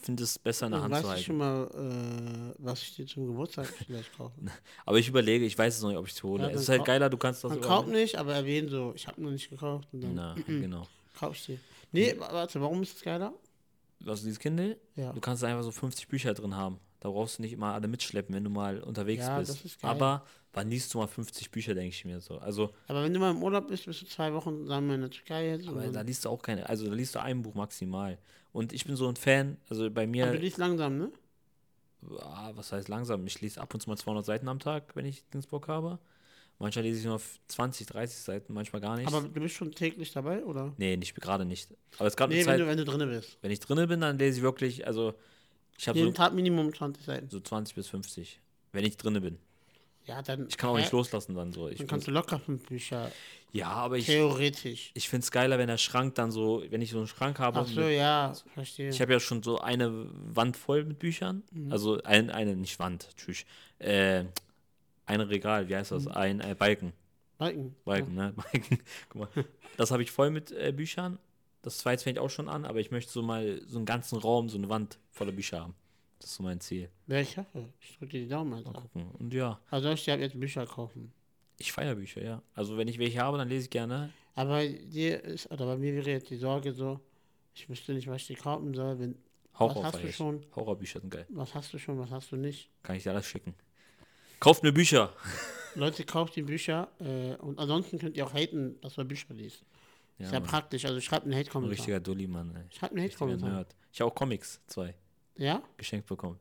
finde 0.00 0.22
es 0.24 0.38
besser 0.38 0.66
in 0.66 0.72
der 0.72 0.82
Hand 0.82 0.94
zu 0.96 1.08
halten. 1.08 1.22
schon 1.24 1.36
mal, 1.38 1.64
äh, 1.74 2.54
was 2.58 2.82
ich 2.82 2.94
dir 2.96 3.06
zum 3.06 3.26
Geburtstag 3.26 3.66
vielleicht 3.66 4.16
kaufe? 4.16 4.34
Aber 4.86 4.98
ich 4.98 5.08
überlege, 5.08 5.44
ich 5.44 5.56
weiß 5.58 5.76
es 5.76 5.82
noch 5.82 5.88
nicht, 5.88 5.98
ob 5.98 6.06
ich 6.06 6.12
es 6.12 6.22
hole. 6.22 6.42
Ja, 6.44 6.50
es 6.50 6.60
ist 6.62 6.68
halt 6.68 6.84
geiler, 6.84 7.08
du 7.10 7.16
kannst 7.16 7.42
das 7.42 7.50
Man 7.50 7.60
kauft 7.60 7.88
nicht, 7.88 8.16
aber 8.16 8.34
erwähnen 8.34 8.68
so, 8.68 8.92
ich 8.94 9.06
habe 9.08 9.20
noch 9.22 9.30
nicht 9.30 9.50
gekauft 9.50 9.88
und 9.92 10.02
dann 10.02 10.14
Na, 10.14 10.34
genau. 10.46 10.86
kauf 11.18 11.34
ich 11.34 11.46
dir. 11.46 11.58
Nee, 11.90 12.14
wa- 12.18 12.32
warte, 12.32 12.60
warum 12.60 12.82
ist 12.82 12.96
es 12.96 13.02
geiler? 13.02 13.32
Was 14.00 14.22
dieses 14.22 14.38
Kindle? 14.38 14.78
Ja. 14.94 15.12
Du 15.12 15.20
kannst 15.20 15.42
einfach 15.42 15.64
so 15.64 15.72
50 15.72 16.06
Bücher 16.06 16.32
drin 16.34 16.54
haben. 16.54 16.78
Da 17.00 17.10
brauchst 17.10 17.38
du 17.38 17.42
nicht 17.42 17.52
immer 17.52 17.74
alle 17.74 17.86
mitschleppen, 17.88 18.34
wenn 18.34 18.44
du 18.44 18.50
mal 18.50 18.80
unterwegs 18.80 19.24
Ja, 19.26 19.38
bist. 19.38 19.50
das 19.50 19.64
ist 19.64 19.80
geil. 19.80 19.90
Aber 19.90 20.24
wann 20.52 20.68
liest 20.68 20.92
du 20.92 20.98
mal 20.98 21.06
50 21.06 21.50
Bücher, 21.50 21.74
denke 21.74 21.90
ich 21.94 22.04
mir 22.04 22.20
so. 22.20 22.38
Also, 22.38 22.72
Aber 22.88 23.04
wenn 23.04 23.14
du 23.14 23.20
mal 23.20 23.30
im 23.30 23.42
Urlaub 23.42 23.68
bist, 23.68 23.86
bist 23.86 24.02
du 24.02 24.06
zwei 24.06 24.32
Wochen 24.32 24.62
zusammen 24.62 24.90
in 24.90 25.00
der 25.02 25.10
Türkei 25.10 25.50
jetzt. 25.50 25.68
Aber 25.68 25.86
da 25.88 26.00
liest 26.00 26.24
du 26.24 26.28
auch 26.28 26.42
keine, 26.42 26.68
also 26.68 26.86
da 26.86 26.94
liest 26.94 27.14
du 27.14 27.20
ein 27.20 27.42
Buch 27.42 27.54
maximal. 27.54 28.18
Und 28.52 28.72
ich 28.72 28.84
bin 28.84 28.96
so 28.96 29.08
ein 29.08 29.16
Fan, 29.16 29.56
also 29.68 29.90
bei 29.90 30.02
aber 30.02 30.06
du 30.06 30.10
mir, 30.10 30.32
liest 30.40 30.56
langsam, 30.58 30.98
ne? 30.98 31.12
ah, 32.20 32.52
was 32.54 32.72
heißt 32.72 32.88
langsam? 32.88 33.26
Ich 33.26 33.40
lese 33.40 33.60
ab 33.60 33.72
und 33.74 33.80
zu 33.80 33.88
mal 33.90 33.96
200 33.96 34.24
Seiten 34.24 34.48
am 34.48 34.58
Tag, 34.58 34.94
wenn 34.96 35.06
ich 35.06 35.22
den 35.30 35.42
Bock 35.42 35.68
habe. 35.68 35.98
Manchmal 36.60 36.84
lese 36.84 36.98
ich 37.00 37.04
nur 37.06 37.20
20, 37.46 37.86
30 37.86 38.18
Seiten, 38.18 38.52
manchmal 38.52 38.82
gar 38.82 38.96
nicht. 38.96 39.06
Aber 39.06 39.20
du 39.28 39.40
bist 39.40 39.54
schon 39.54 39.70
täglich 39.70 40.12
dabei, 40.12 40.44
oder? 40.44 40.72
nee, 40.76 40.96
nicht 40.96 41.14
gerade 41.14 41.44
nicht. 41.44 41.68
Aber 41.98 42.08
es 42.08 42.16
gab 42.16 42.30
Nee, 42.30 42.36
eine 42.40 42.46
wenn 42.46 42.52
Zeit, 42.52 42.60
du, 42.60 42.66
wenn 42.66 42.76
du 42.78 42.84
drin 42.84 43.08
bist. 43.08 43.38
wenn 43.42 43.52
ich 43.52 43.60
drinne 43.60 43.86
bin, 43.86 44.00
dann 44.00 44.18
lese 44.18 44.38
ich 44.38 44.42
wirklich, 44.42 44.84
also 44.84 45.14
ich 45.78 45.88
habe 45.88 45.98
Jeden 45.98 46.10
so, 46.10 46.16
Tag 46.16 46.34
Minimum 46.34 46.74
20 46.74 47.04
Seiten. 47.04 47.30
so 47.30 47.40
20 47.40 47.74
bis 47.74 47.88
50, 47.88 48.40
wenn 48.72 48.84
ich 48.84 48.96
drinne 48.96 49.20
bin. 49.20 49.38
Ja, 50.06 50.22
dann. 50.22 50.46
Ich 50.48 50.56
kann 50.56 50.70
auch 50.70 50.76
nicht 50.76 50.90
Hä? 50.90 50.96
loslassen 50.96 51.34
dann 51.34 51.52
so. 51.52 51.68
Ich 51.68 51.78
Dann 51.78 51.86
kannst 51.86 52.06
du 52.06 52.10
locker 52.10 52.38
fünf 52.38 52.66
Bücher. 52.66 53.12
ja, 53.52 53.68
aber 53.68 53.98
ich, 53.98 54.06
Theoretisch. 54.06 54.90
ich 54.94 55.08
finde 55.08 55.24
es 55.24 55.30
geiler, 55.30 55.58
wenn 55.58 55.68
der 55.68 55.76
Schrank 55.76 56.14
dann 56.14 56.30
so, 56.30 56.64
wenn 56.70 56.80
ich 56.80 56.90
so 56.90 56.98
einen 56.98 57.06
Schrank 57.06 57.38
habe. 57.38 57.60
Ach 57.60 57.66
so, 57.66 57.82
mit, 57.82 57.92
ja, 57.92 58.32
verstehe. 58.54 58.88
ich 58.88 59.00
habe 59.02 59.12
ja 59.12 59.20
schon 59.20 59.42
so 59.42 59.58
eine 59.58 60.06
Wand 60.12 60.56
voll 60.56 60.84
mit 60.84 60.98
Büchern. 60.98 61.42
Mhm. 61.52 61.70
Also 61.70 62.02
ein, 62.02 62.30
eine, 62.30 62.56
nicht 62.56 62.78
Wand, 62.78 63.08
tschüss. 63.16 63.44
Äh, 63.78 64.24
ein 65.04 65.20
Regal, 65.20 65.68
wie 65.68 65.76
heißt 65.76 65.92
das? 65.92 66.06
Ein 66.06 66.40
äh, 66.40 66.54
Balken. 66.58 66.92
Balken. 67.36 67.76
Balken, 67.84 68.14
ne? 68.14 68.32
Balken. 68.52 68.78
Guck 69.10 69.34
mal. 69.34 69.44
Das 69.76 69.90
habe 69.90 70.02
ich 70.02 70.10
voll 70.10 70.30
mit 70.30 70.50
äh, 70.52 70.72
Büchern. 70.72 71.18
Das 71.62 71.78
zweite 71.78 72.02
fängt 72.04 72.18
auch 72.18 72.30
schon 72.30 72.48
an, 72.48 72.64
aber 72.64 72.78
ich 72.80 72.90
möchte 72.90 73.10
so 73.12 73.22
mal 73.22 73.60
so 73.66 73.78
einen 73.78 73.86
ganzen 73.86 74.16
Raum, 74.18 74.48
so 74.48 74.56
eine 74.58 74.68
Wand 74.68 74.98
voller 75.10 75.32
Bücher 75.32 75.60
haben. 75.60 75.74
Das 76.20 76.30
ist 76.30 76.36
so 76.36 76.42
mein 76.42 76.60
Ziel. 76.60 76.88
Wer 77.06 77.20
ich 77.22 77.36
hoffe. 77.36 77.68
Ich 77.80 77.96
drücke 77.98 78.12
dir 78.12 78.22
die 78.22 78.28
Daumen, 78.28 78.50
Mal 78.50 78.58
Alter. 78.66 78.80
gucken. 78.82 79.10
Und 79.18 79.32
ja, 79.34 79.60
Also 79.70 79.90
ich 79.90 80.04
dir 80.04 80.18
jetzt 80.18 80.38
Bücher 80.38 80.66
kaufen. 80.66 81.12
ich 81.58 81.72
feiere 81.72 81.94
Bücher, 81.96 82.22
ja. 82.22 82.42
Also 82.54 82.76
wenn 82.76 82.88
ich 82.88 82.98
welche 82.98 83.20
habe, 83.20 83.38
dann 83.38 83.48
lese 83.48 83.64
ich 83.64 83.70
gerne. 83.70 84.10
Aber 84.34 84.64
dir 84.66 85.22
ist, 85.24 85.50
oder 85.50 85.66
bei 85.66 85.76
mir 85.76 85.94
wäre 85.94 86.10
jetzt 86.10 86.30
die 86.30 86.36
Sorge 86.36 86.72
so, 86.72 87.00
ich 87.54 87.68
wüsste 87.68 87.92
nicht, 87.92 88.06
was 88.08 88.22
ich 88.22 88.28
dir 88.28 88.36
kaufen 88.36 88.72
soll. 88.74 88.98
Wenn, 89.00 89.16
Horror 89.58 89.82
hast 89.84 89.96
feier 89.96 90.06
du 90.06 90.12
schon? 90.12 90.46
Horrorbücher 90.54 91.00
sind 91.00 91.10
geil. 91.10 91.26
was 91.30 91.54
hast 91.54 91.72
du 91.72 91.78
schon, 91.78 91.98
was 91.98 92.10
hast 92.10 92.30
du 92.30 92.36
nicht? 92.36 92.70
Kann 92.84 92.94
ich 92.96 93.02
dir 93.02 93.10
alles 93.10 93.26
schicken. 93.26 93.54
Kauft 94.38 94.62
mir 94.62 94.72
Bücher. 94.72 95.12
Leute, 95.74 96.04
kauft 96.04 96.36
die 96.36 96.42
Bücher 96.42 96.88
äh, 97.00 97.34
und 97.36 97.58
ansonsten 97.58 97.98
könnt 97.98 98.16
ihr 98.16 98.24
auch 98.26 98.32
haten, 98.34 98.80
dass 98.80 98.96
man 98.96 99.08
Bücher 99.08 99.34
liest. 99.34 99.64
Ist 100.18 100.32
ja 100.32 100.40
Mann. 100.40 100.48
praktisch, 100.48 100.84
also 100.84 101.00
schreibt 101.00 101.24
einen 101.24 101.34
Ein 101.34 101.40
Hate-Kommentar. 101.40 101.76
richtiger 101.78 102.00
Dulli, 102.00 102.26
Mann. 102.26 102.54
Ey. 102.54 102.64
Schreibt 102.76 102.94
einen 102.94 103.04
Hate-Kommentar. 103.04 103.66
Ich 103.92 104.00
habe 104.00 104.10
auch 104.10 104.14
Comics, 104.14 104.60
zwei, 104.66 104.94
Ja? 105.36 105.62
geschenkt 105.76 106.06
bekommen. 106.06 106.38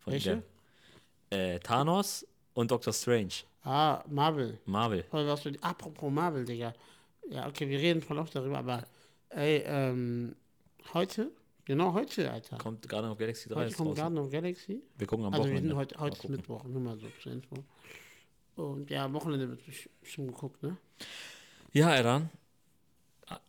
Von 0.00 0.12
Welche? 0.12 0.42
der- 1.30 1.54
Äh, 1.54 1.58
Thanos 1.60 2.26
und 2.54 2.70
Doctor 2.70 2.92
Strange. 2.92 3.32
Ah, 3.64 4.04
Marvel. 4.08 4.58
Marvel. 4.64 5.02
Voll 5.10 5.26
was 5.26 5.42
du, 5.42 5.50
apropos 5.60 6.10
Marvel, 6.12 6.44
Digga. 6.44 6.72
Ja, 7.28 7.48
okay, 7.48 7.68
wir 7.68 7.78
reden 7.80 8.00
voll 8.00 8.18
oft 8.18 8.32
darüber, 8.34 8.58
aber 8.58 8.84
ey, 9.30 9.64
ähm, 9.66 10.36
heute, 10.94 11.32
genau 11.64 11.92
heute, 11.94 12.30
Alter. 12.30 12.58
Kommt 12.58 12.88
gerade 12.88 13.08
noch 13.08 13.18
Galaxy 13.18 13.48
3 13.48 13.56
heute 13.64 13.74
kommt 13.74 13.88
draußen. 13.88 14.02
Garden 14.02 14.18
of 14.18 14.30
Galaxy. 14.30 14.80
Wir 14.96 15.06
gucken 15.08 15.26
am 15.26 15.32
Also 15.32 15.44
wir 15.46 15.50
Wochenende. 15.54 15.68
sind 15.70 15.76
heute, 15.78 15.98
heute 15.98 16.16
ist. 16.16 16.28
Mittwoch, 16.28 16.62
nur 16.64 16.80
mal 16.80 16.96
so 16.96 17.08
zur 17.20 17.32
Info. 17.32 17.56
Und 18.54 18.88
ja, 18.88 19.04
am 19.06 19.12
Wochenende 19.14 19.48
wird 19.50 19.60
bestimmt 20.00 20.28
geguckt, 20.28 20.62
ne? 20.62 20.76
Ja, 21.72 21.92
Eran. 21.92 22.30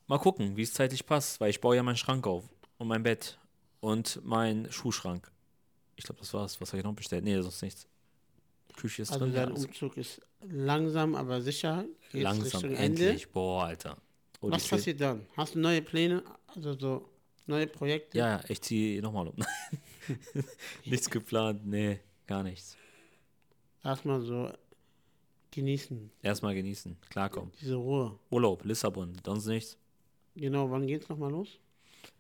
Mal 0.08 0.20
gucken, 0.20 0.56
wie 0.56 0.62
es 0.64 0.74
zeitlich 0.74 1.06
passt, 1.06 1.40
weil 1.42 1.50
ich 1.50 1.60
baue 1.62 1.76
ja 1.76 1.84
meinen 1.84 1.98
Schrank 1.98 2.26
auf 2.28 2.46
und 2.78 2.88
mein 2.88 3.04
Bett 3.04 3.38
und 3.82 4.22
mein 4.24 4.72
Schuhschrank. 4.72 5.30
Ich 5.96 6.04
glaube, 6.06 6.20
das 6.20 6.34
war's. 6.34 6.60
Was 6.62 6.70
habe 6.70 6.78
ich 6.80 6.84
noch 6.84 6.94
bestellt? 6.94 7.24
Nee, 7.24 7.42
sonst 7.42 7.62
nichts. 7.62 7.88
Küche 8.76 9.02
ist 9.02 9.12
Also 9.12 9.26
drin. 9.26 9.34
ja, 9.34 9.42
dein 9.46 9.54
alles 9.54 9.66
Umzug 9.66 9.98
ist 9.98 10.22
langsam, 10.50 11.16
aber 11.16 11.42
sicher. 11.42 11.86
Geht's 12.12 12.24
langsam, 12.24 12.62
Richtung 12.62 12.76
endlich. 12.76 13.30
Boah, 13.32 13.66
Alter. 13.66 13.98
Oh, 14.40 14.52
Was 14.52 14.68
passiert 14.68 15.02
dann? 15.02 15.26
Hast 15.36 15.56
du 15.56 15.60
neue 15.60 15.82
Pläne? 15.82 16.24
Also 16.46 16.78
so 16.78 17.10
neue 17.48 17.66
Projekte? 17.68 18.18
Ja, 18.18 18.38
ja, 18.38 18.44
ich 18.48 18.62
ziehe 18.62 19.02
nochmal 19.02 19.28
um. 19.28 19.36
nichts 20.86 21.10
geplant, 21.10 21.66
nee, 21.66 22.00
gar 22.28 22.44
nichts. 22.44 22.78
Erstmal 23.84 24.22
so 24.22 24.52
genießen, 25.52 26.12
Erstmal 26.22 26.54
genießen, 26.54 26.98
klarkommen. 27.10 27.52
diese 27.60 27.76
Ruhe. 27.76 28.18
Urlaub, 28.30 28.64
Lissabon, 28.64 29.14
sonst 29.26 29.48
nichts. 29.48 29.78
Genau, 30.38 30.70
wann 30.70 30.86
geht's 30.86 31.10
nochmal 31.10 31.32
los? 31.32 31.60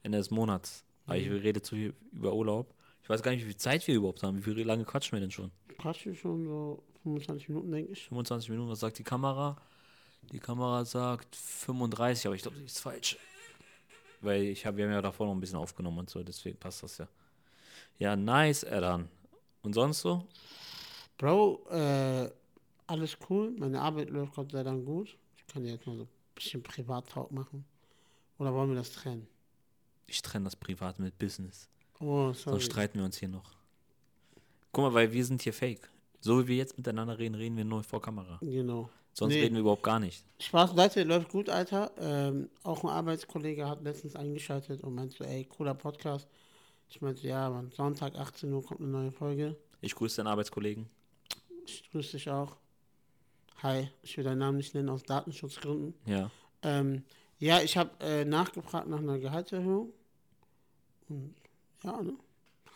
Ende 0.03 0.17
des 0.17 0.31
Monats. 0.31 0.83
Aber 1.05 1.17
ich 1.17 1.29
rede 1.29 1.61
zu 1.61 1.75
viel 1.75 1.93
über 2.11 2.33
Urlaub. 2.33 2.73
Ich 3.03 3.09
weiß 3.09 3.21
gar 3.23 3.31
nicht, 3.31 3.41
wie 3.41 3.47
viel 3.47 3.57
Zeit 3.57 3.87
wir 3.87 3.95
überhaupt 3.95 4.23
haben. 4.23 4.37
Wie 4.37 4.41
viel 4.41 4.59
lange 4.65 4.83
quatschen 4.83 5.13
wir 5.13 5.21
denn 5.21 5.31
schon? 5.31 5.51
Quatsch 5.77 6.07
schon 6.15 6.45
so 6.45 6.83
25 7.03 7.49
Minuten, 7.49 7.71
denke 7.71 7.91
ich. 7.93 8.07
25 8.07 8.49
Minuten, 8.49 8.69
was 8.69 8.79
sagt 8.79 8.97
die 8.97 9.03
Kamera? 9.03 9.55
Die 10.31 10.39
Kamera 10.39 10.83
sagt 10.83 11.35
35, 11.35 12.25
aber 12.25 12.35
ich 12.35 12.41
glaube, 12.41 12.57
die 12.57 12.65
ist 12.65 12.79
falsch. 12.79 13.17
Weil 14.19 14.43
ich 14.43 14.65
habe, 14.65 14.77
wir 14.77 14.85
haben 14.85 14.91
ja 14.91 15.01
davor 15.01 15.27
noch 15.27 15.33
ein 15.33 15.39
bisschen 15.39 15.59
aufgenommen 15.59 15.99
und 15.99 16.09
so, 16.09 16.21
deswegen 16.23 16.57
passt 16.57 16.83
das 16.83 16.97
ja. 16.97 17.07
Ja, 17.99 18.15
nice, 18.15 18.63
Eran. 18.63 19.07
Und 19.61 19.73
sonst 19.73 20.01
so? 20.01 20.25
Bro, 21.17 21.65
äh, 21.69 22.29
alles 22.87 23.17
cool. 23.29 23.51
Meine 23.57 23.79
Arbeit 23.79 24.09
läuft 24.09 24.35
Gott 24.35 24.51
sei 24.51 24.63
Dank 24.63 24.85
gut. 24.85 25.15
Ich 25.37 25.47
kann 25.47 25.63
jetzt 25.63 25.85
mal 25.85 25.95
so 25.95 26.03
ein 26.03 26.09
bisschen 26.35 26.63
Privattalk 26.63 27.31
machen. 27.31 27.63
Oder 28.39 28.53
wollen 28.53 28.69
wir 28.69 28.75
das 28.77 28.91
trennen? 28.91 29.27
Ich 30.05 30.21
trenne 30.21 30.45
das 30.45 30.55
Privat 30.55 30.99
mit 30.99 31.17
Business. 31.17 31.67
Oh, 31.99 32.27
Sonst 32.27 32.43
sorry. 32.43 32.61
streiten 32.61 32.99
wir 32.99 33.05
uns 33.05 33.17
hier 33.17 33.29
noch. 33.29 33.55
Guck 34.71 34.83
mal, 34.85 34.93
weil 34.93 35.11
wir 35.11 35.25
sind 35.25 35.41
hier 35.41 35.53
fake. 35.53 35.89
So 36.19 36.43
wie 36.43 36.47
wir 36.49 36.55
jetzt 36.57 36.77
miteinander 36.77 37.17
reden, 37.17 37.35
reden 37.35 37.57
wir 37.57 37.65
nur 37.65 37.83
vor 37.83 38.01
Kamera. 38.01 38.37
Genau. 38.41 38.89
Sonst 39.13 39.33
Nee. 39.33 39.41
reden 39.41 39.55
wir 39.55 39.61
überhaupt 39.61 39.83
gar 39.83 39.99
nicht. 39.99 40.23
Spaß 40.39 40.75
beiseite, 40.75 41.03
läuft 41.03 41.29
gut, 41.29 41.49
Alter. 41.49 41.91
Ähm, 41.97 42.49
auch 42.63 42.83
ein 42.83 42.89
Arbeitskollege 42.89 43.67
hat 43.67 43.81
letztens 43.83 44.15
eingeschaltet 44.15 44.83
und 44.83 44.93
meinte 44.93 45.15
so, 45.17 45.23
ey, 45.23 45.45
cooler 45.45 45.73
Podcast. 45.73 46.27
Ich 46.89 47.01
meinte, 47.01 47.27
ja, 47.27 47.49
man, 47.49 47.71
Sonntag 47.71 48.15
18 48.15 48.53
Uhr 48.53 48.63
kommt 48.63 48.79
eine 48.81 48.89
neue 48.89 49.11
Folge. 49.11 49.55
Ich 49.81 49.95
grüße 49.95 50.17
deinen 50.17 50.27
Arbeitskollegen. 50.27 50.87
Ich 51.65 51.89
grüße 51.91 52.11
dich 52.13 52.29
auch. 52.29 52.55
Hi, 53.63 53.89
ich 54.03 54.15
will 54.17 54.23
deinen 54.23 54.37
Namen 54.37 54.57
nicht 54.57 54.75
nennen 54.75 54.89
aus 54.89 55.03
Datenschutzgründen. 55.03 55.95
Ja. 56.05 56.29
Ähm, 56.61 57.03
ja, 57.39 57.61
ich 57.61 57.77
habe 57.77 57.91
äh, 57.99 58.25
nachgefragt 58.25 58.87
nach 58.87 58.99
einer 58.99 59.19
Gehaltserhöhung. 59.19 59.93
Und 61.09 61.35
ja, 61.83 62.01
ne? 62.01 62.13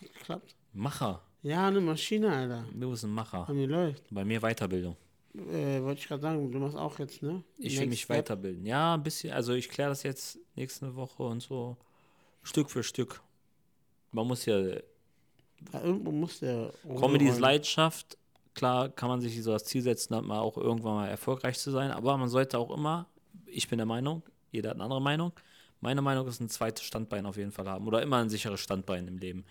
Hat 0.00 0.12
geklappt. 0.12 0.54
Macher. 0.72 1.22
Ja, 1.42 1.66
eine 1.66 1.80
Maschine, 1.80 2.30
Alter. 2.30 2.64
Du 2.72 2.90
bist 2.90 3.04
ein 3.04 3.10
Macher. 3.10 3.44
Bei 3.46 3.52
mir 3.52 3.66
läuft. 3.66 4.04
Bei 4.10 4.24
mir 4.24 4.40
Weiterbildung. 4.40 4.96
Äh, 5.34 5.82
wollte 5.82 6.00
ich 6.00 6.08
gerade 6.08 6.22
sagen, 6.22 6.52
du 6.52 6.58
machst 6.58 6.76
auch 6.76 6.98
jetzt, 6.98 7.22
ne? 7.22 7.42
Ich 7.58 7.78
will 7.80 7.86
mich 7.86 8.02
Step. 8.02 8.18
weiterbilden. 8.18 8.64
Ja, 8.66 8.94
ein 8.94 9.02
bisschen. 9.02 9.32
Also 9.32 9.54
ich 9.54 9.68
kläre 9.68 9.88
das 9.90 10.02
jetzt 10.02 10.38
nächste 10.54 10.94
Woche 10.94 11.22
und 11.22 11.40
so. 11.40 11.76
Stück 12.42 12.70
für 12.70 12.82
Stück. 12.82 13.20
Man 14.12 14.26
muss 14.26 14.44
ja. 14.44 14.58
Ja, 14.60 14.80
irgendwo 15.82 16.12
muss 16.12 16.40
der. 16.40 16.72
Comedy 16.84 17.28
ist. 17.28 17.40
Leidenschaft. 17.40 18.18
Klar 18.54 18.90
kann 18.90 19.08
man 19.08 19.20
sich 19.22 19.42
so 19.42 19.52
das 19.52 19.64
Ziel 19.64 19.80
setzen, 19.80 20.12
dann 20.12 20.26
mal 20.26 20.38
auch 20.38 20.58
irgendwann 20.58 20.94
mal 20.94 21.08
erfolgreich 21.08 21.58
zu 21.58 21.70
sein. 21.70 21.90
Aber 21.90 22.16
man 22.18 22.28
sollte 22.28 22.58
auch 22.58 22.70
immer, 22.70 23.06
ich 23.46 23.66
bin 23.68 23.78
der 23.78 23.86
Meinung, 23.86 24.22
jeder 24.52 24.70
hat 24.70 24.76
eine 24.76 24.84
andere 24.84 25.02
Meinung. 25.02 25.32
Meine 25.80 26.00
Meinung 26.00 26.28
ist 26.28 26.40
ein 26.40 26.48
zweites 26.48 26.84
Standbein 26.84 27.26
auf 27.26 27.36
jeden 27.36 27.50
Fall 27.50 27.68
haben. 27.68 27.88
Oder 27.88 28.02
immer 28.02 28.18
ein 28.18 28.30
sicheres 28.30 28.60
Standbein 28.60 29.08
im 29.08 29.18
Leben. 29.18 29.44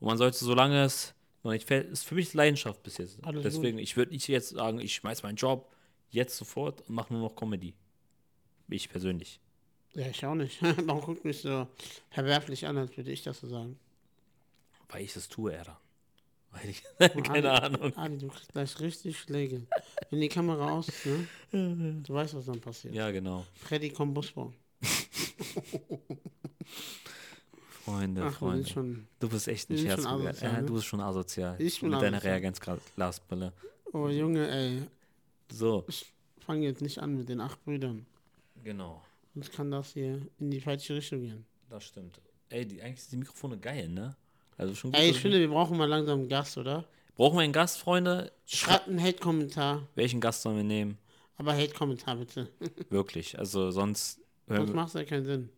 Und 0.00 0.08
man 0.08 0.18
sollte, 0.18 0.38
solange 0.38 0.82
es 0.82 1.14
noch 1.44 1.52
nicht 1.52 1.68
fällt, 1.68 1.88
ist 1.90 2.04
für 2.04 2.16
mich 2.16 2.34
Leidenschaft 2.34 2.82
bis 2.82 2.98
jetzt. 2.98 3.24
Alles 3.24 3.44
Deswegen, 3.44 3.78
ich 3.78 3.96
würde 3.96 4.12
nicht 4.12 4.26
jetzt 4.26 4.48
sagen, 4.48 4.80
ich 4.80 4.94
schmeiß 4.94 5.22
meinen 5.22 5.36
Job 5.36 5.72
jetzt 6.10 6.36
sofort 6.36 6.80
und 6.88 6.94
mache 6.94 7.12
nur 7.12 7.22
noch 7.22 7.36
Comedy. 7.36 7.74
Ich 8.68 8.88
persönlich. 8.88 9.40
Ja, 9.94 10.08
ich 10.08 10.24
auch 10.26 10.34
nicht. 10.34 10.60
Warum 10.86 11.02
guckt 11.02 11.24
mich 11.24 11.42
so 11.42 11.68
verwerflich 12.10 12.66
an, 12.66 12.76
als 12.76 12.96
würde 12.96 13.12
ich 13.12 13.22
das 13.22 13.40
so 13.40 13.46
sagen? 13.46 13.78
Weil 14.88 15.02
ich 15.02 15.14
es 15.14 15.28
tue, 15.28 15.52
Erda. 15.52 15.78
Ich, 16.64 16.82
keine 17.22 17.50
Ali, 17.50 17.74
Ahnung. 17.74 17.96
Ali, 17.96 18.18
du 18.18 18.28
kriegst 18.28 18.52
gleich 18.52 18.80
richtig 18.80 19.18
Schläge. 19.18 19.66
Wenn 20.10 20.20
die 20.20 20.28
Kamera 20.28 20.70
aus 20.72 20.88
ist, 20.88 21.06
ne? 21.06 21.26
Du 22.02 22.14
weißt, 22.14 22.34
was 22.34 22.46
dann 22.46 22.60
passiert. 22.60 22.94
Ja, 22.94 23.10
genau. 23.10 23.44
Freddy 23.54 23.90
Kombusbo. 23.90 24.52
Freunde, 27.84 28.24
Ach, 28.24 28.32
Freunde. 28.38 28.68
schon. 28.68 29.06
Du 29.20 29.28
bist 29.28 29.46
echt 29.48 29.68
herzlich. 29.70 29.90
asozial, 29.92 30.34
Ja, 30.54 30.60
ne? 30.60 30.66
du 30.66 30.74
bist 30.74 30.86
schon 30.86 31.00
asozial. 31.00 31.60
Ich 31.60 31.80
bin 31.80 31.90
Mit 31.90 32.02
deiner 32.02 32.16
asozial. 32.16 32.32
Reagenzglasbrille. 32.34 33.52
Oh, 33.92 34.08
Junge, 34.08 34.48
ey. 34.50 34.82
So, 35.50 35.84
Ich 35.88 36.12
fange 36.44 36.66
jetzt 36.66 36.82
nicht 36.82 36.98
an 36.98 37.16
mit 37.16 37.28
den 37.28 37.40
acht 37.40 37.62
Brüdern. 37.64 38.06
genau. 38.62 39.02
Sonst 39.34 39.52
kann 39.52 39.70
das 39.70 39.92
hier 39.92 40.20
in 40.38 40.50
die 40.50 40.60
falsche 40.62 40.94
Richtung 40.94 41.20
gehen. 41.20 41.44
Das 41.68 41.84
stimmt. 41.84 42.20
Ey, 42.48 42.64
die, 42.66 42.80
eigentlich 42.80 43.02
sind 43.02 43.12
die 43.12 43.16
Mikrofone 43.18 43.58
geil, 43.58 43.86
ne? 43.88 44.16
Also 44.58 44.74
schon 44.74 44.92
gut. 44.92 45.00
Ey, 45.00 45.10
ich 45.10 45.20
finde, 45.20 45.38
wir 45.38 45.48
brauchen 45.48 45.76
mal 45.76 45.88
langsam 45.88 46.20
einen 46.20 46.28
Gast, 46.28 46.56
oder? 46.58 46.84
Brauchen 47.16 47.36
wir 47.36 47.42
einen 47.42 47.52
Gast, 47.52 47.78
Freunde? 47.78 48.32
Schreibt 48.46 48.88
einen 48.88 49.02
Hate-Kommentar. 49.02 49.86
Welchen 49.94 50.20
Gast 50.20 50.42
sollen 50.42 50.56
wir 50.56 50.64
nehmen? 50.64 50.98
Aber 51.38 51.54
Hate-Kommentar 51.54 52.16
bitte. 52.16 52.48
Wirklich. 52.90 53.38
Also 53.38 53.70
sonst. 53.70 54.20
Sonst 54.48 54.74
macht 54.74 54.88
es 54.88 54.94
ja 54.94 55.04
keinen 55.04 55.24
Sinn. 55.24 55.48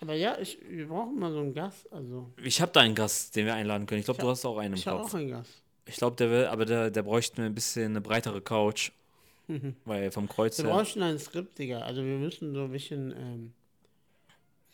Aber 0.00 0.14
ja, 0.14 0.38
ich, 0.38 0.58
wir 0.68 0.86
brauchen 0.88 1.18
mal 1.18 1.32
so 1.32 1.38
einen 1.40 1.54
Gast. 1.54 1.90
Also, 1.92 2.30
Ich 2.42 2.60
habe 2.60 2.70
da 2.72 2.80
einen 2.80 2.94
Gast, 2.94 3.34
den 3.36 3.46
wir 3.46 3.54
einladen 3.54 3.86
können. 3.86 4.00
Ich 4.00 4.04
glaube, 4.04 4.18
Ich 4.18 4.24
du 4.24 4.30
hast 4.30 4.44
auch 4.44 4.58
einen 4.58 4.74
im 4.74 4.78
ich 4.78 4.86
habe 4.86 5.00
Kopf. 5.00 5.10
auch 5.14 5.18
einen 5.18 5.30
Gast. 5.30 5.50
Ich 5.86 5.96
glaube, 5.96 6.16
der 6.16 6.30
will, 6.30 6.46
aber 6.46 6.64
der, 6.64 6.90
der 6.90 7.02
bräuchte 7.02 7.40
mir 7.40 7.46
ein 7.46 7.54
bisschen 7.54 7.86
eine 7.92 8.00
breitere 8.00 8.40
Couch. 8.40 8.90
Weil 9.84 10.10
vom 10.10 10.28
Kreuz 10.28 10.58
Wir 10.58 10.66
her. 10.66 10.74
bräuchten 10.74 11.02
ein 11.02 11.18
Skript, 11.18 11.58
Digga. 11.58 11.80
Also 11.80 12.02
wir 12.02 12.16
müssen 12.16 12.54
so 12.54 12.64
ein 12.64 12.70
bisschen, 12.70 13.12
ähm, 13.12 13.52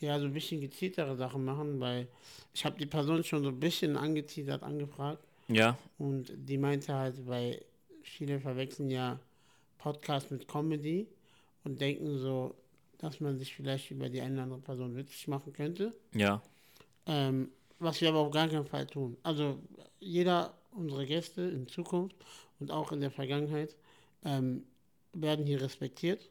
ja, 0.00 0.18
so 0.18 0.26
ein 0.26 0.32
bisschen 0.32 0.60
gezieltere 0.60 1.16
Sachen 1.16 1.44
machen, 1.44 1.78
weil 1.80 2.08
ich 2.52 2.64
habe 2.64 2.78
die 2.78 2.86
Person 2.86 3.22
schon 3.22 3.42
so 3.42 3.50
ein 3.50 3.60
bisschen 3.60 3.96
angeteasert, 3.96 4.62
angefragt. 4.62 5.22
Ja, 5.48 5.76
Und 5.98 6.32
die 6.36 6.58
meinte 6.58 6.94
halt, 6.94 7.26
weil 7.26 7.62
viele 8.02 8.40
verwechseln 8.40 8.90
ja 8.90 9.18
Podcast 9.78 10.30
mit 10.30 10.46
Comedy 10.46 11.06
und 11.64 11.80
denken 11.80 12.18
so, 12.18 12.54
dass 12.98 13.20
man 13.20 13.38
sich 13.38 13.54
vielleicht 13.54 13.90
über 13.90 14.08
die 14.08 14.20
eine 14.20 14.34
oder 14.34 14.42
andere 14.44 14.60
Person 14.60 14.96
witzig 14.96 15.28
machen 15.28 15.52
könnte. 15.52 15.94
ja. 16.12 16.42
Ähm, 17.06 17.50
was 17.78 18.00
wir 18.02 18.10
aber 18.10 18.18
auf 18.18 18.30
gar 18.30 18.46
keinen 18.46 18.66
Fall 18.66 18.86
tun. 18.86 19.16
Also 19.22 19.58
jeder 19.98 20.52
unserer 20.72 21.06
Gäste 21.06 21.40
in 21.40 21.66
Zukunft 21.66 22.14
und 22.60 22.70
auch 22.70 22.92
in 22.92 23.00
der 23.00 23.10
Vergangenheit 23.10 23.74
ähm, 24.24 24.64
werden 25.14 25.46
hier 25.46 25.60
respektiert. 25.62 26.28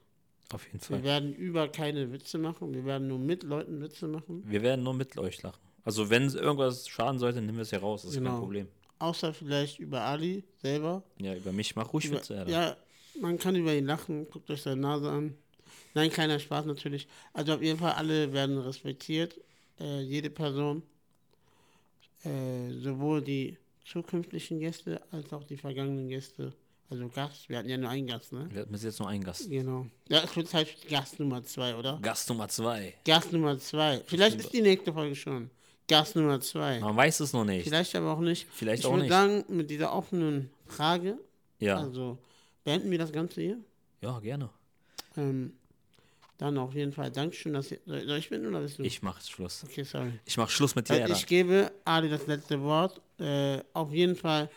Auf 0.54 0.66
jeden 0.66 0.80
Wir 0.82 0.86
Fall. 0.88 1.04
werden 1.04 1.34
über 1.36 1.68
keine 1.68 2.12
Witze 2.12 2.38
machen. 2.38 2.74
Wir 2.74 2.84
werden 2.86 3.08
nur 3.08 3.20
mit 3.20 3.44
Leuten 3.44 3.82
Witze 3.82 4.08
machen. 4.08 4.44
Wir 4.48 4.62
werden 4.64 4.84
nur 4.84 4.94
mit 4.94 5.18
euch 5.18 5.42
lachen. 5.44 5.60
Also 5.84 6.10
wenn 6.10 6.28
irgendwas 6.30 6.88
schaden 6.88 7.20
sollte, 7.20 7.42
nehmen 7.42 7.58
wir 7.58 7.62
es 7.64 7.72
ja 7.72 7.80
raus. 7.80 8.02
Das 8.02 8.12
ist 8.12 8.18
Genau. 8.18 8.32
kein 8.32 8.40
Problem. 8.40 8.68
Außer 9.00 9.34
vielleicht 9.34 9.80
über 9.80 10.02
Ali 10.02 10.44
selber. 10.62 11.04
Ja, 11.20 11.36
über 11.36 11.52
mich 11.52 11.76
mach 11.76 11.94
ruhig 11.94 12.06
Über, 12.06 12.18
Witze, 12.18 12.38
Alter. 12.40 12.52
ja, 12.52 12.78
man 13.22 13.38
kann 13.38 13.56
über 13.56 13.74
ihn 13.74 13.86
lachen. 13.86 14.28
Guckt 14.30 14.50
euch 14.50 14.62
seine 14.62 14.82
Nase 14.82 15.10
an. 15.10 15.36
Nein, 15.94 16.10
kleiner 16.10 16.40
Spaß 16.40 16.66
natürlich. 16.66 17.08
Also 17.34 17.54
auf 17.54 17.62
jeden 17.62 17.80
Fall 17.80 17.94
alle 17.94 18.34
werden 18.34 18.58
respektiert. 18.58 19.40
Äh, 19.80 20.02
jede 20.02 20.30
Person. 20.30 20.84
Äh, 22.26 22.72
sowohl 22.82 23.22
die 23.22 23.58
zukünftigen 23.86 24.60
Gäste 24.60 25.02
als 25.12 25.32
auch 25.32 25.44
die 25.44 25.58
vergangenen 25.58 26.10
Gäste. 26.10 26.54
Also 26.92 27.08
Gast. 27.10 27.48
Wir 27.50 27.60
hatten 27.60 27.70
ja 27.70 27.78
nur 27.78 27.90
einen 27.90 28.08
Gast, 28.08 28.34
ne? 28.34 28.48
Wir 28.52 28.62
hatten 28.62 28.72
bis 28.72 28.84
jetzt 28.84 29.00
nur 29.00 29.08
einen 29.10 29.24
Gast. 29.24 29.48
Genau. 29.50 29.86
Ja, 30.08 30.24
wird 30.36 30.48
Zeit 30.48 30.68
für 30.68 30.88
Gast 30.88 31.20
Nummer 31.20 31.44
zwei, 31.44 31.76
oder? 31.76 32.00
Gast 32.02 32.28
Nummer 32.30 32.48
zwei. 32.50 32.96
Gast 33.06 33.32
Nummer 33.32 33.60
zwei. 33.60 34.02
Vielleicht 34.08 34.40
ist 34.40 34.52
die 34.54 34.62
nächste 34.62 34.92
Folge 34.92 35.16
schon. 35.16 35.52
Gast 35.88 36.16
Nummer 36.16 36.42
zwei. 36.42 36.80
Man 36.80 36.96
weiß 36.96 37.20
es 37.20 37.34
noch 37.34 37.46
nicht. 37.46 37.64
Vielleicht 37.64 37.96
aber 37.96 38.12
auch 38.14 38.20
nicht. 38.20 38.48
Vielleicht 38.52 38.82
ich 38.82 38.86
auch 38.88 38.92
würde 38.94 39.04
nicht. 39.04 39.12
sagen, 39.12 39.44
mit 39.50 39.70
dieser 39.70 39.94
offenen 39.94 40.50
Frage, 40.66 41.18
Ja. 41.60 41.78
also 41.78 42.18
beenden 42.64 42.90
wir 42.90 42.98
das 42.98 43.12
Ganze 43.12 43.42
hier. 43.42 43.58
Ja, 44.02 44.20
gerne. 44.20 44.50
Ähm, 45.18 45.54
dann 46.40 46.58
auf 46.58 46.74
jeden 46.74 46.92
Fall 46.92 47.12
Dankeschön, 47.12 47.54
dass 47.54 47.72
ihr. 47.72 47.80
Soll 47.86 48.18
ich 48.18 48.30
beenden 48.30 48.48
oder 48.48 48.62
bist 48.62 48.80
du? 48.80 48.84
Ich 48.84 49.02
mach 49.04 49.22
Schluss. 49.22 49.64
Okay, 49.64 49.84
sorry. 49.84 50.14
Ich 50.26 50.38
mach 50.38 50.50
Schluss 50.50 50.74
mit 50.76 50.88
dir, 50.90 50.94
Alter. 51.04 51.14
ich 51.14 51.26
gebe 51.28 51.72
Ali 51.86 52.10
das 52.10 52.26
letzte 52.28 52.62
Wort. 52.62 53.00
Äh, 53.20 53.60
auf 53.74 53.92
jeden 53.92 54.16
Fall 54.16 54.50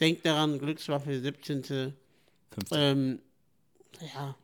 denkt 0.00 0.24
daran, 0.24 0.58
Glückswaffe 0.58 1.20
17. 1.20 1.62
15. 1.62 1.94
Ähm, 2.72 3.18
ja. 4.14 4.34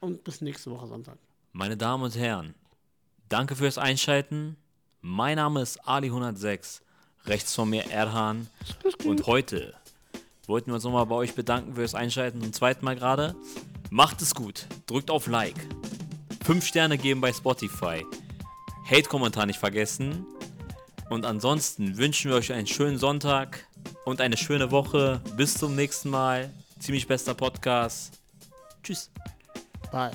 Und 0.00 0.24
bis 0.24 0.40
nächste 0.40 0.70
Woche 0.70 0.86
Sonntag. 0.86 1.18
Meine 1.52 1.76
Damen 1.76 2.04
und 2.04 2.16
Herren, 2.16 2.54
danke 3.28 3.56
fürs 3.56 3.78
Einschalten. 3.78 4.56
Mein 5.00 5.36
Name 5.36 5.62
ist 5.62 5.82
Ali106. 5.84 6.80
Rechts 7.24 7.54
von 7.54 7.70
mir 7.70 7.90
Erhan. 7.90 8.48
Und 9.04 9.26
heute 9.26 9.74
wollten 10.46 10.70
wir 10.70 10.74
uns 10.74 10.84
nochmal 10.84 11.06
bei 11.06 11.14
euch 11.14 11.34
bedanken 11.34 11.74
fürs 11.74 11.94
Einschalten 11.94 12.42
zum 12.42 12.52
zweiten 12.52 12.84
Mal 12.84 12.96
gerade. 12.96 13.36
Macht 13.90 14.22
es 14.22 14.34
gut. 14.34 14.66
Drückt 14.86 15.10
auf 15.10 15.26
Like. 15.26 15.68
Fünf 16.44 16.66
Sterne 16.66 16.98
geben 16.98 17.20
bei 17.20 17.32
Spotify. 17.32 18.04
Hate-Kommentar 18.90 19.46
nicht 19.46 19.60
vergessen. 19.60 20.26
Und 21.12 21.26
ansonsten 21.26 21.98
wünschen 21.98 22.30
wir 22.30 22.38
euch 22.38 22.54
einen 22.54 22.66
schönen 22.66 22.96
Sonntag 22.96 23.66
und 24.06 24.22
eine 24.22 24.38
schöne 24.38 24.70
Woche. 24.70 25.20
Bis 25.36 25.52
zum 25.58 25.76
nächsten 25.76 26.08
Mal. 26.08 26.48
Ziemlich 26.78 27.06
bester 27.06 27.34
Podcast. 27.34 28.18
Tschüss. 28.82 29.10
Bye. 29.90 30.12